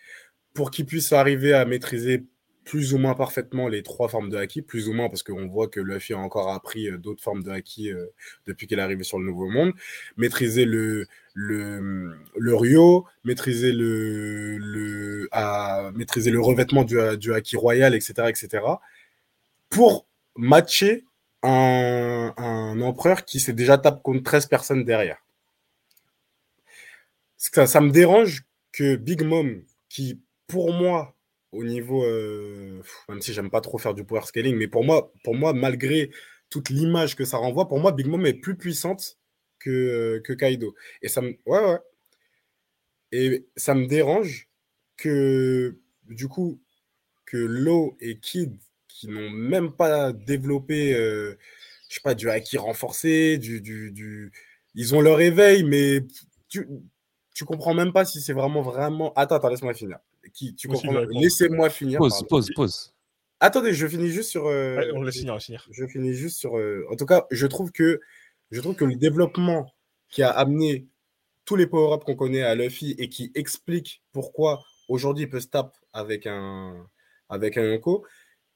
pour 0.53 0.71
qu'ils 0.71 0.85
puissent 0.85 1.13
arriver 1.13 1.53
à 1.53 1.65
maîtriser 1.65 2.25
plus 2.65 2.93
ou 2.93 2.97
moins 2.97 3.13
parfaitement 3.13 3.67
les 3.69 3.83
trois 3.83 4.09
formes 4.09 4.29
de 4.29 4.37
haki, 4.37 4.63
plus 4.63 4.89
ou 4.89 4.93
moins 4.93 5.07
parce 5.07 5.23
qu'on 5.23 5.47
voit 5.47 5.67
que 5.67 5.79
Luffy 5.79 6.13
a 6.13 6.17
encore 6.17 6.51
appris 6.51 6.89
euh, 6.89 6.97
d'autres 6.97 7.23
formes 7.23 7.43
de 7.43 7.51
haki 7.51 7.91
euh, 7.91 8.07
depuis 8.47 8.67
qu'il 8.67 8.79
est 8.79 8.81
arrivé 8.81 9.03
sur 9.03 9.19
le 9.19 9.25
Nouveau 9.25 9.49
Monde, 9.49 9.73
maîtriser 10.17 10.65
le, 10.65 11.07
le, 11.35 12.55
Ryo, 12.55 13.05
maîtriser 13.23 13.71
le, 13.71 14.57
le, 14.57 15.29
à, 15.31 15.91
maîtriser 15.95 16.31
le 16.31 16.41
revêtement 16.41 16.83
du, 16.83 16.97
du 17.17 17.57
royal, 17.57 17.93
etc., 17.93 18.13
etc., 18.27 18.63
pour 19.69 20.07
matcher 20.35 21.05
un, 21.43 22.33
un 22.37 22.81
empereur 22.81 23.25
qui 23.25 23.39
s'est 23.39 23.53
déjà 23.53 23.77
tapé 23.77 24.01
contre 24.03 24.23
13 24.23 24.47
personnes 24.47 24.83
derrière. 24.83 25.23
Ça, 27.37 27.67
ça 27.67 27.79
me 27.79 27.91
dérange 27.91 28.43
que 28.71 28.95
Big 28.95 29.23
Mom, 29.23 29.61
qui 29.87 30.19
pour 30.47 30.73
moi, 30.73 31.14
au 31.55 31.63
niveau, 31.63 32.03
euh, 32.03 32.81
même 33.09 33.21
si 33.21 33.33
j'aime 33.33 33.49
pas 33.49 33.61
trop 33.61 33.77
faire 33.77 33.93
du 33.93 34.03
power 34.03 34.21
scaling, 34.23 34.55
mais 34.55 34.67
pour 34.67 34.83
moi, 34.83 35.11
pour 35.23 35.35
moi, 35.35 35.53
malgré 35.53 36.11
toute 36.49 36.69
l'image 36.69 37.15
que 37.15 37.25
ça 37.25 37.37
renvoie, 37.37 37.67
pour 37.67 37.79
moi, 37.79 37.91
Big 37.91 38.07
Mom 38.07 38.25
est 38.25 38.33
plus 38.33 38.55
puissante 38.55 39.17
que, 39.59 40.21
que 40.23 40.33
Kaido. 40.33 40.75
Et 41.01 41.07
ça 41.07 41.21
me, 41.21 41.29
ouais, 41.45 41.65
ouais. 41.65 41.79
Et 43.11 43.47
ça 43.55 43.75
me 43.75 43.87
dérange 43.87 44.49
que, 44.97 45.77
du 46.09 46.27
coup, 46.27 46.61
que 47.25 47.37
Law 47.37 47.97
et 47.99 48.19
Kid, 48.19 48.57
qui 48.87 49.07
n'ont 49.07 49.29
même 49.29 49.71
pas 49.71 50.13
développé, 50.13 50.93
euh, 50.93 51.37
je 51.89 51.95
sais 51.95 52.01
pas, 52.03 52.15
du 52.15 52.29
haki 52.29 52.57
renforcé, 52.57 53.37
du, 53.37 53.61
du, 53.61 53.91
du... 53.91 54.31
ils 54.75 54.95
ont 54.95 55.01
leur 55.01 55.21
éveil, 55.21 55.63
mais 55.63 56.01
tu, 56.49 56.67
tu 57.33 57.45
comprends 57.45 57.73
même 57.73 57.93
pas 57.93 58.05
si 58.05 58.21
c'est 58.21 58.33
vraiment, 58.33 58.61
vraiment. 58.61 59.13
Attends, 59.13 59.35
attends, 59.35 59.49
laisse-moi 59.49 59.73
finir. 59.73 59.99
Qui, 60.33 60.55
tu 60.55 60.67
comprends. 60.67 60.91
Laissez-moi 61.09 61.69
finir. 61.69 61.99
Pause, 61.99 62.11
pardon. 62.13 62.27
pause, 62.27 62.49
pause. 62.55 62.93
Attendez, 63.39 63.73
je 63.73 63.85
finis 63.87 64.09
juste 64.09 64.29
sur. 64.31 64.47
euh, 64.47 64.77
Ouais, 64.77 64.91
on 64.93 64.99
le 65.01 65.07
laisse 65.07 65.17
finir, 65.17 65.33
on 65.33 65.35
le 65.35 65.41
finir. 65.41 65.65
je 65.71 65.85
finis 65.87 66.13
juste 66.13 66.37
sur. 66.37 66.57
euh, 66.57 66.85
en 66.91 66.95
tout 66.95 67.05
cas, 67.05 67.25
je 67.31 67.45
trouve 67.47 67.71
que 67.71 67.99
je 68.51 68.61
trouve 68.61 68.75
que 68.75 68.85
le 68.85 68.95
développement 68.95 69.73
qui 70.09 70.23
a 70.23 70.29
amené 70.29 70.87
tous 71.45 71.55
les 71.55 71.67
power-ups 71.67 72.05
qu'on 72.05 72.15
connaît 72.15 72.41
à 72.43 72.55
Luffy 72.55 72.95
et 72.97 73.09
qui 73.09 73.31
explique 73.35 74.01
pourquoi 74.13 74.63
aujourd'hui 74.87 75.25
il 75.25 75.29
peut 75.29 75.39
se 75.39 75.47
taper 75.47 75.77
avec 75.93 76.25
un 76.27 76.87
avec 77.29 77.57
un 77.57 77.63
Yonko, 77.63 78.05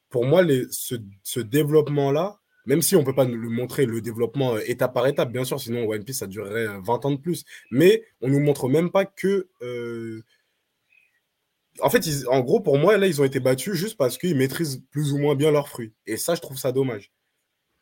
pour 0.08 0.24
moi, 0.26 0.42
les, 0.42 0.64
ce, 0.70 0.94
ce 1.22 1.40
développement-là, 1.40 2.40
même 2.66 2.82
si 2.82 2.96
on 2.96 3.00
ne 3.00 3.04
peut 3.04 3.14
pas 3.14 3.24
nous 3.26 3.36
le 3.36 3.48
montrer 3.48 3.84
le 3.86 4.00
développement 4.00 4.54
euh, 4.54 4.60
étape 4.66 4.94
par 4.94 5.06
étape, 5.06 5.30
bien 5.32 5.44
sûr, 5.44 5.60
sinon 5.60 5.86
One 5.88 6.04
Piece 6.04 6.18
ça 6.18 6.26
durerait 6.26 6.66
euh, 6.68 6.80
20 6.82 7.04
ans 7.04 7.10
de 7.12 7.16
plus, 7.20 7.44
mais 7.70 8.04
on 8.20 8.28
nous 8.28 8.40
montre 8.40 8.68
même 8.68 8.90
pas 8.90 9.04
que. 9.04 9.48
euh, 9.62 10.22
En 11.82 11.90
fait, 11.90 12.06
ils- 12.06 12.26
en 12.28 12.40
gros, 12.40 12.60
pour 12.60 12.78
moi, 12.78 12.96
là, 12.98 13.06
ils 13.06 13.20
ont 13.20 13.24
été 13.24 13.40
battus 13.40 13.74
juste 13.74 13.96
parce 13.96 14.18
qu'ils 14.18 14.36
maîtrisent 14.36 14.82
plus 14.90 15.12
ou 15.12 15.18
moins 15.18 15.34
bien 15.34 15.50
leurs 15.50 15.68
fruits. 15.68 15.92
Et 16.06 16.16
ça, 16.16 16.34
je 16.34 16.40
trouve 16.40 16.58
ça 16.58 16.72
dommage. 16.72 17.12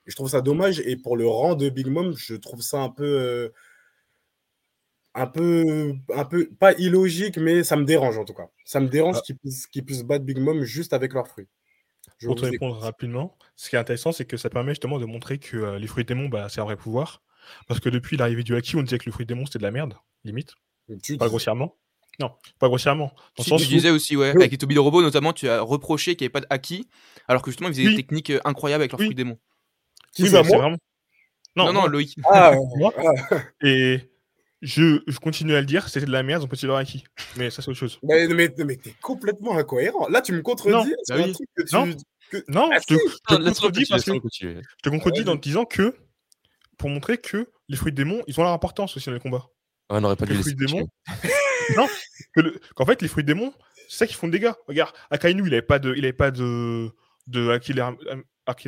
je 0.07 0.15
trouve 0.15 0.31
ça 0.31 0.41
dommage. 0.41 0.81
Et 0.81 0.97
pour 0.97 1.19
le 1.19 1.27
rang 1.29 1.55
de 1.55 1.69
Big 1.69 1.87
Mom, 1.87 2.15
je 2.17 2.35
trouve 2.35 2.63
ça 2.63 2.81
un 2.81 2.89
peu. 2.89 3.05
euh, 3.05 3.49
un 5.15 5.27
peu, 5.27 5.95
un 6.15 6.25
peu, 6.25 6.49
pas 6.59 6.73
illogique, 6.75 7.39
mais 7.39 7.65
ça 7.65 7.77
me 7.77 7.85
dérange 7.85 8.17
en 8.19 8.25
tout 8.25 8.35
cas. 8.35 8.49
Ça 8.65 8.81
me 8.81 8.89
dérange 8.89 9.17
Ah. 9.19 9.23
qu'ils 9.25 9.37
puissent, 9.37 9.67
qu'ils 9.67 9.85
puissent 9.85 10.05
battre 10.05 10.25
Big 10.25 10.39
Mom 10.39 10.63
juste 10.63 10.93
avec 10.93 11.13
leurs 11.13 11.27
fruits. 11.29 11.49
Je 12.19 12.27
Pour 12.27 12.37
te 12.37 12.41
écoute. 12.43 12.53
répondre 12.53 12.79
rapidement, 12.79 13.37
ce 13.57 13.69
qui 13.69 13.77
est 13.77 13.79
intéressant, 13.79 14.13
c'est 14.13 14.25
que 14.25 14.37
ça 14.37 14.49
permet 14.49 14.71
justement 14.73 14.99
de 14.99 15.05
montrer 15.07 15.39
que 15.39 15.57
euh, 15.57 15.79
les 15.79 15.87
fruits 15.87 16.05
démons, 16.05 16.29
bah, 16.29 16.49
c'est 16.49 16.61
un 16.61 16.65
vrai 16.65 16.77
pouvoir. 16.77 17.23
Parce 17.67 17.81
que 17.81 17.89
depuis 17.89 18.17
l'arrivée 18.17 18.45
du 18.45 18.55
Haki, 18.55 18.77
on 18.77 18.83
disait 18.83 18.99
que 18.99 19.07
le 19.07 19.13
fruit 19.13 19.27
démon, 19.27 19.45
c'était 19.47 19.59
de 19.59 19.65
la 19.65 19.71
merde, 19.71 19.95
limite. 20.25 20.53
Tu 21.03 21.17
Pas 21.19 21.25
dis- 21.27 21.29
grossièrement. 21.31 21.77
Non, 22.21 22.33
pas 22.59 22.67
grossièrement. 22.69 23.13
Dans 23.37 23.45
Si, 23.45 23.51
sens 23.51 23.63
tu 23.63 23.69
où- 23.69 23.71
disais 23.71 23.91
aussi, 23.91 24.17
ouais, 24.17 24.31
Oui. 24.35 24.41
avec 24.43 24.51
les 24.51 24.59
Toby 24.59 24.75
de 24.75 24.81
robot, 24.81 25.03
notamment, 25.03 25.33
tu 25.33 25.49
as 25.49 25.61
reproché 25.61 26.17
qu'il 26.17 26.25
n'y 26.25 26.27
avait 26.27 26.33
pas 26.33 26.41
de 26.41 26.47
haki, 26.51 26.89
alors 27.29 27.43
que 27.43 27.51
justement, 27.51 27.69
ils 27.69 27.75
faisaient 27.75 27.87
Oui. 27.87 27.95
des 27.97 28.03
techniques 28.03 28.31
euh, 28.31 28.41
incroyables 28.45 28.83
avec 28.83 28.93
leurs 28.93 28.99
Oui. 29.01 29.07
fruits 29.07 29.15
démons. 29.15 29.39
Qui 30.15 30.25
Oui, 30.25 30.31
moi 30.31 30.43
vraiment. 30.43 30.77
Non, 31.57 31.67
non, 31.73 31.81
moi. 31.83 31.89
Loïc. 31.89 32.17
Ah, 32.31 32.53
Moi 32.77 32.93
ah. 32.99 33.37
Et 33.63 34.01
je, 34.63 35.01
je 35.07 35.19
continue 35.19 35.55
à 35.55 35.61
le 35.61 35.67
dire, 35.67 35.89
c'était 35.89 36.07
de 36.07 36.11
la 36.11 36.23
merde, 36.25 36.43
on 36.43 36.49
peut 36.49 36.57
leur 36.67 36.77
Haki. 36.77 37.05
Mais 37.37 37.51
ça, 37.51 37.63
c'est 37.63 37.71
autre 37.71 37.79
chose. 37.79 37.99
mais, 38.03 38.27
mais, 38.29 38.53
mais 38.65 38.77
t'es 38.77 38.95
complètement 39.01 39.57
incohérent. 39.57 40.09
Là, 40.09 40.21
tu 40.21 40.33
me 40.33 40.43
contredis 40.43 40.73
Non, 40.75 40.85
bah 41.09 41.15
un 41.15 41.23
oui. 41.25 41.33
truc 41.33 41.49
que 41.57 41.63
tu. 41.63 41.75
Non. 41.77 41.89
que- 42.31 42.45
Non, 42.49 42.69
Ah, 42.73 42.79
je 42.81 42.95
te, 42.95 42.99
si. 43.01 43.09
je 43.09 43.17
te 43.17 43.33
Non, 43.35 43.39
laisse-le 43.41 43.55
contredis 43.69 43.87
parce 43.89 44.05
que 44.05 44.13
je 44.15 44.19
te 44.83 44.89
contredis 44.89 45.23
Vas-y. 45.23 45.29
en 45.35 45.37
te 45.37 45.43
disant 45.43 45.65
que 45.65 45.95
pour 46.77 46.91
montrer 46.91 47.19
que 47.19 47.49
les 47.69 47.77
fruits 47.77 47.93
démons, 47.93 48.23
ils 48.27 48.39
ont 48.41 48.43
leur 48.43 48.53
importance 48.53 48.97
aussi 48.97 49.07
dans 49.09 49.15
les 49.15 49.21
combats. 49.21 49.47
Ouais, 49.91 49.97
on 49.97 50.01
n'aurait 50.01 50.17
pas 50.17 50.27
dû 50.27 50.35
Les 50.35 50.41
fruits 50.43 50.55
démons, 50.55 50.87
continuer. 51.07 51.33
Non, 51.77 51.87
que 52.35 52.41
le- 52.41 52.61
qu'en 52.75 52.87
fait 52.87 53.03
les 53.03 53.09
fruits 53.09 53.25
démons, 53.25 53.53
c'est 53.89 53.99
ça 53.99 54.07
qui 54.07 54.15
font 54.15 54.29
des 54.29 54.39
dégâts. 54.39 54.53
Regarde, 54.67 54.95
Akainu, 55.11 55.43
il 55.47 55.53
avait 55.53 55.63
pas 55.63 55.79
de, 55.79 55.95
il 55.97 56.05
avait 56.05 56.13
pas 56.13 56.31
de, 56.31 56.89
de 57.27 57.51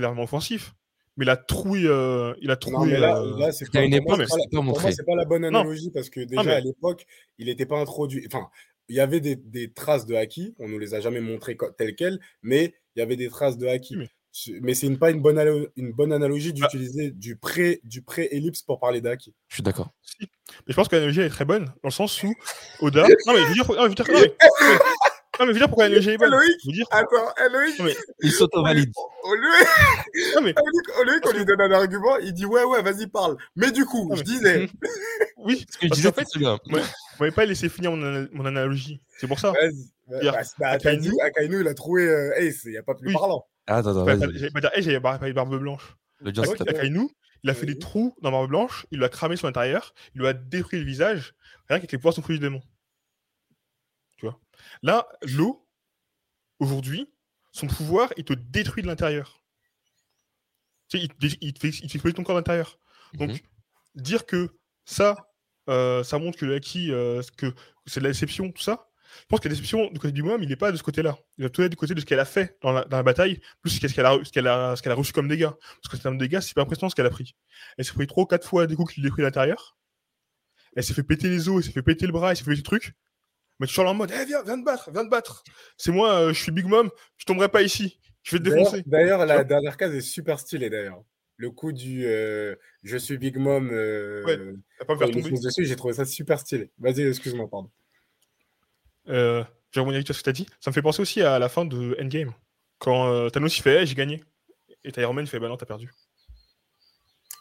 d'armement 0.00 0.22
offensif, 0.24 0.74
mais 1.16 1.24
il 1.24 1.30
a 1.30 1.36
troué, 1.36 1.82
euh, 1.84 2.32
il 2.40 2.50
a 2.50 2.56
mais 2.86 2.98
là, 2.98 3.18
euh, 3.20 3.38
là 3.38 3.52
c'est 3.52 3.70
pas, 3.70 3.82
une 3.82 3.96
pour 3.98 4.16
moi, 4.16 4.24
époque, 4.24 4.26
c'est 4.28 4.30
pas 4.30 4.36
la- 4.36 4.42
c'était 4.42 4.50
pas 4.50 4.56
pour 4.56 4.64
moi, 4.64 4.72
montré. 4.74 4.92
c'est 4.92 5.04
pas 5.06 5.14
la 5.16 5.24
bonne 5.24 5.42
Non. 5.42 5.48
analogie 5.60 5.90
parce 5.92 6.10
que 6.10 6.20
déjà 6.20 6.42
mais- 6.42 6.52
à 6.52 6.60
l'époque, 6.60 7.06
il 7.38 7.46
n'était 7.46 7.66
pas 7.66 7.78
introduit. 7.78 8.24
Enfin, 8.26 8.48
il 8.88 8.96
y 8.96 9.00
avait 9.00 9.20
des, 9.20 9.36
des 9.36 9.72
traces 9.72 10.06
de 10.06 10.14
haki, 10.14 10.54
on 10.58 10.68
nous 10.68 10.78
les 10.78 10.94
a 10.94 11.00
jamais 11.00 11.20
montrées 11.20 11.56
co- 11.56 11.70
telles 11.70 11.94
quelles, 11.94 12.18
mais 12.42 12.74
il 12.96 12.98
y 13.00 13.02
avait 13.02 13.16
des 13.16 13.28
traces 13.28 13.56
de 13.56 13.66
haki. 13.66 13.96
Oui, 13.96 14.08
mais- 14.60 14.74
C'est- 14.74 14.86
une, 14.86 14.98
pas 14.98 15.10
une 15.10 15.20
bonne, 15.20 15.66
une 15.76 15.92
bonne 15.92 16.12
analogie 16.12 16.52
Bah. 16.52 16.66
d'utiliser 16.68 17.10
du 17.10 17.36
pré 17.36 17.80
du 17.84 18.02
pré-ellipse 18.02 18.62
pour 18.62 18.78
parler 18.80 19.00
d'haki. 19.00 19.34
Je 19.48 19.54
suis 19.56 19.62
d'accord. 19.62 19.90
si. 20.02 20.16
Mais 20.20 20.26
je 20.68 20.74
pense 20.74 20.88
que 20.88 20.96
l'analogie 20.96 21.20
est 21.20 21.28
très 21.30 21.44
bonne 21.44 21.64
dans 21.66 21.72
le 21.84 21.90
sens 21.90 22.22
où 22.22 22.32
Oda. 22.80 23.02
non 23.26 23.32
mais 23.34 23.40
je 23.42 23.46
veux 23.48 23.54
dire, 23.54 23.66
non, 23.70 23.74
mais 23.76 23.82
je 23.82 23.88
veux 23.88 23.94
dire, 23.94 24.06
non, 24.08 24.20
mais, 24.20 24.34
non, 25.38 25.46
mais 25.46 25.46
je 25.46 25.52
veux 25.52 25.58
dire 25.58 25.68
pourquoi 25.68 25.84
l'analogie 25.84 26.10
est 26.10 26.18
bonne. 26.18 26.30
Loïc, 26.30 26.56
Je 26.62 26.68
veux 26.68 26.72
dire, 26.74 26.86
Attends, 26.90 27.32
Loïc, 27.52 27.78
non, 27.78 27.84
mais, 27.86 27.96
Il 28.22 28.32
s'auto-valide. 28.32 28.92
au 29.24 29.34
lieu, 29.34 29.48
non, 30.34 30.40
mais 30.42 30.54
lieu 31.04 31.20
qu'on 31.22 31.32
lui 31.32 31.44
donne 31.44 31.60
un 31.60 31.72
argument, 31.72 32.16
il 32.18 32.32
dit 32.32 32.44
ouais, 32.46 32.64
ouais, 32.64 32.82
vas-y, 32.82 33.06
parle. 33.06 33.36
Mais 33.56 33.70
du 33.72 33.84
coup, 33.84 34.08
Non, 34.08 34.16
je 34.16 34.22
disais, 34.22 34.68
oui, 35.38 35.64
Ce 35.70 35.78
que 35.78 35.86
je 35.88 35.92
disais, 35.92 36.10
qu'en 36.12 36.20
fait. 36.20 36.28
Ouais. 36.72 36.80
vous 36.80 37.20
m'avez 37.20 37.32
pas 37.34 37.46
laissé 37.46 37.68
finir 37.68 37.92
mon, 37.92 38.28
mon 38.32 38.44
analogie. 38.44 39.00
C'est 39.18 39.26
pour 39.26 39.38
ça. 39.38 39.52
Bah, 40.08 40.18
bah, 40.58 40.76
Akainu- 40.76 41.12
il 41.60 41.68
a 41.68 41.74
trouvé. 41.74 42.02
euh, 42.08 42.32
hey, 42.36 42.52
il 42.64 42.70
n'y 42.72 42.76
a 42.76 42.82
pas 42.82 42.94
plus 42.94 43.08
Oui. 43.08 43.12
parlant. 43.14 43.46
Ah, 43.66 43.76
Attends, 43.78 43.90
attends, 43.90 44.04
J'avais 44.06 44.18
pas- 44.18 44.26
vas-y. 44.26 44.38
j'avais 44.38 44.50
pas 44.50 44.60
dire, 44.60 44.70
hey, 44.74 44.82
j'avais 44.82 45.00
pas 45.00 45.18
pas 45.18 45.26
les 45.26 45.32
barbes 45.32 45.56
blanches. 45.58 45.96
L'audience, 46.20 46.46
Ah, 46.46 46.50
s'il 46.50 46.58
te 46.58 46.62
ok. 46.62 46.68
plaît. 46.68 46.78
Akainu, 46.78 47.08
il 47.42 47.50
a 47.50 47.54
fait 47.54 47.66
des 47.66 47.72
Vas-y. 47.74 47.78
trous 47.78 48.16
dans 48.22 48.30
Barbe 48.30 48.48
Blanche, 48.48 48.86
il 48.90 48.98
lui 48.98 49.04
a 49.04 49.08
cramé 49.08 49.36
son 49.36 49.46
intérieur, 49.46 49.94
il 50.14 50.20
lui 50.20 50.26
a 50.28 50.32
détruit 50.34 50.78
le 50.80 50.84
visage, 50.84 51.34
rien 51.68 51.78
qu'avec 51.78 51.92
les 51.92 51.98
pouvoirs 51.98 52.14
son 52.14 52.22
fruit 52.22 52.36
du 52.36 52.40
démon. 52.40 52.60
Tu 54.18 54.26
vois? 54.26 54.38
Là, 54.82 55.08
l'eau, 55.22 55.66
aujourd'hui, 56.58 57.12
son 57.52 57.66
pouvoir, 57.66 58.12
il 58.16 58.24
te 58.24 58.32
détruit 58.34 58.82
de 58.82 58.88
l'intérieur. 58.88 59.42
Tu 60.88 60.98
sais, 60.98 61.04
il, 61.04 61.08
te 61.08 61.36
il 61.40 61.58
fait, 61.58 61.68
il 61.68 61.82
te 61.82 61.88
fait 61.88 61.94
exploser 61.96 62.14
ton 62.14 62.24
corps 62.24 62.36
d'intérieur. 62.36 62.78
Donc, 63.14 63.30
Mhm. 63.30 63.38
dire 64.02 64.26
que 64.26 64.58
ça, 64.84 65.30
euh, 65.68 66.02
ça 66.04 66.18
montre 66.18 66.38
que 66.38 66.46
le 66.46 66.54
Haki, 66.56 66.92
euh, 66.92 67.22
que 67.36 67.54
c'est 67.86 68.00
de 68.00 68.04
la 68.04 68.10
déception, 68.10 68.52
tout 68.52 68.62
ça, 68.62 68.89
je 69.20 69.26
pense 69.28 69.40
que 69.40 69.48
la 69.48 69.54
déception 69.54 69.90
du 69.90 69.98
côté 69.98 70.12
du 70.12 70.22
Moam, 70.22 70.42
il 70.42 70.48
n'est 70.48 70.56
pas 70.56 70.72
de 70.72 70.76
ce 70.76 70.82
côté-là. 70.82 71.18
Il 71.38 71.44
va 71.44 71.48
plutôt 71.50 71.62
être 71.64 71.70
du 71.70 71.76
côté 71.76 71.94
de 71.94 72.00
ce 72.00 72.06
qu'elle 72.06 72.20
a 72.20 72.24
fait 72.24 72.56
dans 72.62 72.72
la, 72.72 72.84
dans 72.84 72.96
la 72.96 73.02
bataille, 73.02 73.40
plus 73.62 73.70
ce 73.70 73.80
qu'elle 73.80 74.46
a, 74.46 74.72
a, 74.72 74.74
a 74.74 74.94
reçu 74.94 75.12
comme 75.12 75.28
dégâts. 75.28 75.48
Parce 75.50 75.88
que 75.90 75.96
c'est 75.96 76.08
un 76.08 76.14
dégâts, 76.14 76.40
c'est 76.40 76.54
pas 76.54 76.62
impressionnant 76.62 76.90
ce 76.90 76.94
qu'elle 76.94 77.06
a 77.06 77.10
pris. 77.10 77.34
Elle 77.76 77.84
s'est 77.84 77.92
pris 77.92 78.06
3 78.06 78.22
ou 78.24 78.26
4 78.26 78.46
fois 78.46 78.66
des 78.66 78.76
coups 78.76 78.94
qui 78.94 79.00
lui 79.00 79.08
détruit 79.08 79.24
l'intérieur. 79.24 79.76
Elle 80.76 80.84
s'est 80.84 80.94
fait 80.94 81.02
péter 81.02 81.28
les 81.28 81.48
os, 81.48 81.56
elle 81.58 81.64
s'est 81.64 81.72
fait 81.72 81.82
péter 81.82 82.06
le 82.06 82.12
bras, 82.12 82.30
elle 82.30 82.36
s'est 82.36 82.44
fait 82.44 82.50
péter 82.50 82.60
le 82.60 82.64
truc. 82.64 82.92
Mais 83.58 83.66
toujours 83.66 83.86
en 83.88 83.94
mode, 83.94 84.10
Eh, 84.14 84.24
viens, 84.24 84.42
viens 84.42 84.58
te 84.58 84.64
battre, 84.64 84.90
viens 84.92 85.04
te 85.04 85.10
battre. 85.10 85.42
C'est 85.76 85.92
moi, 85.92 86.14
euh, 86.14 86.32
je 86.32 86.42
suis 86.42 86.52
Big 86.52 86.64
Mom, 86.66 86.88
je 87.16 87.24
tomberai 87.24 87.48
pas 87.48 87.62
ici. 87.62 87.98
Je 88.22 88.36
vais 88.36 88.42
te 88.42 88.48
défoncer. 88.48 88.82
D'ailleurs, 88.86 89.26
la 89.26 89.44
dernière 89.44 89.76
case 89.76 89.94
est 89.94 90.00
super 90.00 90.38
stylée 90.38 90.70
d'ailleurs. 90.70 91.02
Le 91.36 91.50
coup 91.50 91.72
du 91.72 92.04
euh, 92.04 92.54
je 92.82 92.96
suis 92.98 93.16
Big 93.18 93.36
Mom, 93.38 93.70
euh, 93.72 94.22
Ouais, 94.24 94.36
pas 94.86 94.94
me 94.94 94.98
faire 94.98 95.10
tomber. 95.10 95.30
dessus, 95.30 95.64
j'ai 95.64 95.76
trouvé 95.76 95.94
ça 95.94 96.04
super 96.04 96.38
stylé. 96.38 96.70
Vas-y, 96.78 97.02
excuse-moi, 97.02 97.48
pardon. 97.50 97.70
Euh, 99.10 99.44
je 99.70 99.78
vais 99.78 99.80
rebondir 99.80 99.96
avec 99.98 100.08
ce 100.08 100.12
que 100.18 100.22
tu 100.24 100.30
as 100.30 100.32
dit? 100.32 100.46
Ça 100.60 100.70
me 100.70 100.74
fait 100.74 100.82
penser 100.82 101.02
aussi 101.02 101.22
à 101.22 101.38
la 101.38 101.48
fin 101.48 101.64
de 101.64 101.96
Endgame. 102.00 102.32
Quand 102.78 103.12
euh, 103.12 103.28
Thanos 103.28 103.56
il 103.58 103.62
fait 103.62 103.84
j'ai 103.86 103.94
gagné. 103.94 104.24
Et 104.84 104.92
Iron 105.00 105.12
Man 105.12 105.24
il 105.24 105.28
fait 105.28 105.38
bah 105.38 105.48
non, 105.48 105.56
t'as 105.56 105.66
perdu. 105.66 105.90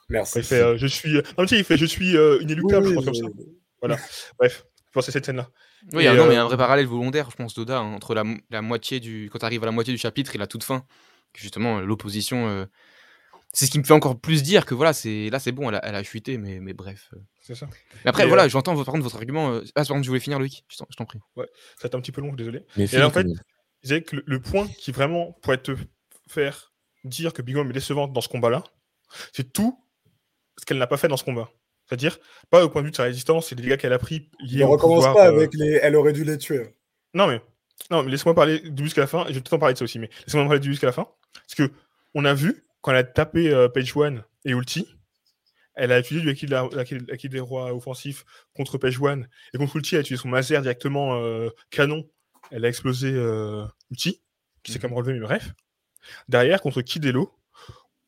Merci. 0.10 0.40
Il 0.40 0.44
fait 0.44 0.62
euh, 0.62 0.78
je 0.78 0.88
suis. 0.88 1.14
Non, 1.14 1.46
tu 1.46 1.48
sais, 1.50 1.58
il 1.60 1.64
fait 1.64 1.78
je 1.78 1.86
suis 1.86 2.18
euh, 2.18 2.42
inéluctable, 2.42 2.88
Oui, 2.88 2.90
je 2.90 2.96
pense 2.96 3.06
oui, 3.06 3.22
comme 3.22 3.32
ça. 3.32 3.38
oui. 3.84 3.96
Bref, 4.38 4.66
je 4.88 4.92
pense 4.92 5.08
à 5.08 5.12
cette 5.12 5.26
scène-là. 5.26 5.50
Oui, 5.94 6.04
Et, 6.04 6.08
non, 6.08 6.26
mais 6.26 6.34
il 6.34 6.36
y 6.36 6.38
euh, 6.38 6.42
a 6.42 6.44
un 6.44 6.48
vrai 6.48 6.58
parallèle 6.58 6.88
volontaire, 6.88 7.30
je 7.32 7.36
pense, 7.36 7.54
d'Oda, 7.54 7.78
hein, 7.80 7.94
entre 7.94 8.14
la, 8.16 8.24
mo- 8.24 8.38
la 8.50 8.62
moitié 8.62 9.00
du. 9.00 9.30
Quand 9.32 9.40
tu 9.40 9.46
arrives 9.46 9.64
à 9.64 9.68
la 9.68 9.72
moitié 9.72 9.94
du 9.94 10.00
chapitre 10.00 10.36
et 10.36 10.38
la 10.38 10.48
toute 10.48 10.64
fin. 10.64 10.84
Justement, 11.36 11.78
euh, 11.78 11.82
l'opposition. 11.86 12.68
Euh, 13.50 13.52
C'est 13.54 13.66
ce 13.66 13.72
qui 13.72 13.80
me 13.80 13.84
fait 13.84 13.94
encore 13.94 14.20
plus 14.20 14.44
dire 14.44 14.66
que 14.66 14.74
voilà, 14.76 14.94
c'est 14.94 15.30
là 15.30 15.40
c'est 15.40 15.52
bon, 15.52 15.70
elle 15.70 15.76
a, 15.76 15.86
elle 15.86 15.96
a 15.96 16.04
chuté, 16.04 16.38
mais, 16.38 16.60
mais 16.60 16.74
bref. 16.74 17.10
euh. 17.14 17.20
C'est 17.42 17.56
ça. 17.56 17.68
Mais 18.06 18.10
après, 18.10 18.24
Et, 18.24 18.28
voilà, 18.28 18.48
j'entends 18.48 18.76
par 18.76 18.86
contre 18.86 19.04
votre 19.04 19.16
argument. 19.16 19.52
euh, 19.54 19.62
Ah, 19.76 19.84
par 19.84 19.88
contre, 19.88 20.04
je 20.04 20.10
voulais 20.10 20.20
finir, 20.20 20.38
Loïc, 20.40 20.66
je 20.70 20.78
t'en 20.96 21.06
prie. 21.06 21.20
Ça 21.36 21.42
va 21.42 21.46
être 21.88 21.96
un 21.96 22.02
petit 22.02 22.12
peu 22.12 22.22
long, 22.22 22.34
désolé. 22.34 22.64
Mais 22.78 22.86
Et 22.86 22.98
là, 22.98 23.08
en 23.08 23.12
fait, 23.12 23.26
je 23.28 23.34
disais 23.84 24.02
que 24.04 24.18
le, 24.18 24.24
le 24.26 24.40
point 24.42 24.68
qui 24.68 24.92
vraiment 24.92 25.34
pourrait 25.42 25.58
te 25.58 25.76
faire 26.28 26.74
dire 27.04 27.34
que 27.34 27.42
Big 27.42 27.56
Mom 27.56 27.70
est 27.70 27.74
décevante 27.74 28.14
dans 28.14 28.22
ce 28.22 28.30
combat-là, 28.30 28.64
c'est 29.34 29.52
tout 29.52 29.84
ce 30.60 30.66
qu'elle 30.66 30.78
n'a 30.78 30.86
pas 30.88 30.98
fait 30.98 31.08
dans 31.08 31.18
ce 31.18 31.24
combat. 31.24 31.50
C'est-à-dire, 31.88 32.20
pas 32.52 32.64
au 32.64 32.70
point 32.70 32.82
de 32.84 32.88
vue 32.88 32.92
de 32.92 32.96
sa 32.96 33.04
résistance 33.04 33.52
et 33.52 33.56
des 33.56 33.64
dégâts 33.64 33.78
qu'elle 33.78 33.94
a 33.94 33.98
pris 33.98 34.30
liés 34.42 34.60
Ne 34.60 34.66
au 34.66 34.70
recommence 34.72 34.98
pouvoir, 35.06 35.16
pas 35.16 35.28
euh, 35.32 35.36
avec 35.36 35.56
les. 35.56 35.80
Elle 35.82 35.96
aurait 35.96 36.14
dû 36.14 36.24
les 36.24 36.38
tuer. 36.38 36.76
Non, 37.16 37.26
mais, 37.26 37.42
non, 37.90 38.04
mais 38.04 38.12
laisse-moi 38.12 38.36
parler 38.36 38.60
du 38.60 38.84
jusqu'à 38.84 39.02
la 39.02 39.08
fin, 39.08 39.24
je 39.28 39.34
vais 39.34 39.40
peut-être 39.40 39.54
en 39.54 39.60
parler 39.60 39.74
de 39.74 39.80
ça 39.80 39.86
aussi, 39.86 39.98
mais 39.98 40.10
laisse-moi 40.28 40.44
parler 40.44 40.60
du 40.60 40.70
jusqu'à 40.70 40.86
la 40.86 40.94
fin. 40.94 41.08
Parce 41.34 41.56
que 41.56 41.72
on 42.14 42.26
a 42.26 42.36
vu, 42.36 42.64
quand 42.82 42.92
elle 42.92 42.98
a 42.98 43.04
tapé 43.04 43.50
euh, 43.50 43.68
Page 43.70 43.96
One 43.96 44.24
et 44.46 44.52
Ulti, 44.52 44.88
elle 45.76 45.92
a 45.92 46.00
utilisé 46.00 46.34
du 46.34 47.30
des 47.30 47.40
rois 47.40 47.74
offensifs 47.74 48.26
contre 48.54 48.78
Page 48.78 49.00
One, 49.02 49.28
et 49.54 49.58
contre 49.58 49.78
Ulti, 49.78 49.96
elle 49.96 50.00
a 50.00 50.02
utilisé 50.02 50.22
son 50.22 50.30
Mazer 50.30 50.62
directement 50.62 51.22
euh, 51.22 51.50
canon. 51.70 52.10
Elle 52.52 52.66
a 52.66 52.68
explosé 52.68 53.12
euh, 53.14 53.66
Ulti, 53.92 54.22
qui 54.64 54.72
s'est 54.72 54.80
quand 54.80 54.90
même 54.90 54.98
relevé, 54.98 55.14
mais 55.14 55.26
bref. 55.26 55.54
Derrière, 56.28 56.62
contre 56.62 56.82
Kidelo, 56.82 57.32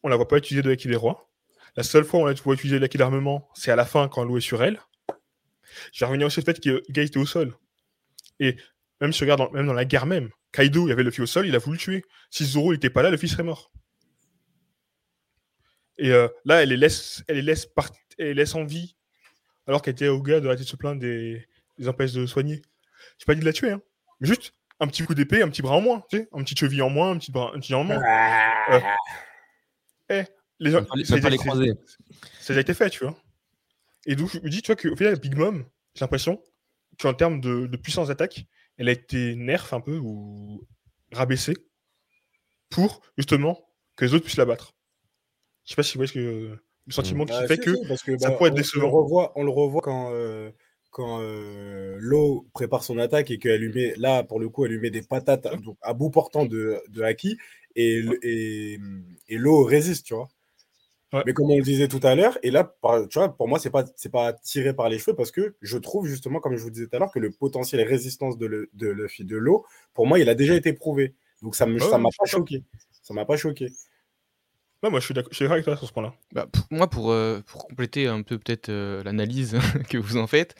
on 0.04 0.10
la 0.10 0.16
voit 0.16 0.28
pas 0.28 0.38
utiliser 0.38 0.64
de 0.64 0.72
Haki 0.72 0.88
des 0.88 0.96
rois. 0.96 1.30
La 1.76 1.84
seule 1.84 2.04
fois 2.04 2.20
où 2.20 2.24
on 2.24 2.26
la 2.26 2.34
voit 2.34 2.54
utiliser 2.54 2.80
l'Haki 2.80 2.98
d'armement, 2.98 3.48
c'est 3.54 3.72
à 3.72 3.76
la 3.76 3.86
fin, 3.86 4.10
quand 4.10 4.24
l'eau 4.24 4.38
est 4.38 4.42
sur 4.42 4.62
elle. 4.64 4.82
Je 5.94 6.02
vais 6.02 6.08
revenir 6.08 6.28
aussi 6.28 6.40
au 6.40 6.44
fait 6.44 6.60
que 6.60 6.70
le 6.70 6.84
gars 6.90 7.04
était 7.04 7.18
au 7.18 7.26
sol. 7.26 7.56
Et 8.40 8.58
même 9.00 9.14
si 9.14 9.20
tu 9.20 9.24
regardes 9.24 9.40
dans, 9.40 9.52
même 9.52 9.68
dans 9.68 9.74
la 9.74 9.86
guerre 9.86 10.06
même, 10.06 10.32
Kaido, 10.52 10.88
il 10.88 10.90
y 10.90 10.92
avait 10.92 11.04
Luffy 11.04 11.22
au 11.22 11.26
sol, 11.26 11.48
il 11.48 11.56
a 11.56 11.60
voulu 11.60 11.78
le 11.78 11.82
tuer. 11.82 12.06
Si 12.30 12.44
Zoro 12.44 12.74
n'était 12.74 12.90
pas 12.90 13.02
là, 13.02 13.10
Luffy 13.10 13.30
serait 13.30 13.44
mort. 13.44 13.72
Et 16.04 16.10
euh, 16.12 16.28
là, 16.46 16.64
elle 16.64 16.70
les 16.70 16.78
laisse, 16.78 17.24
elle 17.28 17.36
les 17.36 17.42
laisse, 17.44 17.66
part- 17.68 17.92
elle 18.18 18.28
les 18.28 18.34
laisse 18.34 18.56
en 18.56 18.64
vie, 18.66 18.96
alors 19.68 19.82
qu'elle 19.84 19.94
était 19.94 20.08
au 20.08 20.22
gars 20.22 20.40
de 20.40 20.48
arrêter 20.48 20.64
de 20.64 20.68
se 20.68 20.76
plaindre 20.76 21.00
des, 21.00 21.48
des 21.78 21.88
empêches 21.88 22.14
de 22.14 22.26
soigner. 22.26 22.62
J'ai 23.20 23.26
pas 23.26 23.36
dit 23.36 23.42
de 23.42 23.46
la 23.46 23.54
tuer, 23.54 23.70
hein. 23.72 23.82
Mais 24.20 24.28
juste 24.28 24.54
un 24.80 24.88
petit 24.88 25.04
coup 25.04 25.14
d'épée, 25.14 25.44
un 25.44 25.50
petit 25.50 25.62
bras 25.62 25.76
en 25.76 25.82
moins, 25.82 26.04
tu 26.10 26.18
sais, 26.18 26.28
un 26.32 26.44
petit 26.44 26.56
cheville 26.56 26.82
en 26.82 26.90
moins, 26.90 27.12
un 27.12 27.18
petit 27.20 27.32
bras, 27.32 27.52
un 27.54 27.60
petit 27.60 27.74
en 27.76 27.84
moins. 27.84 28.02
Ah, 28.04 28.88
Les, 30.10 30.72
Même 30.72 30.86
pas 31.22 31.30
les- 31.30 31.38
croiser. 31.38 31.72
ça 32.40 32.54
a 32.54 32.56
déjà 32.56 32.62
été 32.62 32.74
fait, 32.74 32.90
tu 32.90 33.04
vois. 33.04 33.16
Et 34.06 34.16
donc, 34.16 34.30
je 34.34 34.40
me 34.40 34.50
dis, 34.50 34.62
tu 34.62 34.68
vois, 34.72 34.76
qu'au 34.76 34.96
final, 34.96 35.20
Big 35.20 35.36
Mom, 35.36 35.66
j'ai 35.96 36.02
l'impression 36.02 36.42
qu'en 37.00 37.14
termes 37.14 37.40
de, 37.42 37.68
de 37.68 37.78
puissance 37.78 38.08
d'attaque, 38.10 38.46
elle 38.78 38.90
a 38.90 38.92
été 38.92 39.36
nerf 39.36 39.74
un 39.74 39.82
peu 39.82 39.98
ou 39.98 40.68
rabaissée 41.12 41.56
pour 42.70 43.02
justement 43.18 43.68
que 43.96 44.06
les 44.06 44.14
autres 44.14 44.26
puissent 44.26 44.38
la 44.38 44.46
battre. 44.46 44.74
Je 45.66 45.70
sais 45.70 45.76
pas 45.76 45.84
si 45.84 45.94
vous 45.94 46.00
voyez 46.00 46.08
ce 46.08 46.14
que, 46.14 46.58
le 46.88 46.94
sentiment 46.94 47.26
qui 47.26 47.32
bah, 47.32 47.48
fait 47.48 47.56
si, 47.56 47.62
que 47.62 47.76
si, 47.76 47.88
parce 47.88 48.04
que, 48.04 48.18
ça 48.18 48.30
bah, 48.30 48.36
pourrait 48.36 48.50
être 48.50 48.56
on- 48.56 48.58
décevant. 48.58 48.88
On 48.88 48.90
le 48.90 48.96
revoit, 48.96 49.32
on 49.36 49.44
le 49.44 49.52
revoit 49.52 49.82
quand, 49.82 50.12
euh, 50.14 50.52
quand 50.90 51.20
euh, 51.22 52.40
prépare 52.54 52.84
son 52.84 52.98
attaque 52.98 53.32
et 53.32 53.38
qu'elle 53.38 53.62
lui 53.62 53.74
met, 53.74 53.94
là, 53.98 54.24
pour 54.24 54.40
le 54.40 54.50
coup, 54.50 54.66
elle 54.66 54.72
lui 54.72 54.80
met 54.80 54.90
des 54.92 55.02
patates 55.02 55.46
à, 55.46 55.56
donc, 55.56 55.78
à 55.82 55.94
bout 55.94 56.10
portant 56.10 56.46
de, 56.46 56.82
de 56.90 57.02
Haki 57.02 57.38
et, 57.76 58.04
et, 58.24 58.80
et 59.30 59.38
résiste, 59.40 60.06
tu 60.06 60.14
vois. 60.14 60.30
Ouais. 61.14 61.24
Mais 61.26 61.34
comme 61.34 61.52
on 61.52 61.58
le 61.58 61.64
disait 61.64 61.90
tout 61.90 62.00
à 62.04 62.16
l'heure, 62.16 62.38
et 62.42 62.52
là, 62.52 62.74
tu 63.10 63.20
vois, 63.20 63.36
pour 63.36 63.50
moi, 63.50 63.60
c'est 63.60 63.70
pas, 63.70 63.84
c'est 63.98 64.12
pas 64.12 64.32
tiré 64.32 64.74
par 64.74 64.88
les 64.88 64.98
cheveux 64.98 65.16
parce 65.16 65.32
que 65.32 65.56
je 65.62 65.78
trouve 65.78 66.08
justement, 66.08 66.40
comme 66.40 66.56
je 66.56 66.64
vous 66.64 66.70
disais 66.70 66.88
tout 66.88 66.96
à 66.96 67.00
l'heure, 67.00 67.12
que 67.12 67.20
le 67.20 67.32
potentiel 67.32 67.86
résistance 67.86 68.38
de, 68.38 68.46
le, 68.46 68.70
de 68.74 68.88
Luffy 68.88 69.26
de 69.26 69.36
l'eau, 69.36 69.66
pour 69.94 70.08
moi, 70.08 70.20
il 70.20 70.30
a 70.30 70.36
déjà 70.36 70.56
été 70.56 70.72
prouvé. 70.72 71.14
Donc 71.42 71.56
ça 71.56 71.66
ne 71.66 71.74
Ouais, 71.74 71.80
ça 71.80 71.98
m'a 71.98 72.10
pas 72.18 72.26
choqué. 72.26 72.64
Ça 73.02 73.14
m'a 73.14 73.26
pas 73.26 73.36
choqué. 73.36 73.72
Moi, 74.90 75.00
je 75.00 75.06
suis 75.06 75.14
d'accord 75.14 75.52
avec 75.52 75.64
toi 75.66 75.78
sur 75.78 75.88
ce 75.88 75.94
point-là. 75.94 76.14
Bah, 76.32 76.48
moi, 76.72 76.90
pour, 76.90 77.12
euh, 77.12 77.42
pour 77.46 77.68
compléter 77.68 78.08
un 78.08 78.24
peu 78.24 78.40
peut-être 78.40 78.70
euh, 78.70 79.04
l'analyse 79.04 79.58
que 79.90 79.98
vous 79.98 80.18
en 80.18 80.26
faites, 80.26 80.56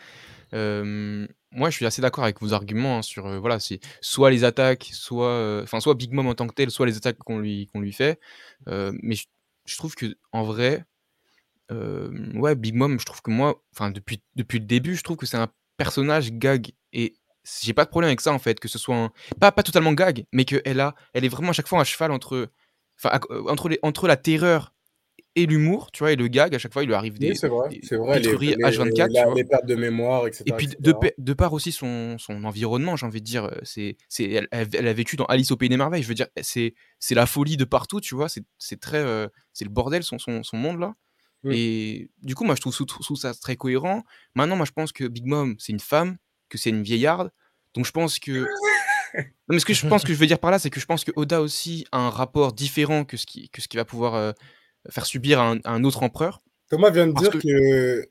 euh, 0.54 1.28
moi, 1.52 1.70
je 1.70 1.76
suis 1.76 1.86
assez 1.86 2.02
d'accord 2.02 2.24
avec 2.24 2.40
vos 2.40 2.54
arguments 2.54 3.00
hein, 3.00 3.02
sur, 3.02 3.40
voilà, 3.40 3.60
c'est 3.60 3.80
soit 4.00 4.30
les 4.30 4.44
attaques, 4.44 4.90
soit, 4.94 5.62
enfin, 5.64 5.80
soit 5.80 5.96
Big 5.96 6.12
Mom 6.12 6.28
en 6.28 6.36
tant 6.36 6.48
que 6.48 6.54
tel, 6.54 6.70
soit 6.70 6.86
les 6.86 6.98
attaques 6.98 7.18
qu'on 7.18 7.40
lui, 7.40 7.68
qu'on 7.68 7.82
lui 7.82 7.94
fait. 7.94 8.20
Mais 8.68 9.16
je, 9.66 9.78
trouve 9.78 9.96
que 9.96 10.16
en 10.32 10.44
vrai, 10.44 10.86
ouais, 11.72 12.56
Big 12.56 12.76
Mom, 12.76 13.00
je 13.00 13.06
trouve 13.06 13.22
que 13.22 13.32
moi, 13.32 13.64
enfin, 13.74 13.90
depuis, 13.90 14.22
depuis 14.36 14.60
le 14.60 14.66
début, 14.66 14.96
je 14.96 15.04
trouve 15.04 15.18
que 15.18 15.26
c'est 15.26 15.38
un 15.38 15.50
personnage 15.78 16.32
gag 16.32 16.72
et 16.94 17.16
j'ai 17.62 17.74
pas 17.74 17.86
de 17.86 17.90
problème 17.90 18.10
avec 18.10 18.22
ça 18.22 18.32
en 18.34 18.40
fait, 18.40 18.60
que 18.60 18.68
ce 18.68 18.78
soit 18.78 18.96
un- 18.96 19.12
pas, 19.40 19.52
pas 19.52 19.64
totalement 19.64 19.94
gag, 19.94 20.26
mais 20.32 20.46
qu'elle 20.46 20.80
a, 20.80 20.96
elle 21.14 21.26
est 21.26 21.30
vraiment 21.30 21.50
à 21.50 21.54
chaque 21.54 21.68
fois 21.68 21.82
à 21.82 21.84
cheval 21.84 22.12
entre, 22.12 22.50
enfin, 23.04 23.20
euh, 23.32 23.44
entre, 23.50 23.70
les, 23.70 23.80
entre 23.84 24.08
la 24.08 24.18
terreur 24.18 24.74
et 25.36 25.46
l'humour, 25.46 25.92
tu 25.92 26.00
vois, 26.00 26.12
et 26.12 26.16
le 26.18 26.28
gag, 26.28 26.54
à 26.54 26.60
chaque 26.60 26.74
fois, 26.74 26.84
il 26.84 26.88
lui 26.88 26.94
arrive 26.94 27.18
des, 27.18 27.30
Oui, 27.30 27.36
c'est 27.38 27.48
vrai. 27.48 27.70
des- 27.70 27.80
C'est 27.84 27.96
vrai. 27.96 28.20
des 28.20 28.36
Les, 28.38 28.56
les- 28.56 28.64
H24, 28.64 29.08
tu 29.08 29.14
la- 29.14 29.26
vois. 29.26 29.36
les 29.36 29.44
pertes 29.46 29.66
de 29.66 29.76
mémoire, 29.76 30.28
etc. 30.28 30.44
Et 30.48 30.52
puis 30.54 30.66
etc. 30.66 30.78
de, 30.82 30.92
pa- 30.92 31.14
de 31.18 31.34
par 31.34 31.54
aussi 31.54 31.72
son, 31.72 32.18
son 32.18 32.44
environnement, 32.44 32.98
j'ai 32.98 33.06
envie 33.06 33.22
de 33.22 33.26
dire, 33.26 33.46
euh, 33.46 33.52
c'est, 33.64 33.96
c'est, 34.10 34.30
elle, 34.30 34.48
elle- 34.52 34.68
elle 34.74 34.88
a 34.88 34.94
vécu 34.94 35.16
dans 35.16 35.26
Alice 35.26 35.52
au 35.52 35.56
pays 35.58 35.70
des 35.70 35.78
merveilles. 35.78 36.04
Je 36.04 36.08
veux 36.10 36.14
dire, 36.16 36.28
c'est, 36.42 36.74
c'est 37.00 37.16
la 37.16 37.26
folie 37.28 37.56
de 37.56 37.64
partout, 37.64 38.02
tu 38.02 38.14
vois. 38.14 38.28
C'est, 38.28 38.44
c'est 38.58 38.80
très, 38.80 38.98
euh, 38.98 39.28
c'est 39.54 39.64
le 39.64 39.72
bordel 39.72 40.04
son, 40.04 40.20
son, 40.20 40.44
son 40.44 40.58
monde 40.58 40.80
là. 40.80 40.96
Mm. 41.44 41.52
Et 41.54 42.10
du 42.22 42.36
coup, 42.36 42.44
moi, 42.44 42.56
je 42.56 42.62
trouve, 42.62 42.76
je 42.78 42.84
trouve 42.84 43.18
ça 43.18 43.34
très 43.34 43.56
cohérent. 43.56 44.04
Maintenant, 44.36 44.58
moi, 44.58 44.66
je 44.66 44.72
pense 44.74 44.92
que 44.92 45.06
Big 45.06 45.26
Mom, 45.26 45.56
c'est 45.60 45.72
une 45.72 45.80
femme, 45.80 46.18
que 46.50 46.58
c'est 46.58 46.70
une 46.72 46.84
vieillarde. 46.84 47.32
Donc, 47.74 47.86
je 47.86 47.92
pense 47.92 48.20
que. 48.20 48.46
Non, 49.16 49.24
mais 49.50 49.60
ce 49.60 49.66
que 49.66 49.74
je 49.74 49.86
pense 49.88 50.04
que 50.04 50.14
je 50.14 50.18
veux 50.18 50.28
dire 50.28 50.40
par 50.40 50.52
là, 50.52 50.60
c'est 50.60 50.70
que 50.70 50.80
je 50.80 50.86
pense 50.86 51.04
que 51.04 51.12
Oda 51.16 51.42
aussi 51.42 51.86
a 51.92 52.00
un 52.00 52.10
rapport 52.10 52.54
différent 52.54 53.04
que 53.06 53.18
ce 53.18 53.26
qui, 53.26 53.50
que 53.50 53.62
ce 53.62 53.68
qui 53.68 53.78
va 53.78 53.86
pouvoir 53.86 54.16
euh, 54.16 54.32
faire 54.90 55.06
subir 55.06 55.40
à 55.40 55.52
un, 55.52 55.58
à 55.64 55.72
un 55.72 55.84
autre 55.84 56.04
empereur. 56.04 56.42
Thomas 56.70 56.90
vient 56.90 57.08
de 57.08 57.14
dire 57.14 57.32
que... 57.32 58.08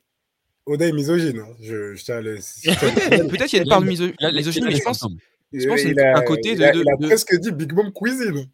Oda 0.66 0.86
est 0.86 0.92
misogyne. 0.92 1.38
hein. 1.40 1.48
Je, 1.62 1.94
je 1.94 2.04
tiens 2.04 2.16
à 2.16 2.20
le. 2.20 2.34
Peut-être 2.64 3.00
signaler. 3.00 3.28
peut-être 3.28 3.52
il 3.52 3.56
y 3.56 3.58
a 3.58 3.62
une 3.62 3.66
Il 3.66 3.72
a 3.72 3.74
part 3.74 3.82
de 3.82 3.86
miso- 3.88 4.04
Il 4.20 4.26
a 4.26 4.30
il 4.30 4.38
a 4.38 4.66
mais 4.66 4.76
je 4.76 4.82
pense, 4.82 5.06
je 5.52 5.66
pense 5.66 5.80
il 5.80 5.86
qu'il 5.88 5.96
y 5.96 6.00
a 6.00 6.14
a, 6.16 6.18
un 6.18 6.22
côté 6.22 6.52
il 6.52 6.58
de- 6.58 6.62
a- 6.64 6.72
de- 6.72 6.80
il 6.82 6.88
a 6.90 6.96
de- 6.96 7.06
presque 7.06 7.34
dit 7.40 7.50
Big 7.50 7.72
Mom 7.72 7.90
Cuisine. 7.92 8.46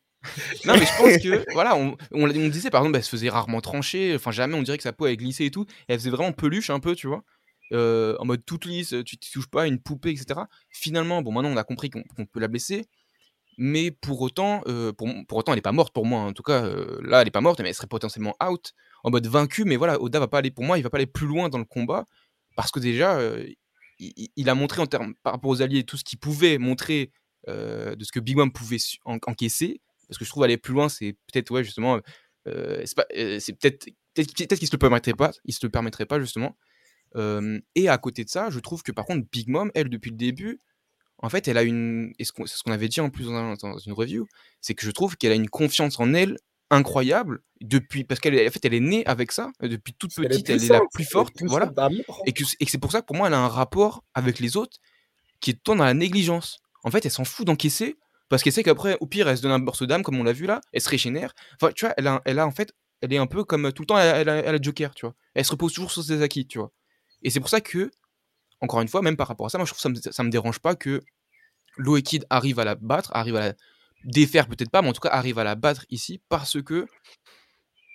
Non, 0.65 0.75
mais 0.75 0.87
je 0.87 0.97
pense 0.97 1.17
que, 1.23 1.53
voilà, 1.53 1.77
on, 1.77 1.97
on, 2.13 2.25
on 2.31 2.49
disait 2.49 2.71
par 2.71 2.81
exemple, 2.83 2.97
elle 2.97 3.05
se 3.05 3.11
faisait 3.11 3.29
rarement 3.29 3.61
trancher, 3.61 4.15
enfin 4.15 4.31
jamais 4.31 4.55
on 4.55 4.63
dirait 4.63 4.77
que 4.77 4.83
sa 4.85 4.93
peau 4.93 5.05
avait 5.07 5.17
glissé 5.17 5.45
et 5.47 5.51
tout, 5.51 5.67
et 5.89 5.93
elle 5.93 5.99
faisait 5.99 6.11
vraiment 6.11 6.33
peluche 6.33 6.71
un 6.71 6.79
peu, 6.81 6.95
tu 6.95 7.07
vois, 7.09 7.23
euh, 7.73 8.17
en 8.19 8.25
mode 8.25 8.45
toute 8.45 8.65
lisse, 8.65 8.95
tu 9.05 9.17
ne 9.17 9.33
touches 9.33 9.49
pas, 9.49 9.67
une 9.67 9.81
poupée, 9.81 10.11
etc. 10.11 10.41
Finalement, 10.71 11.23
bon, 11.23 11.33
maintenant 11.33 11.51
on 11.51 11.57
a 11.57 11.65
compris 11.65 11.91
qu'on 11.91 12.27
peut 12.27 12.41
la 12.41 12.49
blesser, 12.49 12.87
mais 13.59 13.91
pour 13.91 14.21
autant, 14.21 14.63
euh, 14.69 14.93
pour, 14.93 15.09
autant, 15.33 15.53
elle 15.53 15.59
n'est 15.59 15.63
pas 15.63 15.73
morte 15.73 15.93
pour 15.93 16.07
moi, 16.07 16.21
en 16.21 16.33
tout 16.33 16.43
cas, 16.43 16.65
euh, 16.65 17.01
là, 17.03 17.21
elle 17.21 17.27
n'est 17.27 17.31
pas 17.31 17.41
morte, 17.41 17.61
mais 17.61 17.69
elle 17.69 17.75
serait 17.75 17.87
potentiellement 17.87 18.37
out, 18.43 18.73
en 19.03 19.11
mode 19.11 19.27
vaincu, 19.27 19.65
mais 19.65 19.77
voilà, 19.77 20.01
Oda 20.01 20.21
va 20.21 20.29
pas 20.29 20.39
aller, 20.39 20.51
pour 20.51 20.65
moi, 20.65 20.79
il 20.79 20.83
va 20.83 20.91
pas 20.91 20.99
aller 20.99 21.07
plus 21.07 21.27
loin 21.27 21.49
dans 21.49 21.59
le 21.59 21.65
combat, 21.65 22.05
parce 22.57 22.71
que 22.71 22.81
déjà, 22.81 23.21
il, 23.99 24.49
a 24.49 24.55
montré 24.55 24.83
en 24.83 24.87
termes, 24.87 25.15
par 25.23 25.33
rapport 25.35 25.51
aux 25.51 25.63
alliés, 25.63 25.85
tout 25.85 25.97
ce 25.97 26.05
qu'il 26.05 26.19
pouvait 26.19 26.59
montrer 26.59 27.13
de 27.49 27.97
ce 28.03 28.13
que 28.13 28.21
Big 28.21 28.37
Mom 28.37 28.53
pouvait 28.53 28.79
encaisser, 29.05 29.81
parce 30.09 30.19
que 30.19 30.25
je 30.25 30.31
trouve 30.31 30.45
aller 30.45 30.57
plus 30.57 30.73
loin, 30.75 30.89
c'est 30.89 31.17
peut-être 31.33 31.51
ouais 31.51 31.65
justement, 31.65 32.01
c'est 32.47 33.53
peut-être 33.59 33.87
peut-être 34.17 34.49
peut 34.49 34.57
qu'il 34.57 34.69
se 34.69 34.73
le 34.73 34.79
permettrait 34.79 35.15
pas, 35.15 35.33
il 35.45 35.55
se 35.55 35.65
le 35.65 35.71
permettrait 35.71 36.07
pas 36.07 36.21
justement. 36.21 36.57
Euh, 37.17 37.59
et 37.75 37.89
à 37.89 37.97
côté 37.99 38.25
de 38.25 38.29
ça, 38.31 38.51
je 38.51 38.59
trouve 38.61 38.83
que 38.83 38.93
par 38.93 39.05
contre 39.07 39.27
Big 39.33 39.49
Mom, 39.49 39.71
elle 39.75 39.89
depuis 39.89 40.11
le 40.11 40.17
début, 40.17 40.61
en 41.19 41.31
fait, 41.31 41.49
elle 41.49 41.57
a 41.57 41.63
une, 41.63 42.13
et 42.19 42.25
ce 42.25 42.33
qu'on- 42.33 42.47
c'est 42.47 42.57
ce 42.59 42.63
qu'on 42.63 42.73
avait 42.73 42.89
dit 42.89 43.01
en 43.01 43.09
plus 43.11 43.25
dans, 43.25 43.35
un- 43.35 43.55
dans 43.55 43.79
une 43.79 43.93
review, 43.95 44.27
c'est 44.61 44.75
que 44.75 44.85
je 44.85 44.91
trouve 44.91 45.17
qu'elle 45.17 45.33
a 45.33 45.37
une 45.37 45.49
confiance 45.49 45.99
en 45.99 46.13
elle 46.13 46.37
incroyable 46.71 47.41
depuis 47.61 48.05
parce 48.05 48.21
qu'elle 48.21 48.35
est- 48.35 48.47
en 48.47 48.51
fait 48.51 48.65
elle 48.65 48.75
est 48.75 48.81
née 48.81 49.07
avec 49.07 49.31
ça 49.33 49.51
euh, 49.63 49.69
depuis 49.69 49.95
toute 49.95 50.11
Elle 50.19 50.25
est 50.25 50.29
petite, 50.31 50.51
elle 50.51 50.57
est 50.65 50.69
la 50.69 50.81
plus 50.93 51.05
forte, 51.05 51.33
voilà 51.49 51.67
d'amour. 51.67 52.23
et 52.27 52.33
que, 52.33 52.43
et 52.61 52.65
que 52.65 52.71
c'est 52.71 52.79
pour 52.79 52.91
ça 52.93 53.01
que 53.01 53.07
pour 53.07 53.17
moi 53.17 53.29
elle 53.29 53.35
a 53.35 53.39
un 53.39 53.49
rapport 53.49 54.05
avec 54.15 54.41
les 54.41 54.57
autres 54.57 54.77
qui 55.41 55.51
est 55.53 55.59
dans 55.65 55.75
la 55.77 55.95
négligence. 55.95 56.59
En 56.83 56.91
fait, 56.91 57.05
elle 57.05 57.11
s'en 57.13 57.25
fout 57.25 57.47
d'encaisser 57.47 57.97
parce 58.29 58.43
qu'elle 58.43 58.53
sait 58.53 58.63
qu'après, 58.63 58.97
au 59.01 59.07
pire, 59.07 59.29
elle 59.29 59.37
se 59.37 59.43
donne 59.43 59.53
un 59.53 59.59
morceau 59.59 59.87
d'âme 59.87 60.03
comme 60.03 60.19
on 60.19 60.25
l'a 60.25 60.33
vu 60.33 60.47
là, 60.47 60.61
elle 60.73 60.81
se 60.81 60.89
régénère. 60.89 61.33
Enfin, 61.61 61.73
tu 61.73 61.85
vois, 61.85 61.95
elle 61.97 62.07
a, 62.09 62.21
elle 62.25 62.39
a 62.41 62.47
en 62.47 62.51
fait, 62.51 62.73
elle 63.01 63.13
est 63.13 63.19
un 63.19 63.27
peu 63.27 63.45
comme 63.45 63.73
tout 63.73 63.83
le 63.83 63.87
temps, 63.87 63.99
elle 63.99 64.09
a, 64.09 64.17
elle 64.21 64.29
a- 64.29 64.37
elle 64.39 64.55
a 64.55 64.59
Joker, 64.61 64.95
tu 64.95 65.07
vois. 65.07 65.15
Elle 65.35 65.45
se 65.45 65.53
repose 65.53 65.73
toujours 65.73 65.91
sur 65.93 66.03
ses 66.03 66.21
acquis, 66.23 66.47
tu 66.47 66.59
vois. 66.59 66.73
Et 67.27 67.31
c'est 67.31 67.41
pour 67.41 67.49
ça 67.49 67.61
que, 67.61 67.91
encore 68.61 68.81
une 68.81 68.87
fois, 68.89 69.03
même 69.03 69.17
par 69.17 69.27
rapport 69.27 69.47
à 69.47 69.49
ça, 69.51 69.59
moi 69.59 69.65
je 69.65 69.73
trouve 69.75 69.79
que 69.93 70.01
ça 70.01 70.09
me, 70.11 70.13
ça 70.13 70.23
me 70.23 70.31
dérange 70.31 70.61
pas 70.61 70.77
que 70.77 71.03
Loe 71.77 72.01
Kid 72.01 72.25
arrive 72.31 72.61
à 72.61 72.65
la 72.65 72.77
battre, 72.77 73.11
arrive 73.15 73.35
à 73.35 73.49
la 73.49 73.55
défaire 74.05 74.47
peut-être 74.47 74.71
pas, 74.71 74.81
mais 74.81 74.89
en 74.91 74.93
tout 74.93 75.01
cas 75.01 75.09
arrive 75.09 75.41
à 75.41 75.45
la 75.45 75.57
battre 75.57 75.85
ici 75.91 76.21
parce 76.29 76.63
que 76.63 76.87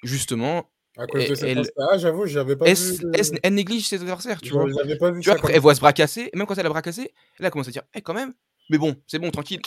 justement, 0.03 0.69
À 0.97 1.07
cause 1.07 1.27
de 1.27 1.47
elle-. 1.47 1.71
Ah, 1.77 1.97
j'avoue, 1.97 2.25
j'avais 2.25 2.57
pas 2.57 2.65
vu. 2.65 2.73
s- 3.15 3.31
elle 3.41 3.53
néglige 3.53 3.87
ses 3.87 4.01
adversaires, 4.01 4.41
tu 4.41 4.51
vois? 4.53 4.65
Pas 4.99 5.11
vu 5.11 5.21
Tu 5.21 5.29
vois, 5.29 5.35
après, 5.37 5.53
elle 5.53 5.61
voit 5.61 5.75
se 5.75 5.79
bracasser, 5.79 6.29
et 6.33 6.37
même 6.37 6.45
quand 6.45 6.57
elle 6.57 6.65
a 6.65 6.69
bracassé, 6.69 7.13
là, 7.39 7.47
elle 7.47 7.51
commence 7.51 7.69
à 7.69 7.71
dire, 7.71 7.83
eh, 7.93 8.01
quand 8.01 8.13
même, 8.13 8.33
mais 8.69 8.77
bon, 8.77 9.01
c'est 9.07 9.19
bon, 9.19 9.31
tranquille, 9.31 9.61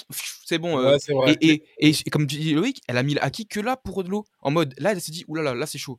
c'est 0.44 0.58
bon. 0.58 0.78
euh, 0.78 0.92
Ouais, 1.08 1.32
et, 1.40 1.52
et, 1.54 1.88
et, 1.88 1.94
et 2.04 2.10
comme 2.10 2.26
dis, 2.26 2.52
Loïc, 2.52 2.82
elle 2.86 2.98
a 2.98 3.02
mis 3.02 3.14
le 3.14 3.24
haki 3.24 3.46
que 3.46 3.60
là 3.60 3.78
pour 3.78 4.04
de 4.04 4.10
l'eau. 4.10 4.24
En 4.40 4.50
mode, 4.50 4.74
là, 4.78 4.92
elle 4.92 5.00
s'est 5.00 5.12
dit, 5.12 5.24
oulala, 5.26 5.54
là, 5.54 5.60
là 5.60 5.66
c'est 5.66 5.78
chaud. 5.78 5.98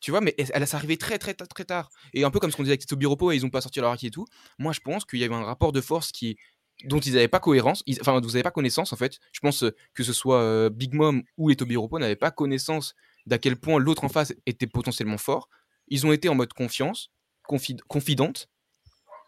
Tu 0.00 0.10
vois, 0.12 0.20
mais 0.20 0.34
elle, 0.38 0.66
s'est 0.66 0.76
arrivée 0.76 0.96
très, 0.96 1.18
très, 1.18 1.34
très, 1.34 1.46
très 1.46 1.64
tard. 1.64 1.90
Et 2.14 2.24
un 2.24 2.30
peu 2.30 2.38
comme 2.38 2.50
ce 2.50 2.56
qu'on 2.56 2.62
disait 2.62 2.78
avec 2.80 3.04
Repos, 3.06 3.32
et 3.32 3.36
ils 3.36 3.44
ont 3.44 3.50
pas 3.50 3.60
sorti 3.60 3.80
leur 3.80 3.90
haki 3.90 4.06
et 4.06 4.10
tout. 4.10 4.26
Moi, 4.58 4.72
je 4.72 4.80
pense 4.80 5.04
qu'il 5.04 5.18
y 5.18 5.24
avait 5.24 5.34
un 5.34 5.44
rapport 5.44 5.72
de 5.72 5.80
force 5.80 6.12
qui 6.12 6.36
dont 6.84 7.00
ils 7.00 7.14
n'avaient 7.14 7.26
pas 7.28 7.40
cohérence, 7.40 7.82
ils- 7.86 7.98
enfin, 8.00 8.20
vous 8.20 8.26
n'avez 8.28 8.44
pas 8.44 8.52
connaissance 8.52 8.92
en 8.92 8.96
fait. 8.96 9.18
Je 9.32 9.40
pense 9.40 9.64
euh, 9.64 9.74
que 9.94 10.04
ce 10.04 10.12
soit 10.12 10.40
euh, 10.40 10.70
Big 10.70 10.94
Mom 10.94 11.22
ou 11.36 11.48
les 11.48 11.56
Tobi 11.56 11.76
Repos 11.76 11.98
n'avaient 11.98 12.14
pas 12.14 12.30
connaissance 12.30 12.94
d'à 13.26 13.38
quel 13.38 13.56
point 13.56 13.80
l'autre 13.80 14.04
en 14.04 14.08
face 14.08 14.32
était 14.46 14.68
potentiellement 14.68 15.18
fort. 15.18 15.48
Ils 15.88 16.06
ont 16.06 16.12
été 16.12 16.28
en 16.28 16.36
mode 16.36 16.52
confiance, 16.52 17.10
confid- 17.48 17.80
confidente, 17.88 18.48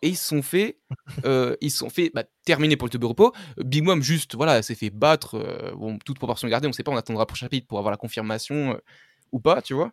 et 0.03 0.09
ils 0.09 0.17
se 0.17 0.29
sont 0.29 0.43
fait, 0.43 0.79
euh, 1.25 1.57
ils 1.61 1.71
sont 1.71 1.91
fait 1.91 2.11
bah, 2.15 2.25
terminer 2.45 2.77
pour 2.77 2.89
le 2.93 3.07
Repos. 3.07 3.33
Big 3.59 3.83
Mom 3.85 4.03
juste, 4.03 4.35
voilà, 4.35 4.63
s'est 4.63 4.75
fait 4.75 4.91
battre, 4.91 5.35
euh, 5.35 5.73
bon, 5.75 5.99
toute 5.99 6.19
proportion 6.19 6.49
gardée, 6.49 6.69
on 6.69 6.73
sait 6.73 6.83
pas, 6.83 6.93
on 6.93 6.97
attendra 6.97 7.27
pour 7.27 7.37
chapitre 7.37 7.67
pour 7.67 7.79
avoir 7.79 7.91
la 7.91 7.97
confirmation 7.99 8.73
euh, 8.75 8.79
ou 9.33 9.41
pas, 9.41 9.61
tu 9.61 9.75
vois. 9.75 9.93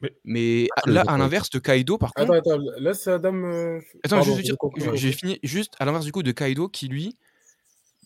Mais- 0.00 0.16
Mais 0.24 0.68
à- 0.76 0.82
je 0.86 0.92
là, 0.92 1.04
à 1.08 1.18
l'inverse 1.18 1.50
de 1.50 1.58
Kaido, 1.58 1.98
par 1.98 2.12
contre, 2.14 2.32
Attends, 2.32 2.52
attends, 2.52 2.62
laisse 2.78 3.06
Adam. 3.08 3.34
euh, 3.34 3.80
Attends, 4.04 4.16
pardon, 4.18 4.36
juste 4.36 4.54
je 4.76 4.80
dire, 4.80 4.94
j'ai 4.96 5.12
fini 5.12 5.40
juste 5.42 5.74
à 5.80 5.84
l'inverse 5.84 6.04
du 6.04 6.12
coup 6.12 6.22
de 6.22 6.30
Kaido 6.32 6.68
qui 6.68 6.86
lui, 6.88 7.16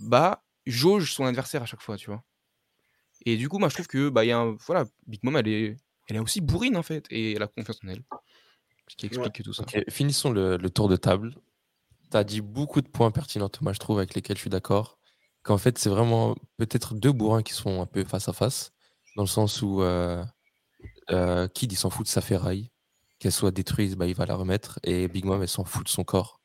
bah, 0.00 0.42
jauge 0.66 1.12
son 1.12 1.24
adversaire 1.24 1.62
à 1.62 1.66
chaque 1.66 1.82
fois, 1.82 1.96
tu 1.96 2.06
vois. 2.10 2.22
Et 3.26 3.36
du 3.36 3.48
coup, 3.48 3.58
moi 3.58 3.68
je 3.68 3.74
trouve 3.74 3.86
que, 3.88 4.08
bah, 4.08 4.24
il 4.24 4.28
y 4.28 4.32
a 4.32 4.38
un, 4.38 4.56
voilà, 4.66 4.84
Big 5.06 5.20
Mom 5.22 5.36
elle 5.36 5.48
est, 5.48 5.76
elle 6.08 6.16
est 6.16 6.20
aussi 6.20 6.40
bourrine 6.40 6.76
en 6.76 6.82
fait, 6.82 7.04
et 7.10 7.34
elle 7.34 7.42
a 7.42 7.46
confiance 7.46 7.78
en 7.84 7.88
elle. 7.88 8.02
Ce 8.88 8.96
qui 8.96 9.06
explique 9.06 9.42
tout 9.42 9.52
ça. 9.52 9.64
Finissons 9.88 10.30
le, 10.30 10.56
le 10.56 10.70
tour 10.70 10.88
de 10.88 10.96
table. 10.96 11.34
Tu 12.10 12.16
as 12.16 12.24
dit 12.24 12.40
beaucoup 12.40 12.80
de 12.82 12.88
points 12.88 13.10
pertinents, 13.10 13.48
Thomas, 13.48 13.72
je 13.72 13.78
trouve, 13.78 13.98
avec 13.98 14.14
lesquels 14.14 14.36
je 14.36 14.40
suis 14.42 14.50
d'accord. 14.50 14.98
Qu'en 15.42 15.56
fait, 15.58 15.78
c'est 15.78 15.88
vraiment 15.88 16.34
peut-être 16.58 16.94
deux 16.94 17.12
bourrins 17.12 17.42
qui 17.42 17.52
sont 17.52 17.80
un 17.80 17.86
peu 17.86 18.04
face 18.04 18.28
à 18.28 18.32
face, 18.32 18.72
dans 19.16 19.22
le 19.22 19.28
sens 19.28 19.62
où 19.62 19.82
euh, 19.82 20.22
euh, 21.10 21.48
Kid, 21.48 21.72
il 21.72 21.76
s'en 21.76 21.90
fout 21.90 22.06
de 22.06 22.10
sa 22.10 22.20
ferraille. 22.20 22.70
Qu'elle 23.18 23.32
soit 23.32 23.50
détruite, 23.50 23.94
bah, 23.96 24.06
il 24.06 24.14
va 24.14 24.26
la 24.26 24.34
remettre. 24.34 24.80
Et 24.82 25.08
Big 25.08 25.24
Mom, 25.24 25.40
elle 25.42 25.48
s'en 25.48 25.64
fout 25.64 25.84
de 25.84 25.88
son 25.88 26.04
corps, 26.04 26.40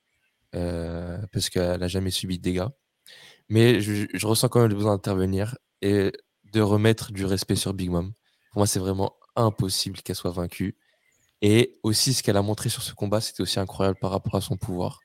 euh, 0.56 1.18
parce 1.32 1.50
qu'elle 1.50 1.80
n'a 1.80 1.88
jamais 1.88 2.12
subi 2.12 2.38
de 2.38 2.44
dégâts. 2.44 2.68
Mais 3.50 3.82
je, 3.82 4.06
je 4.14 4.28
ressens 4.28 4.50
quand 4.50 4.60
même 4.60 4.70
le 4.70 4.76
besoin 4.76 4.94
d'intervenir 4.94 5.58
et 5.82 6.12
de 6.52 6.62
remettre 6.62 7.12
du 7.12 7.26
respect 7.26 7.56
sur 7.56 7.74
Big 7.74 7.90
Mom. 7.90 8.14
Pour 8.52 8.60
moi, 8.60 8.68
c'est 8.68 8.80
vraiment 8.80 9.16
impossible 9.36 10.02
qu'elle 10.02 10.16
soit 10.16 10.32
vaincue. 10.32 10.76
Et 11.42 11.80
aussi, 11.84 12.14
ce 12.14 12.24
qu'elle 12.24 12.38
a 12.38 12.42
montré 12.42 12.70
sur 12.70 12.82
ce 12.82 12.94
combat, 12.94 13.22
c'était 13.22 13.42
aussi 13.42 13.60
incroyable 13.60 13.98
par 14.00 14.12
rapport 14.12 14.36
à 14.36 14.42
son 14.42 14.58
pouvoir. 14.58 15.00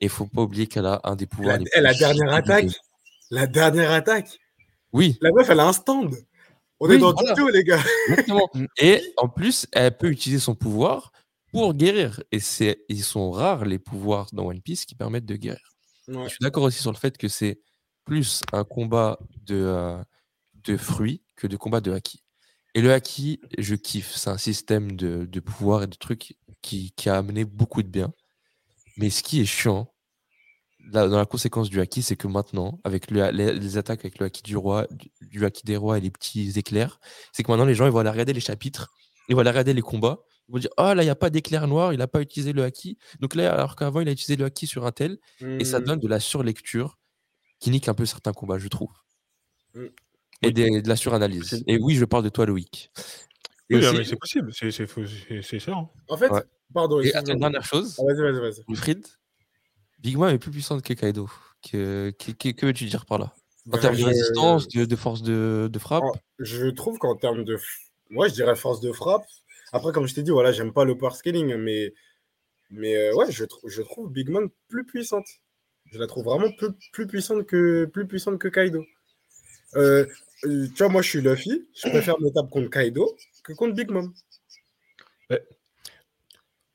Et 0.00 0.06
il 0.06 0.08
faut 0.10 0.26
pas 0.26 0.42
oublier 0.42 0.66
qu'elle 0.66 0.86
a 0.86 1.00
un 1.04 1.16
des 1.16 1.26
pouvoirs. 1.26 1.58
La, 1.58 1.64
les 1.64 1.82
la 1.82 1.90
plus 1.90 1.98
dernière 1.98 2.34
attaque. 2.34 2.66
La 3.30 3.46
dernière 3.46 3.90
attaque. 3.92 4.38
Oui, 4.92 5.18
La 5.20 5.30
meuf, 5.32 5.48
elle 5.50 5.60
a 5.60 5.66
un 5.66 5.72
stand. 5.72 6.14
On 6.80 6.88
Oui, 6.88 6.96
est 6.96 6.98
dans 6.98 7.12
voilà. 7.12 7.34
Tokyo, 7.34 7.48
les 7.48 7.64
gars. 7.64 7.82
exactement. 8.08 8.48
Mm. 8.54 8.66
Et 8.78 9.02
en 9.16 9.28
plus, 9.28 9.66
elle 9.72 9.96
peut 9.96 10.08
utiliser 10.10 10.40
son 10.40 10.54
pouvoir 10.54 11.12
pour 11.52 11.74
guérir. 11.74 12.22
Et 12.32 12.40
c'est, 12.40 12.84
ils 12.88 13.02
sont 13.02 13.30
rares 13.30 13.64
les 13.64 13.78
pouvoirs 13.78 14.28
dans 14.32 14.46
One 14.46 14.60
Piece 14.60 14.84
qui 14.84 14.94
permettent 14.94 15.26
de 15.26 15.36
guérir. 15.36 15.74
Ouais. 16.08 16.24
Je 16.24 16.28
suis 16.30 16.38
d'accord 16.40 16.64
aussi 16.64 16.80
sur 16.80 16.92
le 16.92 16.96
fait 16.98 17.16
que 17.16 17.28
c'est 17.28 17.60
plus 18.04 18.42
un 18.52 18.64
combat 18.64 19.18
de, 19.42 19.56
euh, 19.56 20.02
de 20.64 20.76
fruits 20.76 21.22
que 21.34 21.46
de 21.46 21.56
combat 21.56 21.80
de 21.80 21.92
haki. 21.92 22.22
Et 22.74 22.82
le 22.82 22.92
haki, 22.92 23.40
je 23.58 23.74
kiffe. 23.74 24.14
C'est 24.14 24.30
un 24.30 24.38
système 24.38 24.92
de, 24.96 25.24
de 25.24 25.40
pouvoir 25.40 25.82
et 25.84 25.86
de 25.86 25.96
trucs 25.96 26.36
qui, 26.62 26.92
qui 26.94 27.08
a 27.08 27.16
amené 27.16 27.44
beaucoup 27.44 27.82
de 27.82 27.88
bien. 27.88 28.12
Mais 28.98 29.10
ce 29.10 29.22
qui 29.22 29.40
est 29.40 29.46
chiant, 29.46 29.92
là, 30.92 31.08
dans 31.08 31.18
la 31.18 31.26
conséquence 31.26 31.68
du 31.70 31.80
haki, 31.80 32.02
c'est 32.02 32.16
que 32.16 32.26
maintenant, 32.26 32.80
avec 32.84 33.10
le- 33.10 33.30
les, 33.30 33.52
les 33.54 33.76
attaques 33.78 34.00
avec 34.00 34.18
le 34.18 34.26
haki 34.26 34.42
du 34.42 34.56
roi, 34.56 34.86
du, 34.90 35.10
du 35.20 35.44
haki 35.44 35.64
des 35.64 35.76
rois 35.76 35.98
et 35.98 36.00
les 36.00 36.10
petits 36.10 36.52
éclairs, 36.56 37.00
c'est 37.32 37.42
que 37.42 37.50
maintenant 37.50 37.64
les 37.64 37.74
gens 37.74 37.86
ils 37.86 37.92
vont 37.92 37.98
aller 37.98 38.10
regarder 38.10 38.32
les 38.32 38.40
chapitres, 38.40 38.92
ils 39.28 39.34
vont 39.34 39.40
aller 39.40 39.50
regarder 39.50 39.74
les 39.74 39.82
combats, 39.82 40.18
ils 40.48 40.52
vont 40.52 40.58
dire 40.58 40.70
Ah 40.76 40.94
là, 40.94 41.02
il 41.02 41.06
n'y 41.06 41.10
a 41.10 41.14
pas 41.16 41.30
d'éclair 41.30 41.66
noir, 41.66 41.92
il 41.92 41.98
n'a 41.98 42.06
pas 42.06 42.20
utilisé 42.20 42.52
le 42.52 42.62
haki. 42.64 42.98
Donc 43.20 43.34
là, 43.34 43.52
alors 43.52 43.74
qu'avant, 43.76 44.00
il 44.00 44.08
a 44.08 44.12
utilisé 44.12 44.36
le 44.36 44.44
haki 44.44 44.66
sur 44.66 44.86
un 44.86 44.92
tel, 44.92 45.18
et 45.40 45.64
ça 45.64 45.80
Hmm. 45.80 45.84
donne 45.84 45.98
de 46.00 46.08
la 46.08 46.20
surlecture 46.20 46.98
qui 47.58 47.70
nique 47.70 47.88
un 47.88 47.94
peu 47.94 48.06
certains 48.06 48.32
combats, 48.32 48.58
je 48.58 48.68
trouve. 48.68 48.90
Mm. 49.74 49.86
et 50.42 50.52
des- 50.52 50.82
de 50.82 50.88
la 50.88 50.96
suranalyse. 50.96 51.40
Possible. 51.50 51.64
Et 51.70 51.78
oui, 51.78 51.94
je 51.96 52.04
parle 52.04 52.22
de 52.24 52.28
toi, 52.28 52.44
Loïc. 52.46 52.90
Oui, 53.70 53.80
mais 53.80 54.04
c'est 54.04 54.16
possible, 54.16 54.52
c'est 54.54 55.58
ça. 55.58 55.72
hein. 55.72 55.88
En 56.08 56.16
fait, 56.16 56.30
Ouais. 56.30 56.42
pardon, 56.72 57.00
et 57.00 57.10
une 57.14 57.38
dernière 57.38 57.64
chose, 57.64 57.96
Ah. 57.98 58.02
Wilfried, 58.68 59.06
Big 59.98 60.16
Mom 60.16 60.28
est 60.28 60.38
plus 60.38 60.50
puissante 60.50 60.82
que 60.82 60.92
Kaido. 60.92 61.28
Que, 61.62 62.10
que, 62.18 62.30
que- 62.32 62.50
que 62.50 62.66
veux-tu 62.66 62.84
dire 62.84 63.06
par 63.06 63.18
là? 63.18 63.32
En 63.66 63.70
Ben, 63.72 63.80
termes 63.80 63.96
de 63.96 64.04
résistance, 64.04 64.68
de, 64.68 64.84
de 64.84 64.96
force 64.96 65.22
de, 65.22 65.68
de 65.72 65.78
frappe? 65.78 66.04
Je 66.38 66.66
trouve 66.68 66.98
qu'en 66.98 67.16
termes 67.16 67.44
de. 67.44 67.58
Moi, 68.10 68.28
je 68.28 68.34
dirais 68.34 68.54
force 68.54 68.80
de 68.80 68.92
frappe. 68.92 69.24
Après, 69.72 69.92
comme 69.92 70.06
je 70.06 70.14
t'ai 70.14 70.22
dit, 70.22 70.30
voilà, 70.30 70.52
j'aime 70.52 70.72
pas 70.72 70.84
le 70.84 70.96
power 70.96 71.14
scaling, 71.14 71.56
mais, 71.56 71.92
mais 72.70 72.94
euh, 72.96 73.14
ouais, 73.14 73.32
je, 73.32 73.44
trou- 73.44 73.68
je 73.68 73.82
trouve 73.82 74.12
Big 74.12 74.28
Mom 74.28 74.48
plus 74.68 74.84
puissante. 74.86 75.26
Je 75.90 75.98
la 75.98 76.06
trouve 76.06 76.24
vraiment 76.24 76.50
plus, 76.52 76.68
plus, 76.92 77.06
puissante, 77.06 77.46
que, 77.46 77.86
plus 77.86 78.06
puissante 78.06 78.38
que 78.38 78.48
Kaido. 78.48 78.84
Euh, 79.74 80.06
euh, 80.44 80.66
tu 80.68 80.74
vois, 80.78 80.88
moi, 80.88 81.02
je 81.02 81.08
suis 81.08 81.20
Luffy. 81.20 81.66
Je 81.74 81.88
préfère 81.88 82.20
me 82.20 82.30
taper 82.30 82.50
contre 82.50 82.70
Kaido 82.70 83.16
que 83.42 83.52
contre 83.54 83.74
Big 83.74 83.90
Mom. 83.90 84.12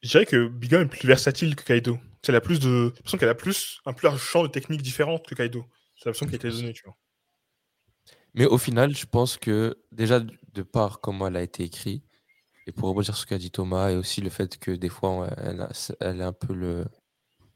Je 0.04 0.10
dirais 0.10 0.26
que 0.26 0.48
Big 0.48 0.74
Mom 0.74 0.82
est 0.82 0.86
plus 0.88 1.08
versatile 1.08 1.56
que 1.56 1.64
Kaido. 1.64 1.98
C'est 2.24 2.32
la 2.32 2.42
plus 2.42 2.60
de. 2.60 2.68
J'ai 2.68 2.84
l'impression 2.98 3.18
qu'elle 3.18 3.30
a 3.30 3.36
plus 3.36 3.80
un 3.86 3.94
plus 3.94 4.06
large 4.06 4.22
champ 4.22 4.44
de 4.44 4.48
techniques 4.48 4.82
différentes 4.82 5.28
que 5.28 5.36
Kaido. 5.36 5.66
C'est 5.96 6.06
l'impression 6.06 6.28
qui 6.28 6.34
a 6.34 6.36
été 6.36 6.50
donnée, 6.50 6.74
tu 6.74 6.84
vois. 6.86 6.96
Mais 8.34 8.46
au 8.46 8.58
final, 8.58 8.96
je 8.96 9.06
pense 9.06 9.38
que 9.38 9.78
déjà, 9.92 10.20
de 10.20 10.62
par 10.62 11.02
comment 11.02 11.28
elle 11.28 11.36
a 11.36 11.42
été 11.42 11.64
écrite, 11.64 12.04
et 12.68 12.72
pour 12.72 12.90
rebondir 12.90 13.16
sur 13.16 13.24
ce 13.24 13.26
qu'a 13.26 13.38
dit 13.38 13.52
Thomas, 13.52 13.90
et 13.92 13.98
aussi 13.98 14.22
le 14.22 14.30
fait 14.30 14.58
que 14.58 14.72
des 14.72 14.90
fois, 14.90 15.30
elle, 15.38 15.62
a- 15.62 15.72
elle 16.00 16.22
est 16.22 16.24
un 16.24 16.34
peu 16.34 16.54
le, 16.54 16.86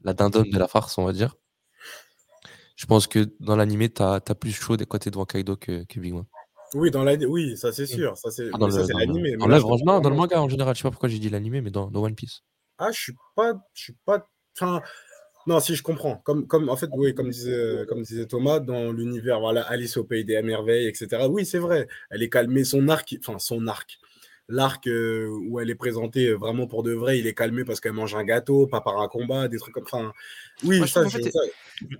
la 0.02 0.12
dindonne 0.12 0.50
de 0.50 0.58
la 0.58 0.68
farce, 0.68 0.98
on 0.98 1.04
va 1.04 1.12
dire. 1.12 1.36
Je 2.76 2.84
pense 2.86 3.06
que 3.06 3.30
dans 3.40 3.56
l'animé, 3.56 3.90
tu 3.90 4.02
as, 4.02 4.20
plus 4.20 4.52
chaud 4.52 4.76
des 4.76 4.84
côtés 4.84 5.10
devant 5.10 5.24
Kaido 5.24 5.56
que, 5.56 5.84
que 5.84 6.00
Big 6.00 6.12
Mom. 6.12 6.26
Oui, 6.74 6.90
dans 6.90 7.04
la... 7.04 7.14
oui 7.14 7.56
ça 7.56 7.72
c'est 7.72 7.86
sûr. 7.86 8.16
Ça, 8.18 8.30
c'est... 8.30 8.50
Ah, 8.52 8.58
dans 8.58 8.66
mais 8.66 8.72
ça, 8.72 8.80
le- 8.80 8.86
c'est 8.86 8.92
dans 8.92 8.98
l'animé. 8.98 9.30
le- 9.32 9.38
dans 9.38 10.00
dans 10.00 10.10
manga 10.10 10.40
en 10.40 10.48
général, 10.48 10.74
je 10.74 10.80
sais 10.80 10.82
pas 10.82 10.90
pourquoi 10.90 11.08
j'ai 11.08 11.18
dit 11.18 11.30
l'animé, 11.30 11.60
mais 11.62 11.70
dans, 11.70 11.90
dans 11.90 12.02
One 12.02 12.14
Piece. 12.14 12.42
Ah, 12.78 12.90
je 12.92 13.00
suis 13.00 13.14
pas, 13.34 13.54
je 13.72 13.82
suis 13.84 13.96
pas. 14.04 14.28
Enfin, 14.58 14.82
non, 15.46 15.60
si 15.60 15.74
je 15.76 15.82
comprends. 15.82 16.16
Comme, 16.24 16.46
comme 16.46 16.68
en 16.68 16.76
fait, 16.76 16.88
oui, 16.92 17.14
comme 17.14 17.30
disait, 17.30 17.84
comme 17.88 18.02
disait 18.02 18.26
Thomas, 18.26 18.58
dans 18.58 18.90
l'univers, 18.92 19.38
voilà, 19.38 19.62
Alice 19.62 19.96
au 19.96 20.04
pays 20.04 20.24
des 20.24 20.40
merveilles, 20.42 20.88
etc. 20.88 21.28
Oui, 21.28 21.46
c'est 21.46 21.58
vrai. 21.58 21.86
Elle 22.10 22.22
est 22.22 22.30
calmée. 22.30 22.64
Son 22.64 22.88
arc, 22.88 23.14
enfin 23.20 23.38
son 23.38 23.66
arc, 23.68 23.98
l'arc 24.48 24.86
euh, 24.88 25.28
où 25.48 25.60
elle 25.60 25.70
est 25.70 25.74
présentée 25.76 26.28
euh, 26.30 26.34
vraiment 26.36 26.66
pour 26.66 26.82
de 26.82 26.92
vrai, 26.92 27.18
il 27.18 27.26
est 27.26 27.34
calmé 27.34 27.64
parce 27.64 27.80
qu'elle 27.80 27.92
mange 27.92 28.14
un 28.14 28.24
gâteau, 28.24 28.66
pas 28.66 28.80
par 28.80 29.00
un 29.00 29.08
combat, 29.08 29.46
des 29.48 29.58
trucs 29.58 29.74
comme. 29.74 29.84
Enfin, 29.84 30.12
oui, 30.64 30.78
Moi, 30.78 30.86
je 30.86 30.92
ça, 30.92 31.00
trouve, 31.02 31.14
en 31.14 31.18
je- 31.18 31.22
fait, 31.24 31.30
ça- 31.30 31.40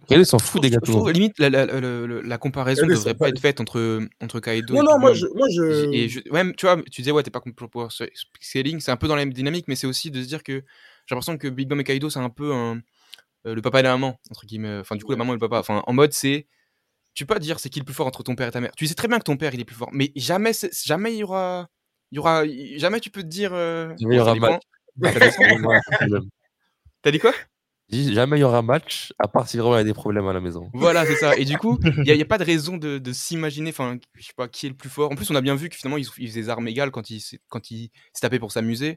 Kaido 0.09 0.25
s'en 0.25 0.39
fout 0.39 0.63
des 0.63 0.69
Je 0.69 0.75
gâteaux. 0.75 0.93
trouve, 0.93 1.13
limite, 1.13 1.39
la, 1.39 1.51
la, 1.51 1.67
la- 1.67 2.39
comparaison 2.39 2.83
Elle 2.85 2.89
ne 2.89 2.95
devrait 2.95 3.15
pas 3.15 3.29
être 3.29 3.41
faite 3.41 3.61
entre, 3.61 4.01
entre 4.23 4.41
Kaido 4.41 4.75
Non, 4.75 4.81
et 4.81 4.85
non, 4.85 4.99
moi, 4.99 5.13
je, 5.13 5.27
moi, 5.35 5.47
je. 5.51 5.93
Et 5.93 6.09
je- 6.09 6.21
ouais, 6.31 6.53
tu 6.55 6.67
vois, 6.67 6.83
tu 6.91 7.03
disais, 7.03 7.11
ouais, 7.11 7.23
t'es 7.23 7.31
pas 7.31 7.41
contre 7.41 7.67
pour 7.67 7.93
scaling, 8.41 8.81
c'est 8.81 8.91
un 8.91 8.97
peu 8.97 9.07
dans 9.07 9.15
la 9.17 9.25
même 9.25 9.35
dynamique, 9.35 9.67
mais 9.69 9.77
c'est 9.77 9.87
aussi 9.87 10.11
de 10.11 10.23
se 10.23 10.27
dire 10.27 10.43
que 10.43 10.65
j'ai 11.07 11.15
l'impression 11.15 11.39
que 11.39 11.49
Big 11.49 11.69
Mom 11.69 11.81
et 11.81 11.85
Kaido, 11.85 12.11
c'est 12.11 12.19
un 12.19 12.31
peu 12.31 12.53
un, 12.53 12.81
euh, 13.47 13.55
le 13.55 13.63
papa 13.63 13.81
et 13.81 13.83
la 13.83 13.93
maman, 13.93 14.19
entre 14.31 14.47
guillemets. 14.47 14.79
Enfin, 14.79 14.97
du 14.97 15.05
coup, 15.05 15.13
la 15.13 15.19
maman 15.19 15.33
et 15.33 15.37
le 15.37 15.41
papa. 15.41 15.59
Enfin, 15.59 15.83
en 15.87 15.93
mode, 15.93 16.13
c'est. 16.13 16.47
Tu 17.15 17.25
peux 17.25 17.35
pas 17.35 17.41
dire 17.41 17.59
c'est 17.61 17.71
qui 17.71 17.79
le 17.79 17.85
plus 17.85 17.95
fort 17.95 18.07
entre 18.07 18.23
ton 18.23 18.35
père 18.35 18.49
et 18.49 18.51
ta 18.51 18.61
mère. 18.61 18.73
Tu 18.77 18.87
sais 18.87 18.95
très 18.95 19.09
bien 19.09 19.19
que 19.19 19.25
ton 19.25 19.37
père, 19.37 19.55
il 19.55 19.61
est 19.61 19.65
plus 19.65 19.77
fort, 19.77 19.89
mais 19.93 20.13
jamais, 20.17 20.53
jamais 20.85 21.15
il 21.15 21.19
y 21.19 21.25
aura. 21.25 21.69
Il 22.11 22.17
y 22.17 22.19
aura. 22.19 22.43
Jamais 22.77 23.01
tu 23.01 23.11
peux 23.11 23.23
te 23.23 23.29
dire. 23.29 23.53
euh, 23.55 23.95
il 23.99 24.13
y 24.13 24.21
aura 24.21 24.35
match. 24.35 24.63
T'as 27.03 27.11
dit 27.11 27.19
quoi? 27.19 27.33
Jamais 27.89 28.39
il 28.39 28.41
y 28.41 28.45
aura 28.45 28.63
match, 28.63 29.13
à 29.19 29.29
part 29.29 29.49
si 29.49 29.59
vraiment 29.59 29.77
il 29.77 29.79
y 29.79 29.81
a 29.83 29.85
des 29.85 29.95
problèmes 29.95 30.27
à 30.27 30.33
la 30.33 30.41
maison. 30.41 30.71
Voilà, 30.75 31.07
c'est 31.07 31.15
ça. 31.15 31.37
Et 31.37 31.45
du 31.45 31.57
coup, 31.57 31.79
il 31.85 32.03
n'y 32.03 32.21
a, 32.21 32.25
pas 32.25 32.39
de 32.39 32.45
raison 32.45 32.77
de, 32.77 32.99
de 32.99 33.13
s'imaginer, 33.13 33.71
enfin, 33.71 33.97
je 34.15 34.27
sais 34.27 34.33
pas, 34.37 34.49
qui 34.49 34.67
est 34.67 34.71
le 34.71 34.75
plus 34.75 34.89
fort. 34.89 35.13
En 35.13 35.15
plus, 35.15 35.31
on 35.31 35.37
a 35.37 35.41
bien 35.41 35.55
vu 35.55 35.69
que 35.69 35.77
finalement, 35.77 35.97
ils, 35.97 36.07
ils 36.19 36.29
faisaient 36.29 36.41
des 36.41 36.49
armes 36.49 36.67
égales 36.67 36.91
quand 36.91 37.11
ils 37.11 37.21
s'est- 37.21 37.41
quand 37.49 37.71
ils 37.71 37.91
se 38.13 38.21
tapaient 38.21 38.41
pour 38.41 38.51
s'amuser. 38.51 38.97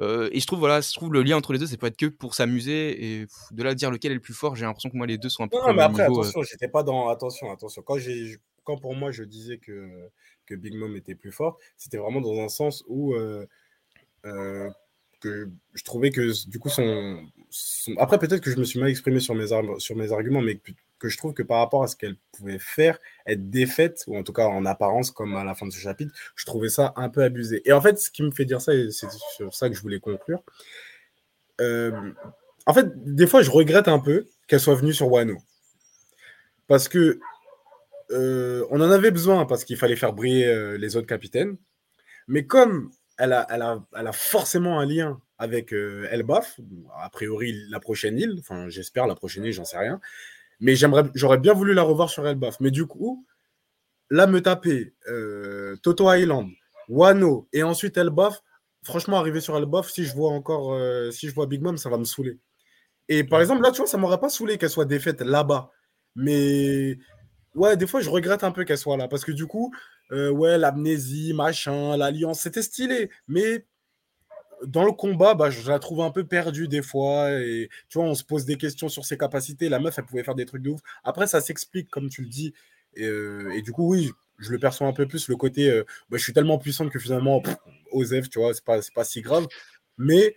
Euh, 0.00 0.28
et 0.32 0.40
je 0.40 0.46
trouve, 0.46 0.58
voilà, 0.60 0.80
je 0.80 0.92
trouve 0.92 1.12
le 1.12 1.22
lien 1.22 1.36
entre 1.36 1.52
les 1.52 1.58
deux, 1.58 1.66
c'est 1.66 1.76
pas 1.76 1.88
être 1.88 1.96
que 1.96 2.06
pour 2.06 2.34
s'amuser. 2.34 3.20
Et 3.20 3.26
pff, 3.26 3.34
de 3.52 3.62
là 3.62 3.70
à 3.70 3.74
dire 3.74 3.90
lequel 3.90 4.12
est 4.12 4.16
le 4.16 4.20
plus 4.20 4.34
fort, 4.34 4.54
j'ai 4.56 4.64
l'impression 4.64 4.90
que 4.90 4.96
moi, 4.96 5.06
les 5.06 5.18
deux 5.18 5.28
sont 5.28 5.42
un 5.44 5.48
peu 5.48 5.56
Non, 5.56 5.68
non, 5.68 5.74
mais 5.74 5.82
après, 5.82 6.02
niveau. 6.08 6.18
euh. 6.18 6.22
attention, 6.22 6.42
j'étais 6.42 6.68
pas 6.68 6.82
dans. 6.82 7.08
Attention, 7.08 7.50
attention. 7.52 7.82
Quand. 7.82 7.96
Quand 8.64 8.76
pour 8.76 8.94
moi, 8.94 9.10
je 9.12 9.24
disais 9.24 9.56
que, 9.56 9.88
que 10.44 10.54
Big 10.54 10.74
Mom 10.74 10.94
était 10.94 11.14
plus 11.14 11.32
fort, 11.32 11.56
c'était 11.78 11.96
vraiment 11.96 12.20
dans 12.20 12.38
un 12.40 12.48
sens 12.48 12.84
où. 12.86 13.14
euh, 13.14 13.46
euh, 14.26 14.68
que 15.20 15.48
je 15.74 15.82
trouvais 15.82 16.10
que 16.10 16.48
du 16.48 16.60
coup 16.60 16.68
son, 16.68 17.26
son- 17.50 17.96
après 17.98 18.20
peut-être 18.20 18.40
que 18.40 18.52
je 18.52 18.56
me 18.56 18.62
suis 18.64 18.78
mal 18.78 18.88
exprimé 18.88 19.18
sur 19.18 19.34
mes, 19.34 19.50
ar- 19.52 19.80
sur 19.80 19.96
mes 19.96 20.12
arguments 20.12 20.40
mais 20.42 20.60
que, 20.98 21.08
je 21.08 21.16
trouve 21.16 21.34
que 21.34 21.42
par 21.42 21.58
rapport 21.58 21.82
à 21.82 21.86
ce 21.86 21.96
qu'elle 21.96 22.16
pouvait 22.32 22.58
faire 22.58 22.98
être 23.26 23.50
défaite 23.50 24.04
ou 24.06 24.16
en 24.16 24.22
tout 24.22 24.32
cas 24.32 24.46
en 24.46 24.64
apparence 24.66 25.10
comme 25.10 25.36
à 25.36 25.44
la 25.44 25.54
fin 25.54 25.66
de 25.66 25.72
ce 25.72 25.78
chapitre 25.78 26.12
je 26.36 26.44
trouvais 26.44 26.68
ça 26.68 26.92
un 26.96 27.08
peu 27.08 27.22
abusé. 27.22 27.62
Et 27.64 27.72
en 27.72 27.80
fait 27.80 27.98
ce 27.98 28.10
qui 28.10 28.22
me 28.22 28.30
fait 28.30 28.44
dire 28.44 28.60
ça 28.60 28.74
et 28.74 28.90
c'est 28.90 29.10
sur 29.34 29.54
ça 29.54 29.68
que 29.68 29.74
je 29.74 29.82
voulais 29.82 30.00
conclure 30.00 30.42
euh, 31.60 32.12
en 32.66 32.74
fait 32.74 32.86
des 33.14 33.26
fois 33.26 33.42
je 33.42 33.50
regrette 33.50 33.88
un 33.88 33.98
peu 33.98 34.26
qu'elle 34.46 34.60
soit 34.60 34.74
venue 34.74 34.94
sur 34.94 35.10
Wano. 35.10 35.36
Parce 36.66 36.88
que 36.88 37.18
euh, 38.10 38.66
on 38.70 38.80
en 38.80 38.90
avait 38.90 39.10
besoin 39.10 39.46
parce 39.46 39.64
qu'il 39.64 39.76
fallait 39.76 39.96
faire 39.96 40.12
briller 40.12 40.46
euh, 40.46 40.78
les 40.78 40.96
autres 40.96 41.06
capitaines. 41.06 41.56
Mais 42.26 42.46
comme 42.46 42.90
elle 43.18 43.32
a, 43.32 43.46
elle 43.50 43.62
a, 43.62 43.84
elle 43.96 44.06
a 44.06 44.12
forcément 44.12 44.78
un 44.78 44.86
lien 44.86 45.20
avec 45.38 45.72
Elbaf, 45.72 46.58
a 47.00 47.08
priori 47.10 47.54
la 47.70 47.80
prochaine 47.80 48.18
île, 48.18 48.36
enfin 48.40 48.68
j'espère 48.68 49.06
la 49.06 49.14
prochaine 49.14 49.44
île, 49.44 49.52
j'en 49.52 49.64
sais 49.64 49.78
rien, 49.78 50.00
mais 50.60 50.76
j'aimerais, 50.76 51.04
j'aurais 51.14 51.38
bien 51.38 51.52
voulu 51.52 51.74
la 51.74 51.82
revoir 51.82 52.10
sur 52.10 52.26
Elbaf. 52.26 52.60
Mais 52.60 52.70
du 52.70 52.86
coup, 52.86 53.26
là 54.10 54.26
me 54.26 54.40
taper 54.40 54.94
euh, 55.08 55.76
Toto 55.82 56.12
Island, 56.12 56.50
Wano 56.88 57.48
et 57.52 57.62
ensuite 57.62 57.96
Elbaf, 57.96 58.42
franchement 58.82 59.18
arriver 59.18 59.40
sur 59.40 59.56
Elbaf, 59.56 59.88
si 59.90 60.04
je 60.04 60.14
vois 60.14 60.30
encore, 60.30 60.74
euh, 60.74 61.10
si 61.10 61.28
je 61.28 61.34
vois 61.34 61.46
Big 61.46 61.62
Mom, 61.62 61.76
ça 61.76 61.90
va 61.90 61.98
me 61.98 62.04
saouler. 62.04 62.38
Et 63.08 63.24
par 63.24 63.40
exemple 63.40 63.62
là, 63.62 63.70
tu 63.70 63.78
vois, 63.78 63.86
ça 63.86 63.98
m'aurait 63.98 64.20
pas 64.20 64.28
saoulé 64.28 64.58
qu'elle 64.58 64.70
soit 64.70 64.84
défaite 64.84 65.20
là-bas, 65.20 65.70
mais 66.16 66.98
ouais, 67.54 67.76
des 67.76 67.86
fois 67.86 68.00
je 68.00 68.10
regrette 68.10 68.44
un 68.44 68.52
peu 68.52 68.64
qu'elle 68.64 68.78
soit 68.78 68.96
là 68.96 69.08
parce 69.08 69.24
que 69.24 69.32
du 69.32 69.46
coup 69.46 69.72
euh, 70.12 70.30
ouais, 70.30 70.58
l'amnésie, 70.58 71.34
machin, 71.34 71.96
l'alliance, 71.96 72.40
c'était 72.40 72.62
stylé. 72.62 73.10
Mais 73.26 73.66
dans 74.66 74.84
le 74.84 74.92
combat, 74.92 75.34
bah, 75.34 75.50
je 75.50 75.68
la 75.68 75.78
trouve 75.78 76.00
un 76.00 76.10
peu 76.10 76.24
perdue 76.24 76.68
des 76.68 76.82
fois. 76.82 77.30
Et 77.32 77.68
tu 77.88 77.98
vois, 77.98 78.06
on 78.06 78.14
se 78.14 78.24
pose 78.24 78.44
des 78.44 78.56
questions 78.56 78.88
sur 78.88 79.04
ses 79.04 79.18
capacités. 79.18 79.68
La 79.68 79.78
meuf, 79.78 79.98
elle 79.98 80.04
pouvait 80.04 80.24
faire 80.24 80.34
des 80.34 80.46
trucs 80.46 80.62
de 80.62 80.70
ouf. 80.70 80.80
Après, 81.04 81.26
ça 81.26 81.40
s'explique, 81.40 81.90
comme 81.90 82.08
tu 82.08 82.22
le 82.22 82.28
dis. 82.28 82.54
Et, 82.94 83.04
euh, 83.04 83.60
du 83.62 83.72
coup, 83.72 83.88
oui, 83.88 84.10
je 84.38 84.50
le 84.52 84.58
perçois 84.58 84.86
un 84.86 84.92
peu 84.92 85.06
plus, 85.06 85.28
le 85.28 85.36
côté, 85.36 85.70
euh, 85.70 85.84
bah, 86.10 86.18
je 86.18 86.22
suis 86.22 86.32
tellement 86.32 86.58
puissante 86.58 86.90
que 86.90 86.98
finalement, 86.98 87.42
Osef, 87.92 88.28
tu 88.28 88.38
vois, 88.38 88.54
c'est 88.54 88.64
pas, 88.64 88.78
pas 88.94 89.04
si 89.04 89.20
grave. 89.22 89.46
Mais 89.98 90.36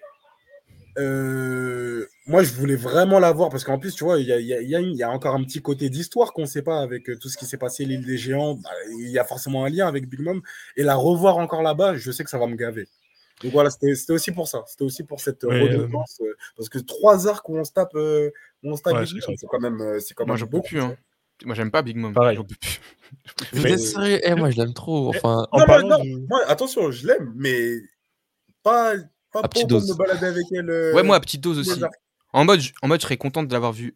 euh, 0.97 2.05
moi, 2.27 2.43
je 2.43 2.53
voulais 2.53 2.75
vraiment 2.75 3.19
la 3.19 3.31
voir 3.31 3.49
parce 3.49 3.63
qu'en 3.63 3.79
plus, 3.79 3.95
tu 3.95 4.03
vois, 4.03 4.19
il 4.19 4.27
y 4.27 5.03
a, 5.03 5.09
encore 5.09 5.35
un 5.35 5.43
petit 5.43 5.61
côté 5.61 5.89
d'histoire 5.89 6.33
qu'on 6.33 6.41
ne 6.41 6.47
sait 6.47 6.61
pas 6.61 6.81
avec 6.81 7.05
tout 7.19 7.29
ce 7.29 7.37
qui 7.37 7.45
s'est 7.45 7.57
passé, 7.57 7.85
l'île 7.85 8.05
des 8.05 8.17
géants. 8.17 8.55
Bah, 8.55 8.69
il 8.99 9.09
y 9.09 9.19
a 9.19 9.23
forcément 9.23 9.65
un 9.65 9.69
lien 9.69 9.87
avec 9.87 10.09
Big 10.09 10.21
Mom. 10.21 10.41
Et 10.77 10.83
la 10.83 10.95
revoir 10.95 11.37
encore 11.37 11.61
là-bas, 11.61 11.95
je 11.95 12.11
sais 12.11 12.23
que 12.23 12.29
ça 12.29 12.37
va 12.37 12.47
me 12.47 12.55
gaver. 12.55 12.87
Donc 13.43 13.51
voilà, 13.53 13.69
c'était 13.69 14.13
aussi 14.13 14.31
pour 14.31 14.47
ça. 14.47 14.63
C'était 14.67 14.83
aussi 14.83 15.03
pour 15.03 15.19
cette 15.19 15.43
Mais, 15.43 15.61
redondance. 15.61 16.19
euh, 16.21 16.35
parce 16.55 16.69
que 16.69 16.79
trois 16.79 17.27
arcs 17.27 17.47
où 17.49 17.57
on 17.57 17.63
se 17.63 17.71
tape, 17.71 17.95
euh, 17.95 18.29
où 18.63 18.71
on 18.71 18.75
se 18.75 18.81
tape 18.81 18.93
Ouais, 18.93 19.03
Big 19.03 19.09
c'est 19.21 19.27
Mom, 19.27 19.35
ça. 19.35 19.41
c'est 19.41 19.47
quand 19.47 19.59
même, 19.59 19.81
euh, 19.81 19.99
c'est 19.99 20.13
quand 20.13 20.25
Moi, 20.25 20.35
même 20.35 20.39
j'en 20.39 20.45
peux 20.45 20.51
beaucoup, 20.57 20.67
plus. 20.69 20.81
Hein. 20.81 20.95
Moi, 21.45 21.55
j'aime 21.55 21.71
pas 21.71 21.81
Big 21.81 21.97
Mom. 21.97 22.13
Pareil. 22.13 22.35
J'en 22.37 22.43
peux 22.43 22.55
plus. 22.55 22.79
Vous 23.53 23.63
Mais- 23.63 23.71
êtes 23.73 23.79
sérieux? 23.79 24.19
Eh, 24.23 24.35
Moi, 24.35 24.51
je 24.51 24.57
l'aime 24.57 24.73
trop. 24.73 25.09
Enfin, 25.09 25.47
En 25.51 25.59
Non, 25.59 25.65
parlant 25.65 25.97
non, 25.97 26.03
de- 26.03 26.27
moi, 26.27 26.41
attention, 26.47 26.91
je 26.91 27.07
l'aime, 27.07 27.33
mais 27.35 27.73
pas, 28.63 28.93
pas 29.31 29.39
À 29.39 29.41
pour 29.43 29.49
petite 29.49 29.67
dose. 29.67 29.89
me 29.89 29.95
balader 29.95 30.27
avec 30.27 30.45
elle. 30.51 30.69
euh, 30.69 30.93
Ouais, 30.93 31.03
moi, 31.03 31.15
à 31.15 31.19
petite 31.19 31.41
dose 31.41 31.57
aussi. 31.59 31.81
En 32.33 32.45
mode, 32.45 32.59
je- 32.59 32.71
en 32.81 32.87
mode, 32.87 32.99
je 33.01 33.05
serais 33.05 33.17
contente 33.17 33.47
de 33.47 33.53
l'avoir 33.53 33.73
vu 33.73 33.95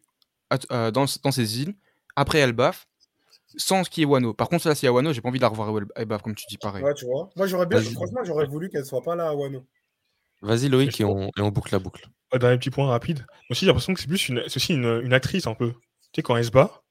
euh, 0.70 0.90
dans, 0.90 1.06
dans 1.22 1.30
ces 1.32 1.60
îles, 1.62 1.74
après 2.16 2.38
Elbaf, 2.38 2.86
sans 3.56 3.84
ce 3.84 3.90
qui 3.90 4.02
est 4.02 4.04
Wano. 4.04 4.34
Par 4.34 4.48
contre, 4.48 4.68
là, 4.68 4.74
s'il 4.74 4.86
y 4.86 4.88
a 4.88 4.92
Wano, 4.92 5.12
j'ai 5.12 5.20
pas 5.20 5.28
envie 5.28 5.38
de 5.38 5.42
la 5.42 5.48
revoir 5.48 5.74
à 5.94 6.00
Elbaf, 6.02 6.22
comme 6.22 6.34
tu 6.34 6.44
dis, 6.48 6.58
pareil. 6.58 6.82
Ouais, 6.84 6.94
tu 6.94 7.04
vois. 7.06 7.30
Moi, 7.36 7.46
j'aurais 7.46 7.66
bien, 7.66 7.78
Vas-y. 7.78 7.92
franchement, 7.94 8.20
j'aurais 8.24 8.46
voulu 8.46 8.68
qu'elle 8.68 8.84
soit 8.84 9.02
pas 9.02 9.16
là 9.16 9.28
à 9.28 9.34
Wano. 9.34 9.64
vas-y, 10.42 10.68
Loïc, 10.68 11.00
et 11.00 11.04
on, 11.04 11.28
et 11.36 11.40
on 11.40 11.48
boucle 11.50 11.72
la 11.72 11.78
boucle. 11.78 12.06
Un 12.32 12.38
dernier 12.38 12.58
petit 12.58 12.70
point 12.70 12.86
rapide. 12.88 13.18
Moi 13.20 13.26
aussi, 13.50 13.60
j'ai 13.60 13.66
l'impression 13.68 13.94
que 13.94 14.00
c'est 14.00 14.08
plus 14.08 14.28
une, 14.28 14.42
c'est 14.48 14.56
aussi 14.56 14.74
une, 14.74 15.00
une 15.04 15.12
actrice 15.12 15.46
un 15.46 15.54
peu. 15.54 15.72
Tu 15.72 15.78
sais, 16.16 16.22
quand 16.22 16.36
elle 16.36 16.44
se 16.44 16.50
bat, 16.50 16.82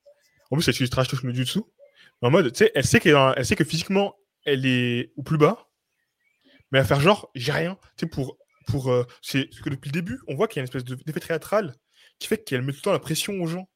en 0.51 0.55
plus, 0.55 0.67
elle 0.67 0.73
utilise 0.73 0.89
trash 0.89 1.07
touch 1.07 1.23
no 1.23 1.33
jutsu. 1.33 1.59
En 2.21 2.31
mode, 2.31 2.51
tu 2.53 2.59
sais, 2.59 2.71
elle 2.75 2.85
sait, 2.85 2.99
qu'elle 2.99 3.17
elle 3.35 3.45
sait 3.45 3.55
que 3.55 3.63
physiquement, 3.65 4.15
elle 4.45 4.65
est 4.65 5.11
au 5.17 5.23
plus 5.23 5.37
bas, 5.37 5.67
mais 6.71 6.79
à 6.79 6.83
faire 6.85 6.99
genre, 7.01 7.29
j'ai 7.35 7.51
rien. 7.51 7.77
Tu 7.97 8.05
sais, 8.05 8.07
pour. 8.07 8.37
pour 8.67 8.89
euh, 8.91 9.05
c'est 9.21 9.45
parce 9.45 9.61
que 9.61 9.69
depuis 9.69 9.89
le 9.89 9.93
début, 9.93 10.19
on 10.27 10.35
voit 10.35 10.47
qu'il 10.47 10.57
y 10.57 10.59
a 10.59 10.61
une 10.61 10.65
espèce 10.67 10.83
de- 10.85 10.95
d'effet 10.95 11.19
théâtral 11.19 11.75
qui 12.19 12.27
fait 12.27 12.37
qu'elle 12.43 12.61
met 12.61 12.71
tout 12.71 12.77
le 12.79 12.81
temps 12.83 12.91
la 12.93 12.99
pression 12.99 13.33
aux 13.41 13.47
gens. 13.47 13.67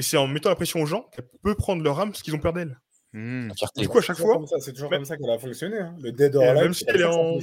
Et 0.00 0.02
c'est 0.02 0.16
en 0.16 0.26
mettant 0.26 0.48
la 0.48 0.54
pression 0.56 0.80
aux 0.80 0.86
gens 0.86 1.02
qu'elle 1.14 1.26
peut 1.42 1.54
prendre 1.54 1.82
leur 1.84 2.00
âme 2.00 2.10
parce 2.10 2.22
qu'ils 2.22 2.34
ont 2.34 2.38
peur 2.38 2.54
d'elle. 2.54 2.80
Hmm. 3.12 3.50
Du 3.76 3.86
coup, 3.86 3.98
à 3.98 4.00
chaque 4.00 4.16
fois, 4.16 4.40
c'est 4.58 4.72
toujours 4.72 4.88
comme 4.88 5.04
ça 5.04 5.18
qu'elle 5.18 5.28
a 5.28 5.38
fonctionné. 5.38 5.78
hein. 5.78 5.94
Le 6.00 6.10
Dead 6.10 6.34
or 6.36 6.42
Alive, 6.44 6.62
même 6.62 6.72
si 6.72 6.84
elle 6.88 7.02
est 7.02 7.04
en- 7.04 7.38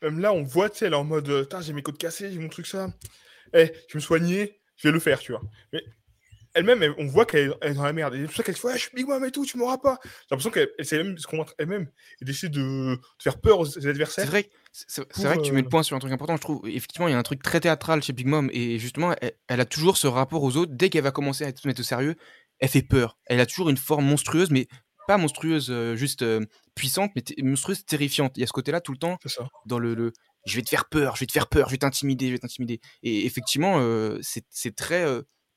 même 0.00 0.18
là, 0.18 0.32
on 0.32 0.42
voit, 0.44 0.70
tu 0.70 0.78
sais, 0.78 0.86
elle 0.86 0.94
est 0.94 0.96
en 0.96 1.04
mode, 1.04 1.28
euh, 1.28 1.44
j'ai 1.60 1.74
mes 1.74 1.82
côtes 1.82 1.98
cassées, 1.98 2.32
j'ai 2.32 2.38
mon 2.38 2.48
truc 2.48 2.66
ça. 2.66 2.88
Eh, 3.52 3.66
je 3.66 3.70
vais 3.70 3.74
me 3.96 4.00
soigner, 4.00 4.62
je 4.76 4.88
vais 4.88 4.92
le 4.92 4.98
faire, 4.98 5.18
tu 5.18 5.32
vois. 5.32 5.42
Mais 5.74 5.82
elle-même, 6.54 6.82
elle- 6.82 6.94
on 6.96 7.06
voit 7.06 7.26
qu'elle 7.26 7.52
elle 7.60 7.72
est 7.72 7.74
dans 7.74 7.84
la 7.84 7.92
merde. 7.92 8.14
Et 8.14 8.20
c'est 8.20 8.24
pour 8.28 8.36
ça 8.36 8.42
qu'elle 8.44 8.56
se 8.56 8.60
fait, 8.62 8.68
ouais, 8.68 8.74
je 8.78 8.78
suis 8.84 8.90
Big 8.94 9.06
Mom 9.06 9.22
et 9.26 9.30
tout, 9.30 9.44
tu 9.44 9.58
m'auras 9.58 9.76
pas. 9.76 9.98
J'ai 10.04 10.10
l'impression 10.30 10.50
qu'elle 10.50 10.70
essaie 10.78 10.96
même 10.96 11.14
de 11.16 11.20
se 11.20 11.26
convaincre 11.26 11.52
elle-même 11.58 11.90
et 12.22 12.24
d'essayer 12.24 12.48
de, 12.48 12.60
de 12.94 13.00
faire 13.22 13.38
peur 13.42 13.60
aux 13.60 13.76
adversaires. 13.86 14.24
C'est 14.24 14.30
vrai, 14.30 14.48
c'est 14.86 15.22
vrai 15.22 15.36
que 15.36 15.42
tu 15.42 15.52
mets 15.52 15.60
le 15.60 15.66
euh, 15.66 15.70
point 15.70 15.82
sur 15.82 15.96
un 15.96 15.98
truc 15.98 16.12
important, 16.12 16.36
je 16.36 16.40
trouve. 16.40 16.60
Effectivement, 16.68 17.08
il 17.08 17.12
y 17.12 17.14
a 17.14 17.18
un 17.18 17.22
truc 17.22 17.42
très 17.42 17.60
théâtral 17.60 18.02
chez 18.02 18.12
Big 18.12 18.26
Mom 18.26 18.50
et 18.52 18.78
justement, 18.78 19.14
elle, 19.20 19.32
elle 19.48 19.60
a 19.60 19.64
toujours 19.64 19.96
ce 19.96 20.06
rapport 20.06 20.42
aux 20.42 20.56
autres. 20.56 20.72
Dès 20.74 20.90
qu'elle 20.90 21.04
va 21.04 21.10
commencer 21.10 21.44
à 21.44 21.54
se 21.54 21.66
mettre 21.66 21.80
au 21.80 21.84
sérieux, 21.84 22.16
elle 22.58 22.68
fait 22.68 22.82
peur. 22.82 23.18
Elle 23.26 23.40
a 23.40 23.46
toujours 23.46 23.70
une 23.70 23.76
forme 23.76 24.04
monstrueuse, 24.04 24.50
mais 24.50 24.68
pas 25.06 25.16
monstrueuse 25.16 25.68
euh, 25.70 25.96
juste 25.96 26.22
euh, 26.22 26.44
puissante, 26.74 27.10
mais 27.16 27.22
monstrueuse 27.42 27.84
terrifiante. 27.84 28.32
Il 28.36 28.40
y 28.40 28.44
a 28.44 28.46
ce 28.46 28.52
côté-là 28.52 28.80
tout 28.80 28.92
le 28.92 28.98
temps 28.98 29.18
dans 29.66 29.78
le, 29.78 29.94
le 29.94 30.12
je 30.46 30.56
vais 30.56 30.62
te 30.62 30.68
faire 30.68 30.88
peur, 30.88 31.16
je 31.16 31.20
vais 31.20 31.26
te 31.26 31.32
faire 31.32 31.48
peur, 31.48 31.68
je 31.68 31.72
vais 31.72 31.78
t'intimider, 31.78 32.26
je 32.26 32.32
vais 32.32 32.38
t'intimider. 32.38 32.80
Et 33.02 33.26
effectivement, 33.26 33.78
euh, 33.80 34.18
c'est 34.22 34.74
très 34.76 35.04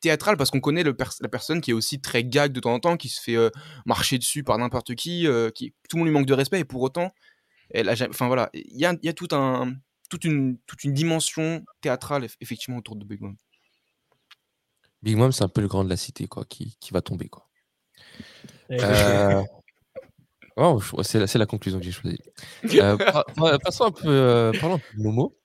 théâtral 0.01 0.35
parce 0.35 0.49
qu'on 0.49 0.59
connaît 0.59 0.83
le 0.83 0.95
pers- 0.95 1.13
la 1.21 1.29
personne 1.29 1.61
qui 1.61 1.71
est 1.71 1.73
aussi 1.73 2.01
très 2.01 2.23
gag 2.23 2.51
de 2.51 2.59
temps 2.59 2.73
en 2.73 2.79
temps, 2.79 2.97
qui 2.97 3.07
se 3.07 3.21
fait 3.21 3.37
euh, 3.37 3.49
marcher 3.85 4.17
dessus 4.17 4.43
par 4.43 4.57
n'importe 4.57 4.95
qui, 4.95 5.27
euh, 5.27 5.49
qui 5.51 5.73
tout 5.87 5.95
le 5.95 5.99
monde 5.99 6.07
lui 6.07 6.13
manque 6.13 6.25
de 6.25 6.33
respect 6.33 6.59
et 6.59 6.65
pour 6.65 6.81
autant, 6.81 7.13
elle 7.73 7.89
a 7.89 7.95
jamais- 7.95 8.13
enfin 8.13 8.27
voilà, 8.27 8.49
il 8.53 8.77
y 8.77 8.85
a, 8.85 8.93
il 9.01 9.05
y 9.05 9.09
a 9.09 9.13
tout 9.13 9.27
un, 9.31 9.73
toute 10.09 10.23
une, 10.25 10.57
toute 10.67 10.83
une 10.83 10.93
dimension 10.93 11.63
théâtrale 11.81 12.25
eff- 12.25 12.35
effectivement 12.41 12.77
autour 12.77 12.95
de 12.95 13.05
Big 13.05 13.21
Mom. 13.21 13.35
Big 15.01 15.15
Mom, 15.17 15.31
c'est 15.31 15.43
un 15.43 15.47
peu 15.49 15.61
le 15.61 15.67
grand 15.67 15.83
de 15.83 15.89
la 15.89 15.97
cité, 15.97 16.27
quoi, 16.27 16.45
qui, 16.45 16.77
qui 16.79 16.91
va 16.91 17.01
tomber, 17.01 17.27
quoi. 17.29 17.47
Euh, 18.71 19.41
oh, 20.57 20.79
c'est 21.03 21.37
la, 21.37 21.45
conclusion 21.45 21.79
que 21.79 21.85
j'ai 21.85 21.91
choisie. 21.91 22.19
Euh, 22.73 23.57
passons 23.63 23.85
un 23.85 23.91
peu, 23.91 24.07
euh, 24.07 24.51
parlons 24.59 24.75
un 24.75 24.79
peu 24.79 24.97
de 24.97 25.01
Momo. 25.03 25.35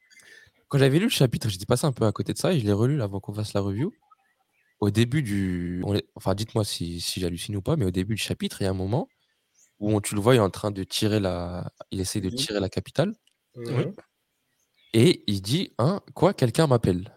Quand 0.69 0.79
j'avais 0.79 0.99
lu 0.99 1.05
le 1.05 1.11
chapitre, 1.11 1.49
j'étais 1.49 1.65
passé 1.65 1.87
un 1.87 1.93
peu 1.93 2.05
à 2.07 2.13
côté 2.13 2.33
de 2.33 2.39
ça 2.39 2.53
et 2.53 2.59
je 2.61 2.67
l'ai 2.67 2.73
relu 2.73 2.97
là, 2.97 3.05
avant 3.05 3.21
qu'on 3.21 3.33
fasse 3.33 3.55
la 3.55 3.61
review. 3.61 3.93
Au 4.81 4.91
début 4.91 5.23
du. 5.23 5.81
on 5.87 5.95
est- 5.95 6.07
Enfin, 6.17 6.35
dites-moi 6.35 6.65
si, 6.65 7.01
si 7.01 7.21
j'hallucine 7.21 7.57
ou 7.57 7.63
pas, 7.63 7.77
mais 7.77 7.85
au 7.87 7.91
début 7.91 8.15
du 8.15 8.23
chapitre, 8.23 8.61
il 8.61 8.65
y 8.65 8.67
a 8.67 8.71
un 8.71 8.75
moment 8.75 9.09
où 9.79 9.95
on- 9.95 10.01
tu 10.01 10.15
le 10.15 10.21
vois, 10.21 10.35
il 10.35 10.39
est 10.39 10.41
en 10.41 10.51
train 10.51 10.71
de 10.71 10.83
tirer 10.85 11.21
la. 11.21 11.71
Il 11.91 12.01
essaie 12.01 12.21
de 12.21 12.29
Mhm. 12.31 12.35
tirer 12.37 12.61
la 12.61 12.69
capitale 12.69 13.15
et 14.93 15.23
il 15.27 15.43
dit 15.43 15.73
hein, 15.79 16.01
Quoi 16.15 16.35
Quelqu'un 16.35 16.67
m'appelle 16.67 17.13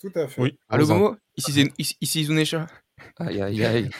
Tout 0.00 0.10
à 0.14 0.26
fait. 0.28 0.40
Oui. 0.40 0.58
Allô 0.68 0.86
Momo 0.86 1.16
Ici 1.36 1.52
c'est 1.52 1.72
ici, 1.78 1.96
ici 2.00 2.24
Zunesha. 2.24 2.66
Aïe, 3.18 3.40
aïe, 3.40 3.64
aïe. 3.64 3.90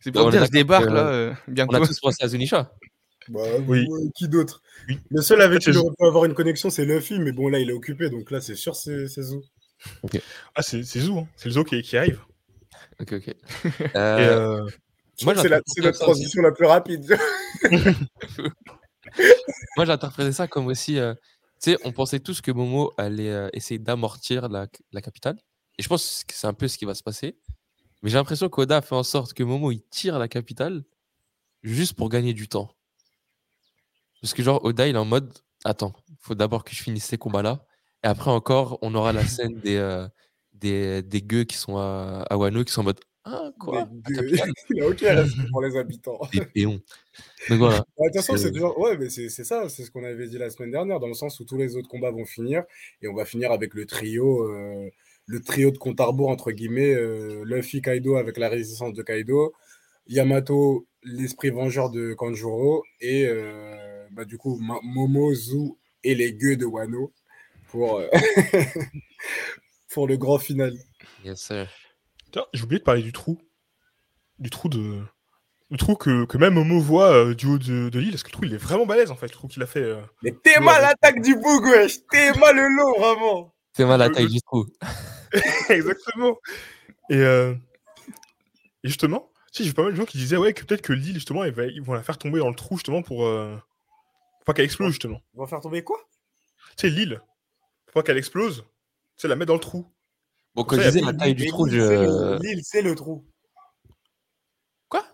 C'est 0.00 0.12
pour 0.12 0.26
On 0.26 0.30
dire, 0.30 0.44
je 0.44 0.50
débarque 0.50 0.86
que- 0.86 0.92
là 0.92 1.08
euh, 1.08 1.34
On 1.48 1.52
bientôt. 1.52 1.76
a 1.76 1.86
tous 1.86 1.98
pensé 2.00 2.22
à 2.24 2.28
Zunisha. 2.28 2.70
Bah, 3.28 3.40
Oui. 3.66 3.84
ouais, 3.88 4.00
qui 4.14 4.28
d'autre? 4.28 4.62
Oui. 4.88 5.00
Le 5.10 5.20
seul 5.20 5.40
avec 5.42 5.60
qui 5.60 5.76
on 5.76 5.92
peut 5.98 6.06
avoir 6.06 6.26
une 6.26 6.34
connexion, 6.34 6.70
c'est 6.70 6.84
Luffy, 6.84 7.18
mais 7.18 7.32
bon, 7.32 7.48
là, 7.48 7.58
il 7.58 7.68
est 7.70 7.72
occupé, 7.72 8.08
donc 8.08 8.30
là, 8.30 8.40
c'est 8.40 8.54
sûr, 8.54 8.76
c'est 8.76 9.08
Zou. 9.08 9.42
Ah, 10.54 10.62
c'est 10.62 10.80
Zou, 10.84 11.18
hein. 11.18 11.28
c'est 11.34 11.46
le 11.48 11.54
Zou 11.54 11.64
qui, 11.64 11.82
qui 11.82 11.96
arrive. 11.96 12.20
Ok, 13.00 13.14
ok. 13.14 13.28
Et, 13.28 13.34
Euh, 13.96 14.62
euh, 14.64 14.66
C'est 15.18 15.24
la- 15.26 15.34
j'interprète 15.34 15.62
c'est 15.74 15.80
notre 15.82 15.98
transition 15.98 16.42
la 16.42 16.52
plus 16.52 16.66
rapide. 16.66 17.18
Moi, 19.76 19.84
j'ai 19.86 19.92
interprété 19.92 20.32
ça 20.32 20.46
comme 20.46 20.66
aussi. 20.66 20.98
euh, 20.98 21.14
tu 21.62 21.70
sais, 21.72 21.78
on 21.84 21.92
pensait 21.92 22.20
tous 22.20 22.40
que 22.40 22.50
Momo 22.50 22.92
allait 22.98 23.30
euh, 23.30 23.48
essayer 23.52 23.78
d'amortir 23.78 24.48
la, 24.48 24.66
la 24.92 25.00
capitale. 25.00 25.38
Et 25.78 25.82
je 25.82 25.88
pense 25.88 26.24
que 26.26 26.34
c'est 26.34 26.46
un 26.46 26.54
peu 26.54 26.68
ce 26.68 26.76
qui 26.78 26.84
va 26.84 26.94
se 26.94 27.02
passer. 27.02 27.38
Mais 28.02 28.10
j'ai 28.10 28.16
l'impression 28.16 28.48
qu'Oda 28.48 28.78
a 28.78 28.82
fait 28.82 28.94
en 28.94 29.02
sorte 29.02 29.32
que 29.32 29.42
Momo 29.42 29.70
il 29.72 29.82
tire 29.82 30.18
la 30.18 30.28
capitale 30.28 30.84
juste 31.62 31.94
pour 31.94 32.08
gagner 32.08 32.34
du 32.34 32.48
temps. 32.48 32.70
Parce 34.20 34.34
que, 34.34 34.42
genre, 34.42 34.64
Oda 34.64 34.86
il 34.86 34.94
est 34.96 34.98
en 34.98 35.04
mode 35.04 35.32
Attends, 35.64 35.94
il 36.10 36.16
faut 36.20 36.34
d'abord 36.34 36.62
que 36.62 36.72
je 36.74 36.82
finisse 36.82 37.04
ces 37.06 37.18
combats-là. 37.18 37.64
Et 38.04 38.06
après, 38.06 38.30
encore, 38.30 38.78
on 38.82 38.94
aura 38.94 39.12
la 39.12 39.26
scène 39.26 39.58
des, 39.60 39.76
euh, 39.76 40.06
des, 40.52 41.02
des 41.02 41.22
gueux 41.22 41.44
qui 41.44 41.56
sont 41.56 41.76
à, 41.78 42.24
à 42.30 42.36
Wano 42.36 42.62
qui 42.62 42.72
sont 42.72 42.82
en 42.82 42.84
mode 42.84 43.00
Ah, 43.28 43.50
quoi? 43.58 43.88
Des 43.90 44.14
La 44.14 44.20
gueux. 44.22 44.30
capitale 44.36 44.52
il 44.70 44.82
a 44.82 44.88
aucun 44.88 45.14
respect 45.22 45.48
pour 45.50 45.60
les 45.62 45.76
habitants. 45.76 46.20
Des 46.32 46.46
péons. 46.46 46.80
Donc 47.48 47.58
voilà. 47.58 47.78
Bah, 47.78 47.84
De 47.98 48.04
toute 48.06 48.16
façon, 48.16 48.36
C'est- 48.36 48.44
c'est 48.44 48.52
toujours. 48.52 48.78
Ouais, 48.78 48.96
mais 48.96 49.10
c'est 49.10 49.28
c'est 49.28 49.42
ça, 49.44 49.68
c'est 49.68 49.82
ce 49.84 49.90
qu'on 49.90 50.04
avait 50.04 50.28
dit 50.28 50.38
la 50.38 50.48
semaine 50.50 50.70
dernière, 50.70 51.00
dans 51.00 51.08
le 51.08 51.14
sens 51.14 51.40
où 51.40 51.44
tous 51.44 51.56
les 51.58 51.76
autres 51.76 51.88
combats 51.88 52.12
vont 52.12 52.24
finir, 52.24 52.62
et 53.02 53.08
on 53.08 53.14
va 53.14 53.24
finir 53.24 53.50
avec 53.50 53.74
le 53.74 53.84
trio, 53.84 54.44
euh, 54.48 54.88
le 55.26 55.40
trio 55.40 55.72
de 55.72 55.78
compte 55.78 56.00
à 56.00 56.04
rebours, 56.04 56.28
entre 56.28 56.52
guillemets, 56.52 56.94
euh, 56.94 57.42
Luffy 57.44 57.82
Kaido 57.82 58.14
avec 58.14 58.36
la 58.36 58.48
résistance 58.48 58.92
de 58.92 59.02
Kaido, 59.02 59.52
Yamato, 60.06 60.86
l'esprit 61.02 61.50
vengeur 61.50 61.90
de 61.90 62.14
Kanjuro, 62.14 62.84
et 63.00 63.26
euh, 63.26 64.06
bah, 64.12 64.24
du 64.24 64.38
coup, 64.38 64.56
Ma- 64.60 64.78
Momo, 64.84 65.34
Zou 65.34 65.78
et 66.04 66.14
les 66.14 66.32
gueux 66.32 66.56
de 66.56 66.64
Wano 66.64 67.12
pour, 67.70 68.00
pour 69.88 70.06
le 70.06 70.16
grand 70.16 70.38
final. 70.38 70.74
Yes, 71.24 71.40
sir. 71.40 71.68
J'ai 72.52 72.62
oublié 72.64 72.78
de 72.78 72.84
parler 72.84 73.02
du 73.02 73.12
trou. 73.12 73.38
Du 74.38 74.50
trou 74.50 74.68
de. 74.68 75.02
Le 75.70 75.78
trou 75.78 75.96
que, 75.96 76.24
que 76.26 76.38
même 76.38 76.54
Momo 76.54 76.78
voit 76.80 77.12
euh, 77.12 77.34
du 77.34 77.46
haut 77.46 77.58
de, 77.58 77.88
de 77.88 77.98
l'île, 77.98 78.10
parce 78.12 78.22
que 78.22 78.28
le 78.28 78.32
trou 78.34 78.44
il 78.44 78.54
est 78.54 78.58
vraiment 78.58 78.86
balèze 78.86 79.10
en 79.10 79.16
fait, 79.16 79.26
le 79.26 79.32
trou 79.32 79.48
qu'il 79.48 79.62
a 79.62 79.66
fait. 79.66 79.80
euh. 79.82 80.00
Mais 80.22 80.30
t'es 80.30 80.60
mal 80.60 80.80
l'attaque 80.80 81.20
du 81.22 81.34
bug, 81.34 81.64
wesh! 81.64 82.06
T'es 82.08 82.32
mal 82.38 82.54
le 82.54 82.68
lot, 82.68 82.98
vraiment! 83.00 83.52
Fais 83.74 83.84
mal 83.84 83.98
la 83.98 84.08
taille 84.10 84.24
le- 84.24 84.30
du 84.30 84.40
trou. 84.42 84.64
Exactement. 85.68 86.36
Et, 87.10 87.16
euh, 87.16 87.52
et 88.84 88.88
justement, 88.88 89.30
si 89.50 89.64
j'ai 89.64 89.72
pas 89.72 89.82
mal 89.82 89.90
de 89.92 89.96
gens 89.96 90.04
qui 90.04 90.18
disaient 90.18 90.36
ouais 90.36 90.52
que 90.52 90.64
peut-être 90.64 90.82
que 90.82 90.92
l'île 90.92 91.14
justement 91.14 91.44
ils, 91.44 91.52
va- 91.52 91.66
ils 91.66 91.82
vont 91.82 91.94
la 91.94 92.02
faire 92.04 92.18
tomber 92.18 92.38
dans 92.38 92.48
le 92.48 92.54
trou 92.54 92.76
justement 92.76 93.02
pour, 93.02 93.26
euh, 93.26 93.56
pour 94.38 94.44
pas 94.44 94.52
qu'elle 94.54 94.64
explose 94.66 94.90
justement. 94.92 95.20
On 95.34 95.40
va 95.40 95.48
faire 95.48 95.60
tomber 95.60 95.82
quoi? 95.82 95.98
Tu 96.76 96.88
sais 96.88 96.90
l'île, 96.90 97.20
pour 97.86 97.94
pas 97.94 98.02
qu'elle 98.04 98.18
explose, 98.18 98.58
tu 98.62 99.22
sais 99.22 99.28
la 99.28 99.34
mettre 99.36 99.48
dans 99.48 99.54
le 99.54 99.60
trou. 99.60 99.84
Bon, 100.56 100.64
quand 100.64 100.76
je 100.76 100.82
disais 100.88 101.00
la 101.02 101.12
taille 101.12 101.34
du 101.34 101.46
trou, 101.48 101.66
l'île, 101.66 101.80
c'est 101.82 101.96
le- 101.96 102.38
je. 102.38 102.42
L'île, 102.42 102.60
c'est 102.64 102.82
le 102.82 102.94
trou. 102.94 103.24
Quoi? 104.88 105.04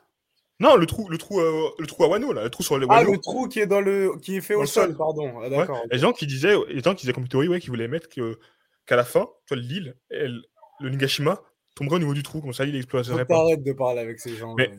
Non 0.61 0.77
le 0.77 0.87
trou, 0.87 1.09
le 1.09 1.19
trou, 1.19 1.41
euh, 1.41 1.71
le 1.79 1.87
trou 1.87 2.05
à 2.05 2.09
Wano 2.09 2.33
là, 2.33 2.45
le 2.45 2.51
trou 2.51 2.63
sur 2.63 2.79
les 2.79 2.87
Ah, 2.89 2.99
Wano. 3.01 3.13
le 3.13 3.19
trou 3.19 3.49
qui 3.49 3.59
est 3.61 3.67
dans 3.67 3.81
le, 3.81 4.17
qui 4.23 4.37
est 4.37 4.41
fait 4.41 4.55
Dans 4.55 4.61
au 4.61 4.67
sol, 4.67 4.89
sol. 4.91 4.97
pardon. 4.97 5.33
Ah, 5.37 5.41
Ouais. 5.43 5.51
d'accord. 5.51 5.83
Les 5.91 5.99
gens 5.99 6.13
qui 6.13 6.27
disaient, 6.27 6.55
les 6.69 6.81
gens 6.81 6.95
qui 6.95 7.01
disaient 7.03 7.13
comme 7.13 7.27
théorie 7.29 7.49
ouais, 7.49 7.61
qui 7.61 7.69
voulaient 7.69 7.89
mettre 7.89 8.09
que 8.09 8.39
qu'à 8.87 8.97
la 8.97 9.05
fin, 9.05 9.29
toi 9.47 9.57
l'île, 9.57 9.97
elle- 10.11 10.43
le 10.81 10.91
Nigashima 10.91 11.41
tomberait 11.75 11.97
au 11.97 12.01
niveau 12.01 12.15
du 12.15 12.23
trou, 12.23 12.41
comme 12.41 12.53
ça 12.53 12.65
l'île 12.65 12.75
Faut 12.75 12.79
exploserait 12.99 13.25
pas. 13.25 13.35
t'arrêtes 13.37 13.65
de 13.65 13.73
parler 13.73 14.01
avec 14.01 14.21
ces 14.21 14.37
gens. 14.37 14.55
Mais- 14.55 14.71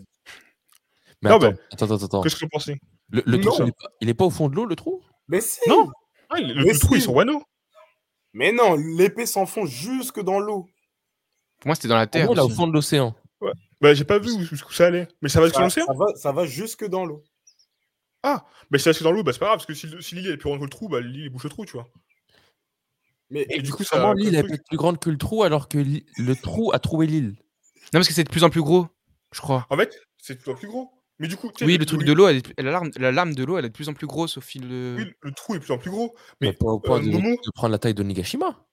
Mais 1.22 1.30
Non, 1.30 1.38
attends, 1.38 1.52
mais- 1.52 1.58
attends, 1.72 1.86
attends, 1.96 2.06
attends. 2.06 2.22
Qu'est-ce 2.22 2.36
que 2.36 2.42
vous 2.46 2.50
pensez? 2.50 2.76
Le, 3.10 3.22
trou, 3.40 3.64
il 3.64 3.70
est, 3.70 3.72
pas, 3.72 3.88
il 4.02 4.10
est 4.10 4.14
pas 4.14 4.26
au 4.26 4.30
fond 4.30 4.50
de 4.50 4.56
l'eau, 4.56 4.66
le 4.66 4.76
trou? 4.76 5.02
Mais 5.30 5.40
si 5.42 5.60
Non. 5.70 5.90
Ah, 6.30 6.40
le, 6.42 6.78
trou 6.80 6.96
il 6.96 6.98
est 6.98 7.02
sur 7.02 7.14
Wano. 7.14 7.42
Mais 8.34 8.52
non, 8.52 8.76
l'épée 8.76 9.26
s'enfonce 9.26 9.70
jusque 9.70 10.20
dans 10.22 10.40
l'eau. 10.40 10.68
Pour 11.60 11.68
moi, 11.68 11.76
c'était 11.76 11.88
dans 11.88 11.96
la 11.96 12.04
En 12.04 12.08
terre. 12.08 12.26
gros, 12.26 12.36
là, 12.36 12.46
au 12.46 12.50
fond 12.50 12.68
de 12.68 12.74
l'océan. 12.74 13.16
Bah 13.82 13.94
j'ai 13.94 14.06
pas 14.06 14.18
vu 14.18 14.32
où, 14.32 14.40
où 14.42 14.72
ça 14.72 14.88
allait. 14.88 15.08
Mais 15.22 15.28
ça 15.30 15.40
va 15.42 15.48
jusqu'à 15.48 15.60
Ça, 15.60 15.64
l'océan 15.66 15.86
ça 15.88 15.94
va, 15.94 16.06
ça 16.16 16.32
va 16.32 16.46
jusque 16.46 16.86
dans 16.86 17.06
l'eau. 17.06 17.24
Mais 18.72 18.78
si 18.80 18.94
c'est 18.94 19.04
dans 19.04 19.12
l'eau, 19.12 19.24
bah 19.24 19.34
c'est 19.34 19.40
pas 19.40 19.48
grave, 19.48 19.58
parce 19.58 19.66
que 19.66 19.74
si, 19.74 19.88
le- 19.88 20.02
si 20.02 20.16
l'île 20.16 20.28
est 20.30 20.38
plus 20.38 20.48
grande 20.50 20.60
que 20.60 20.64
le 20.64 20.70
trou, 20.70 20.88
bah 20.88 21.02
l'île 21.02 21.30
bouche 21.30 21.44
le 21.44 21.50
trou, 21.50 21.66
tu 21.66 21.74
vois. 21.74 21.90
Mais 23.30 23.46
Et 23.50 23.62
du 23.62 23.72
coup, 23.74 23.84
ça. 23.84 23.98
Comment 23.98 24.14
comme 24.14 24.20
l'île 24.20 24.36
est 24.36 24.44
plus 24.44 24.78
grande 24.78 25.00
que 25.00 25.10
le 25.10 25.18
trou 25.18 25.44
alors 25.44 25.68
que 25.68 25.78
le 25.78 26.36
trou 26.36 26.72
a 26.74 26.80
trouvé 26.80 27.08
l'île 27.08 27.36
Non, 27.94 28.00
parce 28.00 28.08
que 28.08 28.14
c'est 28.14 28.24
de 28.24 28.30
plus 28.30 28.44
en 28.46 28.50
plus 28.50 28.62
gros, 28.62 28.88
je 29.34 29.42
crois. 29.42 29.68
En 29.70 29.78
fait, 29.78 30.00
c'est 30.18 30.42
tout 30.42 30.54
plus 30.56 30.68
gros. 30.68 30.92
Mais 31.20 31.28
du 31.28 31.38
coup, 31.38 31.48
tu 31.50 31.60
sais, 31.60 31.66
Oui, 31.66 31.78
le 31.78 31.86
truc 31.86 32.04
de 32.04 32.12
l'eau, 32.14 32.28
la 32.28 32.72
lame, 32.72 32.92
la 32.98 33.12
lame 33.12 33.36
de 33.36 33.44
l'eau, 33.44 33.58
elle 33.58 33.66
est 33.66 33.70
de 33.70 33.74
plus 33.74 33.88
en 33.90 33.94
plus 33.94 34.08
grosse 34.08 34.38
au 34.38 34.42
fil 34.42 34.68
de. 34.68 34.96
Oui, 34.98 35.14
le 35.22 35.32
trou 35.32 35.54
est 35.56 35.60
de 35.60 35.64
plus 35.64 35.74
en 35.74 35.78
plus 35.78 35.92
gros. 35.92 36.16
Mais 36.42 36.48
Mais 36.48 36.54
pas 36.54 36.66
au 36.66 36.80
point 36.80 37.00
euh, 37.00 37.04
de, 37.06 37.10
Momo- 37.12 37.36
de 37.46 37.52
prendre 37.54 37.72
la 37.72 37.78
taille 37.78 37.94
de 37.94 38.04
Nigashima 38.04 38.66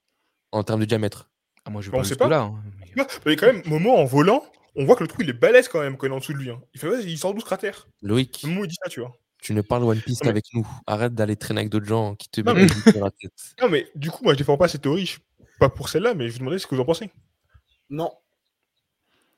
en 0.51 0.63
termes 0.63 0.79
de 0.81 0.85
diamètre. 0.85 1.29
Ah, 1.65 1.69
moi, 1.69 1.81
je 1.81 1.91
vais 1.91 1.97
Bon, 2.01 2.15
pas 2.17 2.27
là. 2.27 2.41
hein, 2.41 2.63
mais- 2.95 3.05
mais 3.25 3.35
quand 3.35 3.45
même, 3.45 3.61
Momo 3.67 3.91
en 3.95 4.05
volant, 4.05 4.43
on 4.75 4.85
voit 4.85 4.95
que 4.95 5.03
le 5.03 5.07
trou 5.07 5.21
il 5.21 5.29
est 5.29 5.33
balèze 5.33 5.67
quand 5.67 5.79
même 5.81 5.97
quand 5.97 6.07
il 6.07 6.11
est 6.11 6.15
en 6.15 6.19
dessous 6.19 6.33
de 6.33 6.39
lui. 6.39 6.49
hein. 6.49 6.59
Il 6.73 6.79
fait, 6.79 7.03
il 7.03 7.17
sort 7.17 7.33
12 7.35 7.43
cratères. 7.43 7.87
Loïc, 8.01 8.43
Momo 8.45 8.65
il 8.65 8.67
dit 8.69 8.77
ça, 8.83 8.89
tu 8.89 9.01
vois. 9.01 9.11
tu 9.39 9.53
ne 9.53 9.61
parles 9.61 9.83
One 9.83 10.01
Piece 10.01 10.15
Non, 10.23 10.25
mais- 10.25 10.27
qu'avec 10.31 10.45
nous. 10.53 10.67
Arrête 10.87 11.13
d'aller 11.13 11.35
traîner 11.35 11.59
avec 11.61 11.69
d'autres 11.71 11.85
gens 11.85 12.15
qui 12.15 12.27
te 12.29 12.41
mettent 12.41 12.55
des 12.85 12.91
sur 12.91 13.03
la 13.05 13.11
tête. 13.11 13.31
Non, 13.61 13.69
mais 13.69 13.87
du 13.95 14.09
coup, 14.09 14.23
moi 14.23 14.33
je 14.33 14.39
défends 14.39 14.57
pas 14.57 14.67
cette 14.67 14.81
théorie. 14.81 15.15
Pas 15.59 15.69
pour 15.69 15.89
celle-là, 15.89 16.15
mais 16.15 16.27
je 16.27 16.33
vous 16.33 16.39
demandais 16.39 16.57
ce 16.57 16.65
que 16.65 16.73
vous 16.73 16.81
en 16.81 16.85
pensez. 16.85 17.11
non. 17.91 18.09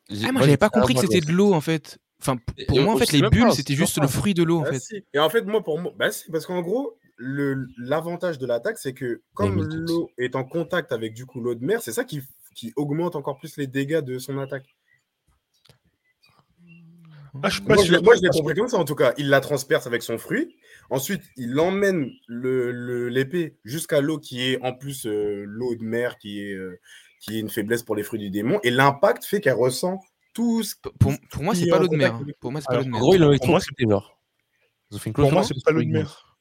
Ah, 0.10 0.14
moi, 0.32 0.42
j'ai 0.42 0.48
j'avais 0.48 0.58
pas 0.58 0.70
compris 0.70 0.94
que 0.96 1.00
c'était 1.02 1.22
de 1.22 1.32
l'eau, 1.32 1.54
en 1.54 1.62
fait. 1.62 1.98
Enfin, 2.26 2.38
pour 2.70 2.80
Et 2.80 2.82
moi, 2.84 2.94
en 2.94 2.98
fait, 2.98 3.12
les 3.12 3.22
bulles, 3.30 3.52
c'était 3.52 3.74
juste 3.76 4.00
le 4.02 4.08
fruit 4.08 4.34
de 4.34 4.44
l'eau, 4.44 4.60
en 4.62 4.64
Ah, 4.64 4.72
fait. 4.72 4.80
si. 4.80 5.04
Et 5.14 5.20
en 5.20 5.30
fait, 5.30 5.42
moi, 5.42 5.62
pour 5.62 5.78
moi, 5.78 5.92
bah, 5.98 6.10
si, 6.10 6.32
parce 6.32 6.46
qu'en 6.46 6.62
gros, 6.62 6.98
le- 7.18 7.68
l'avantage 7.78 8.40
de 8.40 8.46
l'attaque, 8.46 8.78
c'est 8.78 8.94
que 8.94 9.22
comme 9.34 9.62
l'eau 9.62 10.10
est 10.18 10.36
en 10.38 10.46
contact 10.46 10.94
avec 10.94 11.14
du 11.14 11.26
coup 11.26 11.42
l'eau 11.42 11.54
de 11.54 11.66
mer, 11.66 11.82
c'est 11.82 11.92
ça 11.92 12.06
qui, 12.06 12.22
qui 12.56 12.72
augmente 12.78 13.18
encore 13.18 13.38
plus 13.38 13.58
les 13.58 13.68
dégâts 13.68 14.00
de 14.00 14.20
son 14.20 14.38
attaque. 14.38 14.74
Ah, 17.42 17.50
je 17.50 17.56
suis 17.56 17.62
pas 17.64 17.76
Moi, 17.76 17.84
je 17.84 17.96
moi, 17.98 18.16
je 18.16 18.22
l'ai 18.22 18.30
compris 18.30 18.56
comme 18.56 18.68
ça, 18.70 18.78
en 18.78 18.86
tout 18.86 18.96
cas. 18.96 19.14
Il 19.18 19.28
la 19.30 19.42
transperce 19.42 19.86
avec 19.86 20.02
son 20.02 20.18
fruit. 20.18 20.56
Ensuite, 20.90 21.24
il 21.36 21.60
emmène 21.60 22.10
le- 22.28 22.72
le- 22.72 23.10
l'épée 23.10 23.58
jusqu'à 23.66 24.00
l'eau 24.00 24.18
qui 24.18 24.42
est 24.44 24.62
en 24.62 24.74
plus 24.74 25.06
euh, 25.06 25.44
l'eau 25.46 25.76
de 25.76 25.84
mer, 25.84 26.18
qui 26.20 26.40
est, 26.42 26.54
euh, 26.54 26.80
qui 27.20 27.36
est 27.36 27.40
une 27.42 27.50
faiblesse 27.50 27.84
pour 27.84 27.96
les 27.98 28.04
fruits 28.04 28.20
du 28.20 28.30
démon. 28.30 28.60
Et 28.64 28.70
l'impact 28.70 29.26
fait 29.26 29.42
qu'elle 29.42 29.54
ressent 29.56 30.00
tout 30.34 30.64
ce 30.64 30.76
P- 30.76 30.90
Pour, 31.00 31.14
pour 31.30 31.44
moi, 31.44 31.56
c'est 31.56 31.66
est 31.66 31.70
pas 31.70 31.80
l'eau 31.80 31.88
de 31.88 31.96
mer. 31.96 32.14
hein. 32.16 32.26
Pour 32.40 32.52
moi, 32.52 32.62
c'est 32.62 32.68
pas 32.68 32.78
l'eau 32.78 32.84
de 32.84 32.90
En 32.90 32.92
mer. 32.92 33.00
gros, 33.00 33.12
Pour 33.38 33.50
moi, 33.50 33.60
genre. 33.60 34.20
Pour 35.14 35.44
c'est 35.44 35.64
pas 35.64 35.72
l'eau 35.72 35.84
de 35.84 35.88
mer. 35.88 36.38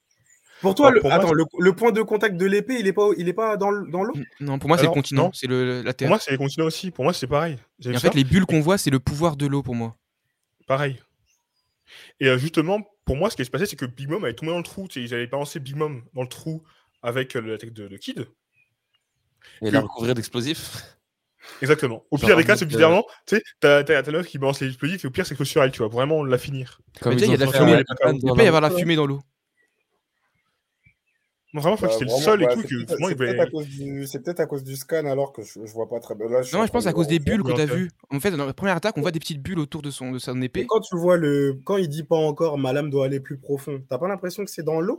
Pour 0.61 0.77
toi, 0.77 0.93
le, 0.93 1.01
pour 1.01 1.13
attends, 1.13 1.33
le, 1.33 1.73
point 1.75 1.91
de 1.91 2.03
contact 2.03 2.37
de 2.37 2.47
l'épée, 2.47 2.79
il 2.79 2.87
est 2.87 2.93
pas, 2.93 3.09
il 3.17 3.29
est 3.29 3.33
pas 3.33 3.57
dans, 3.57 3.71
le- 3.71 3.91
dans 3.91 4.05
l'eau? 4.05 4.15
Non, 4.39 4.61
pour 4.61 4.69
moi, 4.69 4.79
c'est 4.79 4.85
le 4.85 4.91
continent, 4.91 5.33
c'est 5.35 5.49
le, 5.49 5.83
la 5.83 5.93
Pour 5.93 5.97
Terre. 5.97 6.09
moi, 6.09 6.19
c'est 6.21 6.31
les 6.31 6.37
continents 6.37 6.67
aussi. 6.67 6.93
Pour 6.93 7.03
moi, 7.05 7.13
c'est 7.13 7.27
pareil. 7.27 7.59
En 7.85 7.99
fait, 7.99 8.15
les 8.15 8.23
bulles 8.25 8.47
qu'on 8.47 8.61
voit, 8.61 8.79
c'est 8.79 8.91
le 8.91 9.01
pouvoir 9.01 9.37
de 9.37 9.47
l'eau 9.47 9.63
pour 9.63 9.75
moi. 9.75 9.97
Pareil. 10.69 11.03
Et 12.21 12.29
euh, 12.29 12.39
justement, 12.39 12.81
pour 13.05 13.17
moi, 13.17 13.29
ce 13.29 13.37
qui 13.37 13.45
se 13.45 13.51
passait, 13.51 13.67
c'est 13.67 13.77
que 13.77 13.87
Big 13.87 14.09
Mom 14.09 14.23
avait 14.25 14.35
tombé 14.35 14.53
dans 14.53 14.59
le 14.59 14.63
trou. 14.63 14.87
Tu 14.87 15.01
sais, 15.01 15.05
ils 15.05 15.15
avaient 15.15 15.27
balancé 15.27 15.59
Big 15.59 15.75
Mom 15.75 16.05
dans 16.15 16.23
le 16.23 16.29
trou 16.29 16.63
avec 17.03 17.35
euh, 17.35 17.41
la 17.41 17.59
tech 17.59 17.73
de, 17.73 17.89
de 17.89 17.97
Kid. 17.97 18.29
Et 19.63 19.71
la 19.73 19.81
recouvrir 19.81 20.15
d'explosifs. 20.15 20.97
Exactement. 21.61 22.05
Au 22.11 22.17
Genre 22.17 22.29
pire 22.29 22.37
des 22.37 22.45
cas, 22.45 22.57
c'est 22.57 22.65
euh, 22.65 22.69
bizarrement, 22.69 23.05
tu 23.27 23.37
sais, 23.37 23.43
t'as 23.61 23.83
t'as- 23.85 24.11
meuf 24.11 24.27
qui 24.27 24.39
balance 24.39 24.61
les 24.61 24.69
explosifs 24.69 25.05
et 25.05 25.09
au 25.09 25.11
pire, 25.11 25.27
c'est 25.27 25.37
que 25.37 25.45
sur 25.45 25.63
elle, 25.63 25.73
tu 25.73 25.79
vois, 25.79 25.89
vraiment 25.89 26.25
la 26.25 26.39
finir. 26.39 26.81
Comme 27.01 27.15
déjà, 27.15 27.27
ils 27.27 27.29
il 27.29 27.33
y 27.33 27.35
a 27.35 27.47
de 27.47 27.53
la 27.53 27.59
fumée. 27.59 27.83
Il 28.23 28.33
peut 28.33 28.45
y 28.45 28.47
avoir 28.47 28.61
la 28.61 28.71
fumée 28.71 28.97
dans 28.97 29.07
l'eau. 29.07 29.21
Non, 31.55 31.61
vraiment, 31.61 31.77
je 31.77 31.85
crois 31.85 31.89
que 31.89 31.93
c'était 31.95 32.17
le 32.17 32.23
seul 32.23 32.43
et 32.43 32.47
bah, 32.47 32.55
tout. 32.55 32.63
c'est 32.63 32.69
Que, 32.69 33.15
peut-être- 33.15 33.41
à 34.41 34.47
cause 34.47 34.65
du- 34.65 34.77
scan 34.77 35.05
alors 35.05 35.35
que 35.35 35.43
je, 35.43 35.61
vois 35.75 35.87
pas 35.87 36.01
très 36.01 36.15
bien. 36.15 36.27
Non, 36.27 36.65
je 36.65 36.73
pense 36.73 36.87
à 36.87 36.95
cause 36.95 37.09
des 37.09 37.19
bulles 37.19 37.43
que 37.43 37.53
t'as 37.53 37.67
vues. 37.67 37.91
En 38.11 38.21
fait, 38.21 38.31
dans 38.31 38.47
la 38.47 38.55
première 38.55 38.77
attaque, 38.77 38.97
on 38.97 39.03
voit 39.03 39.11
des 39.11 39.21
petites 39.21 39.43
bulles 39.43 39.59
autour 39.59 39.83
de 39.83 39.91
son, 39.91 40.13
de 40.13 40.19
son 40.19 40.41
épée. 40.41 40.67
quand 40.67 40.81
tu 40.81 40.97
vois 40.97 41.17
le, 41.17 41.61
quand 41.65 41.77
il 41.77 41.89
dit 41.89 42.05
pas 42.05 42.17
encore 42.17 42.57
ma 42.57 42.73
lame 42.73 42.89
doit 42.91 43.05
aller 43.07 43.21
plus 43.21 43.39
profond, 43.39 43.83
t'as 43.89 43.99
pas 43.99 44.09
l'impression 44.09 44.45
que 44.45 44.51
c'est 44.51 44.63
dans 44.63 44.81
l'eau? 44.81 44.99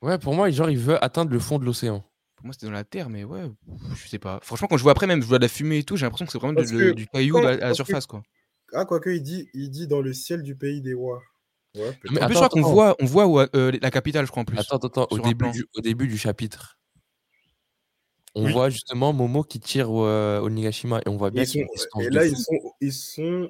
Ouais, 0.00 0.18
pour 0.18 0.34
moi, 0.34 0.50
genre, 0.50 0.70
il 0.70 0.78
veut 0.78 1.02
atteindre 1.04 1.30
le 1.30 1.38
fond 1.38 1.58
de 1.58 1.64
l'océan. 1.64 2.02
Pour 2.42 2.46
moi, 2.48 2.54
c'était 2.54 2.66
dans 2.66 2.72
la 2.72 2.82
terre, 2.82 3.08
mais 3.08 3.22
ouais, 3.22 3.48
je 3.94 4.08
sais 4.08 4.18
pas. 4.18 4.40
Franchement, 4.42 4.66
quand 4.66 4.76
je 4.76 4.82
vois 4.82 4.90
après, 4.90 5.06
même, 5.06 5.22
je 5.22 5.26
vois 5.28 5.38
de 5.38 5.44
la 5.44 5.48
fumée 5.48 5.78
et 5.78 5.84
tout, 5.84 5.96
j'ai 5.96 6.04
l'impression 6.06 6.26
que 6.26 6.32
c'est 6.32 6.38
vraiment 6.38 6.54
Parce 6.56 6.72
de- 6.72 6.76
que 6.76 6.90
du 6.90 7.06
caillou 7.06 7.34
quand- 7.36 7.46
à 7.46 7.54
la- 7.56 7.72
surface, 7.72 8.04
quoi. 8.06 8.24
Ah, 8.72 8.84
quoique, 8.84 9.10
il 9.10 9.22
dit, 9.22 9.48
il 9.54 9.70
dit 9.70 9.86
dans 9.86 10.00
le 10.00 10.12
ciel 10.12 10.42
du 10.42 10.56
pays 10.56 10.82
des 10.82 10.92
rois. 10.92 11.22
Ouais, 11.76 11.92
peut-être. 11.92 12.10
Mais 12.10 12.20
En 12.20 12.26
plus, 12.26 12.34
je 12.34 12.38
attends, 12.40 12.48
crois 12.48 12.62
qu'on 12.64 12.68
voit, 12.68 12.96
on 12.98 13.04
voit 13.06 13.26
ouais, 13.28 13.46
euh, 13.54 13.70
la 13.80 13.92
capitale, 13.92 14.26
je 14.26 14.32
crois, 14.32 14.42
en 14.42 14.44
plus. 14.44 14.58
Attends, 14.58 14.74
attends, 14.78 14.88
attends. 15.04 15.06
Au 15.12 15.20
début, 15.20 15.52
du, 15.52 15.64
au 15.76 15.80
début 15.82 16.08
du 16.08 16.18
chapitre, 16.18 16.80
on 18.34 18.46
Oui. 18.46 18.52
voit 18.52 18.70
justement 18.70 19.12
Momo 19.12 19.44
qui 19.44 19.60
tire 19.60 19.88
au, 19.92 20.04
euh, 20.04 20.40
au 20.40 20.50
Nigashima 20.50 20.98
et 21.06 21.08
on 21.08 21.16
voit 21.16 21.30
bien 21.30 21.44
Ils 21.44 21.48
qu'il 21.48 21.60
y 21.60 21.62
a 21.62 21.66
sont- 21.76 22.00
et 22.00 22.10
là, 22.10 22.26
ils 22.26 22.36
sont, 22.36 22.58
ils 22.80 22.92
sont. 22.92 23.48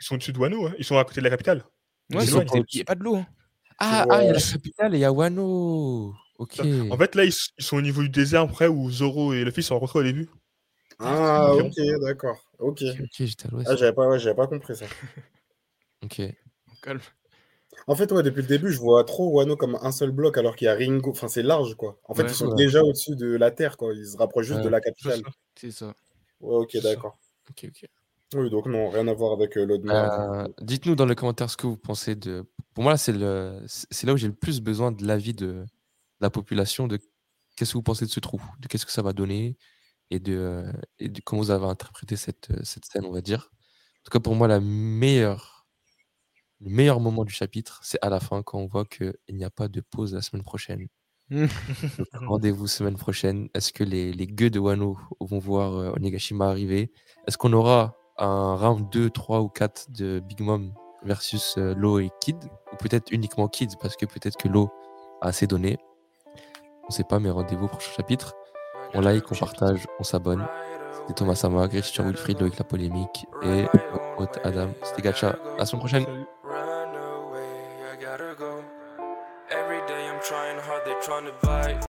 Ils 0.00 0.04
sont 0.04 0.14
au-dessus 0.16 0.32
de 0.34 0.38
Wano, 0.38 0.66
hein. 0.66 0.74
ils 0.78 0.84
sont 0.84 0.98
à 0.98 1.04
côté 1.04 1.20
de 1.20 1.24
la 1.24 1.30
capitale. 1.30 1.64
Ouais, 2.12 2.24
Ils 2.24 2.28
sont 2.28 2.44
pas 2.44 2.58
il 2.58 2.64
n'y 2.74 2.80
a 2.82 2.84
pas 2.84 2.94
de 2.94 3.02
l'eau. 3.02 3.16
hein. 3.16 3.26
Ah, 3.78 4.04
Ouais. 4.06 4.14
ah, 4.14 4.22
il 4.22 4.26
y 4.26 4.30
a 4.30 4.32
la 4.34 4.40
capitale 4.40 4.94
et 4.94 4.98
il 4.98 5.00
y 5.00 5.04
a 5.04 5.12
Wano. 5.12 6.14
Ok. 6.38 6.60
En 6.90 6.96
fait, 6.96 7.14
là, 7.14 7.24
ils, 7.24 7.32
sont 7.58 7.76
au 7.76 7.82
niveau 7.82 8.02
du 8.02 8.08
désert 8.08 8.42
après 8.42 8.68
où 8.68 8.90
Zoro 8.90 9.32
et 9.32 9.44
Luffy 9.44 9.62
sont 9.62 9.74
rencontrés 9.74 9.98
au 9.98 10.02
début. 10.04 10.28
Ah, 11.00 11.52
Ok. 11.54 11.74
d'accord. 12.00 12.38
Ok. 12.58 12.82
Ok, 13.00 13.08
j'étais 13.18 13.46
à 13.46 13.50
l'ouest. 13.50 13.68
Ah, 13.70 13.76
j'avais 13.76 13.92
pas, 13.92 14.08
ouais, 14.08 14.34
pas 14.34 14.46
compris 14.46 14.76
ça. 14.76 14.86
Ok. 16.04 16.22
Calme. 16.80 17.00
En 17.88 17.96
fait, 17.96 18.12
ouais, 18.12 18.22
depuis 18.22 18.42
le 18.42 18.46
début, 18.46 18.70
je 18.70 18.78
vois 18.78 19.02
trop 19.02 19.30
Wano 19.30 19.56
comme 19.56 19.76
un 19.82 19.90
seul 19.90 20.12
bloc 20.12 20.38
alors 20.38 20.54
qu'il 20.54 20.66
y 20.66 20.68
a 20.68 20.74
Ringo. 20.74 21.10
Enfin, 21.10 21.26
c'est 21.26 21.42
large, 21.42 21.74
quoi. 21.74 21.98
En 22.04 22.14
fait, 22.14 22.22
Ouais. 22.22 22.28
ils 22.30 22.34
sont 22.34 22.48
Ouais. 22.50 22.54
déjà 22.54 22.82
au-dessus 22.84 23.16
de 23.16 23.34
la 23.36 23.50
Terre, 23.50 23.76
quoi. 23.76 23.92
Ils 23.94 24.06
se 24.06 24.16
rapprochent 24.16 24.46
juste 24.46 24.58
Ouais. 24.58 24.64
de 24.64 24.68
la 24.68 24.80
capitale. 24.80 25.22
C'est 25.56 25.72
ça. 25.72 25.92
Ouais, 26.40 26.54
ok, 26.56 26.76
d'accord. 26.82 27.18
Ok, 27.50 27.66
ok. 27.68 27.88
Oui, 28.34 28.50
donc 28.50 28.66
non, 28.66 28.90
rien 28.90 29.08
à 29.08 29.14
voir 29.14 29.32
avec 29.32 29.56
euh, 29.56 29.64
l'autre. 29.64 29.84
Euh, 29.90 30.46
Dites-nous 30.60 30.94
dans 30.94 31.06
les 31.06 31.14
commentaires 31.14 31.50
ce 31.50 31.56
que 31.56 31.66
vous 31.66 31.78
pensez 31.78 32.14
de. 32.14 32.44
Pour 32.74 32.84
moi, 32.84 32.92
là, 32.92 32.98
c'est 32.98 33.12
le... 33.12 33.60
c'est 33.66 34.06
là 34.06 34.12
où 34.12 34.16
j'ai 34.16 34.28
le 34.28 34.34
plus 34.34 34.60
besoin 34.60 34.92
de 34.92 35.04
l'avis 35.06 35.32
de 35.32 35.64
la 36.20 36.30
population, 36.30 36.88
de 36.88 36.98
qu'est-ce 37.56 37.72
que 37.72 37.78
vous 37.78 37.82
pensez 37.82 38.04
de 38.06 38.10
ce 38.10 38.20
trou, 38.20 38.40
de 38.60 38.68
qu'est-ce 38.68 38.86
que 38.86 38.92
ça 38.92 39.02
va 39.02 39.12
donner 39.12 39.56
et 40.10 40.20
de, 40.20 40.34
euh, 40.36 40.72
et 40.98 41.08
de 41.08 41.20
comment 41.22 41.42
vous 41.42 41.50
avez 41.50 41.66
interprété 41.66 42.16
cette, 42.16 42.50
euh, 42.50 42.60
cette 42.64 42.84
scène, 42.86 43.04
on 43.04 43.12
va 43.12 43.20
dire. 43.20 43.50
En 44.00 44.04
tout 44.04 44.10
cas, 44.12 44.20
pour 44.20 44.34
moi, 44.34 44.48
la 44.48 44.60
meilleure, 44.60 45.66
le 46.60 46.70
meilleur 46.70 47.00
moment 47.00 47.24
du 47.24 47.32
chapitre, 47.32 47.80
c'est 47.84 47.98
à 48.02 48.08
la 48.10 48.20
fin 48.20 48.42
quand 48.42 48.58
on 48.58 48.66
voit 48.66 48.84
qu'il 48.84 49.14
n'y 49.30 49.44
a 49.44 49.50
pas 49.50 49.68
de 49.68 49.80
pause 49.80 50.14
la 50.14 50.22
semaine 50.22 50.44
prochaine. 50.44 50.88
Rendez-vous 52.12 52.66
semaine 52.66 52.96
prochaine. 52.96 53.48
Est-ce 53.54 53.72
que 53.72 53.84
les, 53.84 54.12
les 54.12 54.26
gueux 54.26 54.50
de 54.50 54.58
Wano 54.58 54.98
vont 55.20 55.38
voir 55.38 55.74
euh, 55.76 55.92
Onigashima 55.96 56.48
arriver? 56.48 56.90
Est-ce 57.26 57.36
qu'on 57.36 57.52
aura 57.52 57.96
un 58.16 58.56
round 58.56 58.88
2, 58.90 59.10
3 59.10 59.40
ou 59.42 59.48
4 59.48 59.90
de 59.90 60.20
Big 60.20 60.40
Mom 60.40 60.72
versus 61.02 61.56
euh, 61.58 61.74
Lo 61.74 61.98
et 61.98 62.10
Kid? 62.20 62.38
Ou 62.72 62.76
peut-être 62.76 63.10
uniquement 63.12 63.48
Kid 63.48 63.70
parce 63.80 63.96
que 63.96 64.06
peut-être 64.06 64.36
que 64.38 64.48
Lo 64.48 64.70
a 65.20 65.28
assez 65.28 65.46
donné. 65.46 65.78
On 66.88 66.92
sait 66.92 67.04
pas, 67.04 67.18
mais 67.18 67.30
rendez-vous 67.30 67.66
au 67.66 67.68
prochain 67.68 67.92
chapitre. 67.92 68.34
On 68.94 69.00
like, 69.00 69.30
on 69.30 69.34
partage, 69.34 69.86
on 69.98 70.04
s'abonne. 70.04 70.46
C'était 70.92 71.14
Thomas 71.14 71.34
Sama, 71.34 71.68
Christian 71.68 72.04
Wilfried, 72.04 72.40
Loïc 72.40 72.58
La 72.58 72.64
Polémique 72.64 73.26
et 73.42 73.66
hôte 74.16 74.38
Adam. 74.44 74.68
C'était 74.82 75.02
Gacha. 75.02 75.30
À 75.30 75.58
la 75.58 75.66
semaine 75.66 75.80
prochaine. 75.80 76.04
Salut. 76.04 76.24